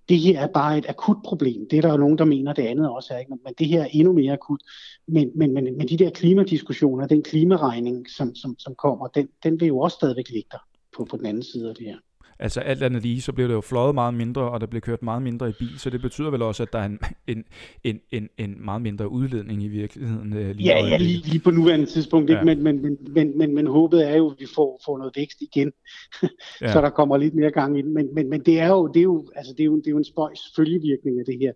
det 0.10 0.19
her 0.19 0.39
er 0.39 0.47
bare 0.47 0.78
et 0.78 0.86
akut 0.89 1.17
problem. 1.26 1.67
Det 1.69 1.78
er 1.78 1.82
der 1.82 1.91
jo 1.91 1.97
nogen, 1.97 2.17
der 2.17 2.26
mener, 2.26 2.54
det 2.54 2.67
andet 2.67 2.89
også 2.89 3.13
er, 3.13 3.17
ikke? 3.17 3.32
men 3.45 3.54
det 3.60 3.67
her 3.67 3.82
er 3.82 3.88
endnu 3.91 4.13
mere 4.13 4.34
akut. 4.34 4.62
Men, 5.08 5.32
men, 5.36 5.54
men, 5.54 5.63
men 5.63 5.88
de 5.88 5.97
der 5.97 6.10
klimadiskussioner, 6.10 7.08
den 7.08 7.24
klimaregning, 7.24 8.10
som, 8.10 8.36
som, 8.36 8.56
som 8.60 8.76
kommer, 8.76 9.08
den, 9.08 9.28
den 9.43 9.60
vil 9.60 9.67
jo 9.67 9.80
også 9.80 9.95
stadigvæk 9.95 10.30
ligge 10.30 10.50
der 10.52 10.67
på, 10.97 11.06
på 11.06 11.17
den 11.17 11.26
anden 11.26 11.43
side 11.43 11.69
af 11.69 11.76
det 11.76 11.86
her. 11.86 11.97
Altså 12.41 12.60
alt 12.60 12.84
andet 12.84 13.04
lige, 13.04 13.21
så 13.21 13.32
bliver 13.32 13.47
det 13.47 13.54
jo 13.54 13.62
fløjet 13.62 13.95
meget 13.95 14.13
mindre, 14.13 14.41
og 14.41 14.62
der 14.62 14.67
bliver 14.67 14.82
kørt 14.82 15.04
meget 15.04 15.21
mindre 15.21 15.49
i 15.49 15.51
bil, 15.60 15.80
så 15.80 15.89
det 15.89 16.01
betyder 16.01 16.30
vel 16.30 16.41
også, 16.41 16.63
at 16.63 16.73
der 16.73 16.80
er 16.80 16.86
en, 16.86 16.99
en, 17.27 17.43
en, 17.84 17.99
en, 18.12 18.30
en 18.38 18.65
meget 18.65 18.82
mindre 18.82 19.10
udledning 19.10 19.63
i 19.63 19.67
virkeligheden. 19.67 20.34
Øh, 20.34 20.56
lige 20.56 20.69
ja, 20.69 20.88
ja 20.88 20.97
lige, 20.97 21.17
lige 21.17 21.39
på 21.39 21.51
nuværende 21.51 21.86
tidspunkt, 21.86 22.30
ja. 22.30 22.36
ikke? 22.36 22.45
Men, 22.45 22.63
men, 22.63 22.82
men, 22.82 22.97
men, 23.13 23.38
men, 23.38 23.56
men 23.56 23.67
håbet 23.67 24.10
er 24.10 24.15
jo, 24.15 24.30
at 24.32 24.36
vi 24.39 24.45
får, 24.56 24.82
får 24.86 24.97
noget 24.97 25.13
vækst 25.15 25.41
igen, 25.41 25.71
ja. 26.62 26.73
så 26.73 26.82
der 26.82 26.89
kommer 26.89 27.17
lidt 27.17 27.36
mere 27.36 27.51
gang 27.51 27.80
i 27.80 27.82
Men, 27.82 28.15
men, 28.15 28.30
men 28.30 28.41
det 28.45 28.60
er 28.60 28.67
jo, 28.67 28.88
det 28.88 28.99
er 28.99 29.04
jo, 29.04 29.32
altså, 29.36 29.54
det 29.54 29.60
er 29.60 29.65
jo, 29.65 29.77
det 29.77 29.88
er 29.88 29.91
jo 29.91 29.97
en 29.97 30.04
spøjs 30.04 30.39
følgevirkning 30.56 31.19
af 31.19 31.25
det 31.25 31.38
her, 31.39 31.51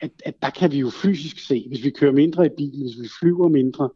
at, 0.00 0.10
at 0.24 0.34
der 0.42 0.50
kan 0.50 0.72
vi 0.72 0.78
jo 0.78 0.90
fysisk 0.90 1.46
se, 1.46 1.64
hvis 1.68 1.84
vi 1.84 1.90
kører 1.90 2.12
mindre 2.12 2.46
i 2.46 2.50
bil, 2.56 2.70
hvis 2.70 3.02
vi 3.02 3.08
flyver 3.20 3.48
mindre, 3.48 3.90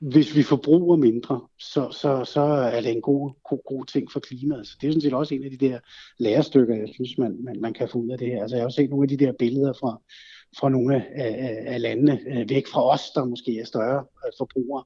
hvis 0.00 0.36
vi 0.36 0.42
forbruger 0.42 0.96
mindre, 0.96 1.40
så, 1.58 1.90
så, 1.90 2.24
så 2.24 2.40
er 2.40 2.80
det 2.80 2.90
en 2.90 3.00
god, 3.00 3.32
god, 3.48 3.62
god 3.64 3.84
ting 3.84 4.12
for 4.12 4.20
klimaet. 4.20 4.66
Så 4.66 4.76
det 4.80 4.86
er 4.86 4.92
sådan 4.92 5.00
set 5.00 5.14
også 5.14 5.34
en 5.34 5.44
af 5.44 5.50
de 5.50 5.56
der 5.56 5.78
lærestykker, 6.18 6.74
jeg 6.74 6.88
synes, 6.94 7.18
man, 7.18 7.44
man, 7.44 7.60
man 7.60 7.72
kan 7.72 7.88
få 7.88 7.98
ud 7.98 8.10
af 8.10 8.18
det 8.18 8.28
her. 8.28 8.42
Altså, 8.42 8.56
jeg 8.56 8.62
har 8.62 8.66
også 8.66 8.76
set 8.76 8.90
nogle 8.90 9.04
af 9.04 9.08
de 9.08 9.24
der 9.24 9.32
billeder 9.32 9.72
fra, 9.72 10.02
fra 10.58 10.68
nogle 10.68 10.94
af, 10.96 11.06
af, 11.14 11.64
af 11.66 11.80
landene 11.80 12.20
øh, 12.26 12.50
væk 12.50 12.66
fra 12.66 12.88
os, 12.88 13.10
der 13.14 13.24
måske 13.24 13.58
er 13.58 13.64
større 13.64 14.04
øh, 14.26 14.32
forbrugere, 14.38 14.84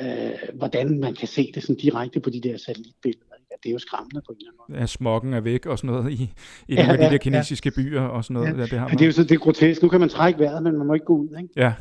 øh, 0.00 0.56
hvordan 0.58 1.00
man 1.00 1.14
kan 1.14 1.28
se 1.28 1.52
det 1.54 1.62
sådan 1.62 1.76
direkte 1.76 2.20
på 2.20 2.30
de 2.30 2.40
der 2.40 2.56
satellitbilleder. 2.56 3.39
Ja, 3.64 3.68
det 3.68 3.70
er 3.70 3.72
jo 3.72 3.78
skræmmende 3.78 4.20
på 4.26 4.32
en 4.32 4.36
eller 4.38 4.50
anden 4.50 4.60
måde. 4.68 4.80
Ja, 4.80 4.86
smokken 4.86 5.34
er 5.34 5.40
væk 5.40 5.66
og 5.66 5.78
sådan 5.78 5.90
noget 5.90 6.12
i, 6.12 6.22
i 6.68 6.74
ja, 6.74 6.76
nogle 6.76 6.92
af 6.92 6.98
de 6.98 7.04
ja, 7.04 7.10
der 7.10 7.18
kinesiske 7.18 7.72
ja. 7.76 7.82
byer 7.82 8.00
og 8.00 8.24
sådan 8.24 8.34
noget. 8.34 8.48
Ja. 8.48 8.56
Ja, 8.56 8.62
det, 8.62 8.70
har 8.70 8.78
man. 8.78 8.88
ja, 8.88 8.94
det 8.94 9.02
er 9.02 9.06
jo 9.06 9.12
så 9.12 9.22
det 9.22 9.32
er 9.32 9.38
grotesk. 9.38 9.82
Nu 9.82 9.88
kan 9.88 10.00
man 10.00 10.08
trække 10.08 10.40
vejret, 10.40 10.62
men 10.62 10.78
man 10.78 10.86
må 10.86 10.94
ikke 10.94 11.06
gå 11.06 11.16
ud. 11.16 11.28
Ikke? 11.42 11.54
Ja. 11.56 11.72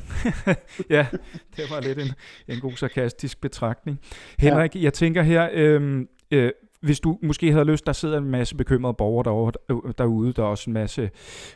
ja, 0.98 1.08
det 1.56 1.64
var 1.72 1.82
lidt 1.82 2.00
en, 2.00 2.12
en 2.48 2.60
god 2.60 2.72
sarkastisk 2.72 3.42
betragtning. 3.42 4.00
Henrik, 4.40 4.76
ja. 4.76 4.82
jeg 4.82 4.94
tænker 4.94 5.22
her, 5.22 5.50
øh, 5.54 6.06
øh, 6.32 6.52
hvis 6.82 7.00
du 7.00 7.18
måske 7.22 7.52
havde 7.52 7.66
lyst, 7.66 7.86
der 7.86 7.94
sidder 7.94 8.18
en 8.18 8.30
masse 8.30 8.56
bekymrede 8.56 8.94
borgere 8.94 9.24
derovre, 9.24 9.92
derude, 9.98 10.34
der 10.34 10.44
er 10.44 10.48
også 10.48 10.70
en 10.70 10.74
masse 10.74 11.10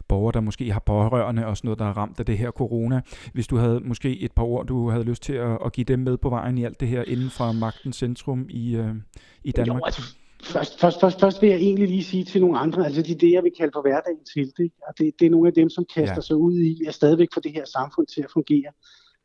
borgere, 0.08 0.32
der 0.32 0.40
måske 0.40 0.72
har 0.72 0.84
pårørende 0.86 1.46
og 1.46 1.58
sådan 1.58 1.68
noget, 1.68 1.80
der 1.80 1.86
er 1.86 1.98
ramt 1.98 2.20
af 2.20 2.26
det 2.26 2.38
her 2.38 2.52
corona. 2.52 3.02
Hvis 3.34 3.48
du 3.48 3.58
havde 3.58 3.80
måske 3.84 4.20
et 4.20 4.32
par 4.32 4.44
ord, 4.44 4.66
du 4.66 4.90
havde 4.90 5.04
lyst 5.04 5.24
til 5.24 5.34
at, 5.34 5.58
at 5.66 5.74
give 5.74 5.86
dem 5.86 6.00
med 6.00 6.18
på 6.18 6.30
vejen 6.30 6.58
i 6.58 6.64
alt 6.64 6.80
det 6.80 6.88
her 6.88 7.04
inden 7.08 7.30
fra 7.30 7.52
magtens 7.52 7.96
centrum 7.96 8.46
i, 8.50 8.76
øh, 8.76 8.96
i 9.44 9.52
Danmark. 9.52 9.82
Jo, 9.82 9.86
altså, 9.86 10.02
først, 10.44 10.80
først, 10.80 11.00
først, 11.00 11.20
først 11.20 11.42
vil 11.42 11.50
jeg 11.50 11.60
egentlig 11.60 11.88
lige 11.88 12.04
sige 12.04 12.24
til 12.24 12.42
nogle 12.42 12.60
andre, 12.60 12.86
altså 12.86 13.02
de 13.02 13.16
det, 13.16 13.32
jeg 13.32 13.44
vil 13.44 13.52
kalde 13.58 13.72
for 13.76 13.82
hverdagen 13.82 14.26
til, 14.34 14.54
det, 14.58 14.72
og 14.88 14.94
det, 14.98 15.20
det 15.20 15.26
er 15.26 15.30
nogle 15.30 15.48
af 15.48 15.54
dem, 15.54 15.70
som 15.70 15.86
kaster 15.96 16.16
ja. 16.16 16.22
sig 16.22 16.36
ud 16.36 16.60
i, 16.60 16.82
at 16.88 16.94
stadigvæk 16.94 17.28
få 17.34 17.40
det 17.40 17.52
her 17.52 17.66
samfund 17.66 18.08
til 18.08 18.22
at 18.22 18.32
fungere 18.34 18.72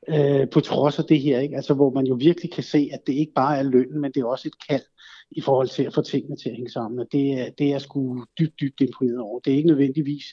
øh, 0.09 0.51
på 0.51 0.61
trods 0.61 0.99
af 0.99 1.05
det 1.05 1.21
her, 1.21 1.41
ikke? 1.41 1.57
Altså, 1.57 1.75
hvor 1.75 1.91
man 1.91 2.07
jo 2.07 2.15
virkelig 2.15 2.53
kan 2.53 2.63
se, 2.63 2.91
at 2.93 3.01
det 3.07 3.13
ikke 3.13 3.33
bare 3.33 3.59
er 3.59 3.63
lønnen, 3.63 4.01
men 4.01 4.13
det 4.13 4.21
er 4.21 4.25
også 4.25 4.49
et 4.49 4.69
kald 4.69 4.83
i 5.31 5.41
forhold 5.41 5.69
til 5.69 5.83
at 5.83 5.95
få 5.95 6.03
tingene 6.03 6.37
til 6.37 6.49
at 6.49 6.57
hænge 6.57 6.71
sammen. 6.71 7.01
Og 7.01 7.07
det 7.13 7.33
er, 7.33 7.51
det 7.59 7.73
er 7.73 7.79
sgu 7.79 8.25
dybt, 8.39 8.61
dybt 8.61 8.81
imponeret 8.81 9.19
over. 9.19 9.41
Det 9.41 9.53
er 9.53 9.57
ikke 9.57 9.69
nødvendigvis 9.69 10.25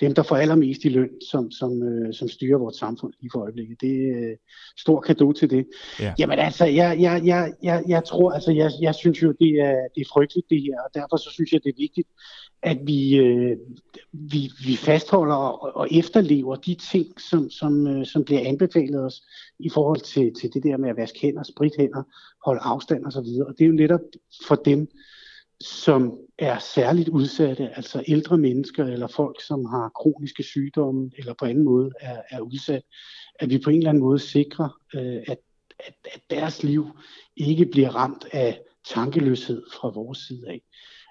dem, 0.00 0.14
der 0.14 0.22
får 0.22 0.36
allermest 0.36 0.84
i 0.84 0.88
løn, 0.88 1.10
som, 1.30 1.50
som, 1.50 1.82
øh, 1.82 2.14
som 2.14 2.28
styrer 2.28 2.58
vores 2.58 2.76
samfund 2.76 3.12
lige 3.20 3.30
for 3.34 3.40
øjeblikket. 3.40 3.80
Det 3.80 3.90
er 3.90 4.30
øh, 4.30 4.36
stor 4.78 5.00
kado 5.00 5.32
til 5.32 5.50
det. 5.50 5.66
Ja. 6.00 6.14
Jamen 6.18 6.38
altså, 6.38 6.64
jeg, 6.64 6.96
jeg, 7.00 7.22
jeg, 7.24 7.52
jeg, 7.62 7.84
jeg 7.88 8.04
tror, 8.04 8.30
altså, 8.30 8.52
jeg, 8.52 8.70
jeg 8.80 8.94
synes 8.94 9.22
jo, 9.22 9.32
det 9.40 9.50
er, 9.68 9.76
det 9.94 10.00
er 10.00 10.10
frygteligt 10.12 10.50
det 10.50 10.62
her, 10.62 10.76
og 10.84 10.90
derfor 10.94 11.16
så 11.16 11.30
synes 11.32 11.52
jeg, 11.52 11.60
det 11.64 11.70
er 11.70 11.82
vigtigt, 11.86 12.08
at 12.62 12.78
vi, 12.86 13.16
øh, 13.16 13.56
vi, 14.12 14.50
vi 14.66 14.76
fastholder 14.76 15.34
og, 15.34 15.76
og 15.76 15.88
efterlever 15.90 16.56
de 16.56 16.74
ting, 16.74 17.20
som, 17.20 17.50
som, 17.50 17.86
øh, 17.86 18.06
som 18.06 18.24
bliver 18.24 18.48
anbefalet 18.48 19.04
os 19.04 19.22
i 19.58 19.68
forhold 19.68 20.00
til, 20.00 20.34
til 20.40 20.54
det 20.54 20.62
der 20.62 20.76
med 20.76 20.90
at 20.90 20.96
vaske 20.96 21.20
hænder, 21.20 21.42
sprithænder, 21.42 22.02
holde 22.44 22.60
afstand 22.60 23.06
osv. 23.06 23.18
Og, 23.18 23.46
og 23.46 23.54
det 23.58 23.64
er 23.64 23.68
jo 23.68 23.74
netop 23.74 24.00
for 24.46 24.54
dem, 24.54 24.88
som 25.60 26.18
er 26.38 26.58
særligt 26.58 27.08
udsatte, 27.08 27.76
altså 27.76 28.04
ældre 28.08 28.38
mennesker 28.38 28.84
eller 28.84 29.06
folk, 29.06 29.42
som 29.42 29.64
har 29.64 29.88
kroniske 29.88 30.42
sygdomme 30.42 31.10
eller 31.18 31.34
på 31.34 31.44
anden 31.44 31.64
måde 31.64 31.90
er, 32.00 32.22
er 32.30 32.40
udsat, 32.40 32.82
at 33.40 33.50
vi 33.50 33.58
på 33.58 33.70
en 33.70 33.76
eller 33.76 33.90
anden 33.90 34.02
måde 34.02 34.18
sikrer, 34.18 34.68
øh, 34.94 35.22
at, 35.26 35.38
at, 35.78 35.94
at 36.14 36.20
deres 36.30 36.62
liv 36.62 36.86
ikke 37.36 37.66
bliver 37.66 37.90
ramt 37.90 38.26
af 38.32 38.60
tankeløshed 38.94 39.62
fra 39.72 39.88
vores 39.88 40.18
side 40.18 40.48
af. 40.48 40.62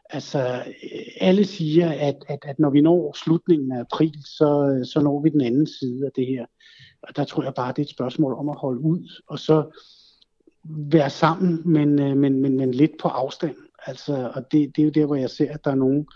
Altså, 0.09 0.63
alle 1.21 1.45
siger, 1.45 1.91
at, 1.91 2.15
at, 2.27 2.39
at 2.41 2.59
når 2.59 2.69
vi 2.69 2.81
når 2.81 3.17
slutningen 3.23 3.71
af 3.71 3.79
april, 3.79 4.13
så, 4.25 4.81
så 4.93 5.01
når 5.03 5.21
vi 5.21 5.29
den 5.29 5.41
anden 5.41 5.67
side 5.67 6.05
af 6.05 6.11
det 6.15 6.27
her. 6.27 6.45
Og 7.01 7.15
der 7.15 7.23
tror 7.23 7.43
jeg 7.43 7.53
bare, 7.53 7.71
det 7.71 7.79
er 7.79 7.83
et 7.83 7.89
spørgsmål 7.89 8.33
om 8.33 8.49
at 8.49 8.57
holde 8.57 8.81
ud, 8.81 9.23
og 9.27 9.39
så 9.39 9.79
være 10.63 11.09
sammen, 11.09 11.61
men, 11.65 11.99
øh, 12.01 12.17
men, 12.17 12.41
men, 12.41 12.57
men 12.57 12.71
lidt 12.71 12.91
på 13.01 13.07
afstand. 13.07 13.55
Altså, 13.85 14.31
og 14.35 14.51
det, 14.51 14.75
det 14.75 14.81
er 14.81 14.85
jo 14.85 14.91
der, 14.91 15.05
hvor 15.05 15.15
jeg 15.15 15.29
ser, 15.29 15.53
at 15.53 15.65
der 15.65 15.71
er 15.71 15.75
nogen, 15.75 16.07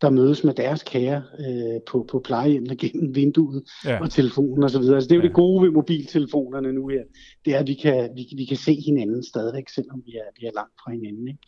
der 0.00 0.10
mødes 0.10 0.44
med 0.44 0.54
deres 0.54 0.82
kære 0.82 1.22
øh, 1.38 1.80
på, 1.86 2.06
på 2.10 2.20
plejehjemmene 2.20 2.76
gennem 2.76 3.14
vinduet 3.14 3.64
ja. 3.84 4.00
og 4.00 4.10
telefonen 4.10 4.62
osv. 4.64 4.76
Altså, 4.76 5.08
det 5.08 5.12
er 5.12 5.16
jo 5.16 5.22
ja. 5.22 5.26
det 5.28 5.34
gode 5.34 5.62
ved 5.62 5.70
mobiltelefonerne 5.70 6.72
nu 6.72 6.88
her. 6.88 7.02
Det 7.44 7.54
er, 7.54 7.58
at 7.58 7.66
vi 7.66 7.74
kan, 7.74 8.10
vi, 8.16 8.26
vi 8.36 8.44
kan 8.44 8.56
se 8.56 8.74
hinanden 8.86 9.22
stadigvæk, 9.24 9.68
selvom 9.68 10.02
vi 10.06 10.12
er, 10.12 10.28
vi 10.40 10.46
er 10.46 10.52
langt 10.54 10.74
fra 10.84 10.92
hinanden. 10.92 11.28
Ikke? 11.28 11.40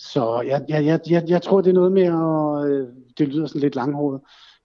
Så 0.00 0.40
jeg, 0.40 0.64
jeg, 0.68 0.84
jeg, 0.84 1.00
jeg, 1.10 1.24
jeg 1.28 1.42
tror, 1.42 1.60
det 1.60 1.70
er 1.70 1.74
noget 1.74 1.92
med 1.92 2.02
at, 2.02 2.70
øh, 2.70 2.88
det 3.18 3.28
lyder 3.28 3.46
sådan 3.46 3.60
lidt 3.60 3.74
langhåret, 3.74 4.20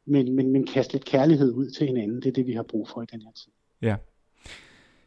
men, 0.07 0.35
men, 0.35 0.51
men 0.51 0.67
kaste 0.67 0.93
lidt 0.93 1.05
kærlighed 1.05 1.53
ud 1.53 1.69
til 1.69 1.87
hinanden. 1.87 2.21
Det 2.21 2.27
er 2.27 2.31
det, 2.31 2.47
vi 2.47 2.53
har 2.53 2.63
brug 2.63 2.89
for 2.89 3.01
i 3.01 3.05
den 3.11 3.21
her 3.21 3.31
tid. 3.31 3.51
Ja. 3.81 3.95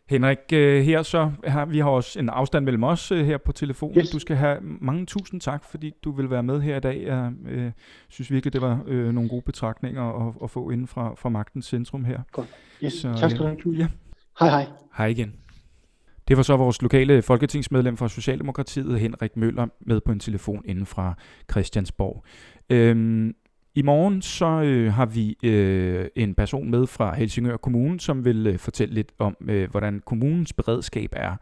Henrik, 0.08 0.38
øh, 0.52 0.82
her 0.82 1.02
så 1.02 1.30
har 1.44 1.66
vi 1.66 1.78
har 1.78 1.90
også 1.90 2.18
en 2.18 2.28
afstand 2.28 2.64
mellem 2.64 2.84
os 2.84 3.12
øh, 3.12 3.26
her 3.26 3.38
på 3.38 3.52
telefonen. 3.52 3.98
Yes. 3.98 4.10
Du 4.10 4.18
skal 4.18 4.36
have 4.36 4.58
mange 4.60 5.06
tusind 5.06 5.40
tak, 5.40 5.64
fordi 5.64 5.92
du 6.04 6.10
vil 6.10 6.30
være 6.30 6.42
med 6.42 6.60
her 6.60 6.76
i 6.76 6.80
dag. 6.80 7.02
Jeg 7.06 7.32
øh, 7.48 7.72
synes 8.08 8.30
virkelig, 8.30 8.52
det 8.52 8.60
var 8.60 8.84
øh, 8.86 9.12
nogle 9.12 9.28
gode 9.28 9.42
betragtninger 9.42 10.28
at, 10.28 10.34
at 10.42 10.50
få 10.50 10.70
inden 10.70 10.86
fra, 10.86 11.14
fra 11.14 11.28
magtens 11.28 11.66
centrum 11.66 12.04
her. 12.04 12.20
Godt. 12.32 12.48
Yes. 12.84 12.92
Så, 12.92 13.14
tak 13.20 13.30
skal 13.30 13.42
du 13.42 13.46
have. 13.46 13.76
Ja. 13.76 13.88
Hej 14.40 14.48
hej. 14.48 14.66
Hej 14.96 15.06
igen. 15.06 15.34
Det 16.28 16.36
var 16.36 16.42
så 16.42 16.56
vores 16.56 16.82
lokale 16.82 17.22
folketingsmedlem 17.22 17.96
fra 17.96 18.08
Socialdemokratiet, 18.08 19.00
Henrik 19.00 19.36
Møller, 19.36 19.66
med 19.80 20.00
på 20.00 20.12
en 20.12 20.20
telefon 20.20 20.62
inden 20.64 20.86
fra 20.86 21.14
Christiansborg. 21.50 22.24
Øhm, 22.70 23.34
I 23.74 23.82
morgen 23.82 24.22
så 24.22 24.46
øh, 24.46 24.92
har 24.92 25.06
vi 25.06 25.36
øh, 25.42 26.06
en 26.16 26.34
person 26.34 26.70
med 26.70 26.86
fra 26.86 27.14
Helsingør 27.14 27.56
Kommune, 27.56 28.00
som 28.00 28.24
vil 28.24 28.46
øh, 28.46 28.58
fortælle 28.58 28.94
lidt 28.94 29.12
om, 29.18 29.36
øh, 29.48 29.70
hvordan 29.70 30.02
kommunens 30.06 30.52
beredskab 30.52 31.10
er. 31.12 31.36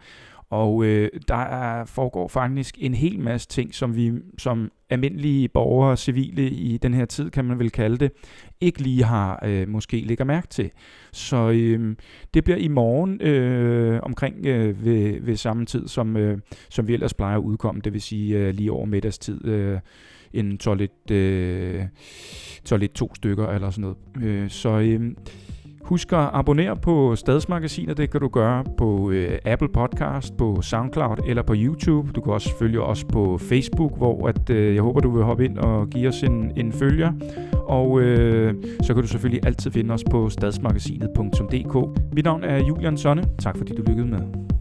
Og 0.50 0.84
øh, 0.84 1.10
der 1.28 1.36
er, 1.36 1.84
foregår 1.84 2.28
faktisk 2.28 2.74
en 2.78 2.94
hel 2.94 3.20
masse 3.20 3.48
ting, 3.48 3.74
som 3.74 3.96
vi 3.96 4.12
som 4.38 4.70
almindelige 4.90 5.48
borgere 5.48 5.90
og 5.90 5.98
civile 5.98 6.50
i 6.50 6.78
den 6.78 6.94
her 6.94 7.04
tid, 7.04 7.30
kan 7.30 7.44
man 7.44 7.58
vel 7.58 7.70
kalde 7.70 7.96
det, 7.96 8.12
ikke 8.60 8.82
lige 8.82 9.04
har 9.04 9.40
øh, 9.44 9.68
måske 9.68 10.00
lægger 10.00 10.24
mærke 10.24 10.46
til. 10.48 10.70
Så 11.12 11.50
øh, 11.50 11.96
det 12.34 12.44
bliver 12.44 12.56
i 12.56 12.68
morgen 12.68 13.22
øh, 13.22 14.00
omkring 14.02 14.46
øh, 14.46 14.84
ved, 14.84 15.20
ved 15.20 15.36
samme 15.36 15.66
tid, 15.66 15.88
som, 15.88 16.16
øh, 16.16 16.38
som 16.70 16.88
vi 16.88 16.94
ellers 16.94 17.14
plejer 17.14 17.36
at 17.36 17.42
udkomme, 17.42 17.80
det 17.80 17.92
vil 17.92 18.02
sige 18.02 18.38
øh, 18.38 18.54
lige 18.54 18.72
over 18.72 18.86
middagstid. 18.86 19.44
Øh, 19.44 19.78
en 20.32 20.58
toilet, 20.58 21.10
øh, 21.10 21.82
toilet 22.64 22.92
to 22.92 23.14
stykker 23.14 23.46
eller 23.46 23.70
sådan 23.70 23.82
noget. 23.82 24.28
Øh, 24.28 24.50
så 24.50 24.78
øh, 24.78 25.14
Husk 25.86 26.12
at 26.12 26.30
abonnere 26.32 26.76
på 26.76 27.16
Stadsmagasinet. 27.16 27.96
Det 27.96 28.10
kan 28.10 28.20
du 28.20 28.28
gøre 28.28 28.64
på 28.78 29.10
øh, 29.10 29.38
Apple 29.44 29.68
Podcast, 29.68 30.36
på 30.36 30.62
SoundCloud 30.62 31.16
eller 31.26 31.42
på 31.42 31.54
YouTube. 31.56 32.12
Du 32.12 32.20
kan 32.20 32.32
også 32.32 32.58
følge 32.58 32.82
os 32.82 33.04
på 33.04 33.38
Facebook, 33.38 33.96
hvor 33.96 34.28
at, 34.28 34.50
øh, 34.50 34.74
jeg 34.74 34.82
håber, 34.82 35.00
du 35.00 35.10
vil 35.10 35.24
hoppe 35.24 35.44
ind 35.44 35.58
og 35.58 35.88
give 35.88 36.08
os 36.08 36.22
en, 36.22 36.52
en 36.56 36.72
følger. 36.72 37.12
Og 37.66 38.00
øh, 38.00 38.54
så 38.82 38.94
kan 38.94 39.02
du 39.02 39.08
selvfølgelig 39.08 39.46
altid 39.46 39.70
finde 39.70 39.94
os 39.94 40.04
på 40.10 40.28
stadsmagasinet.dk. 40.28 42.00
Mit 42.14 42.24
navn 42.24 42.44
er 42.44 42.64
Julian 42.64 42.96
Sonne. 42.96 43.24
Tak 43.38 43.56
fordi 43.56 43.72
du 43.74 43.82
lykkedes 43.86 44.10
med. 44.10 44.55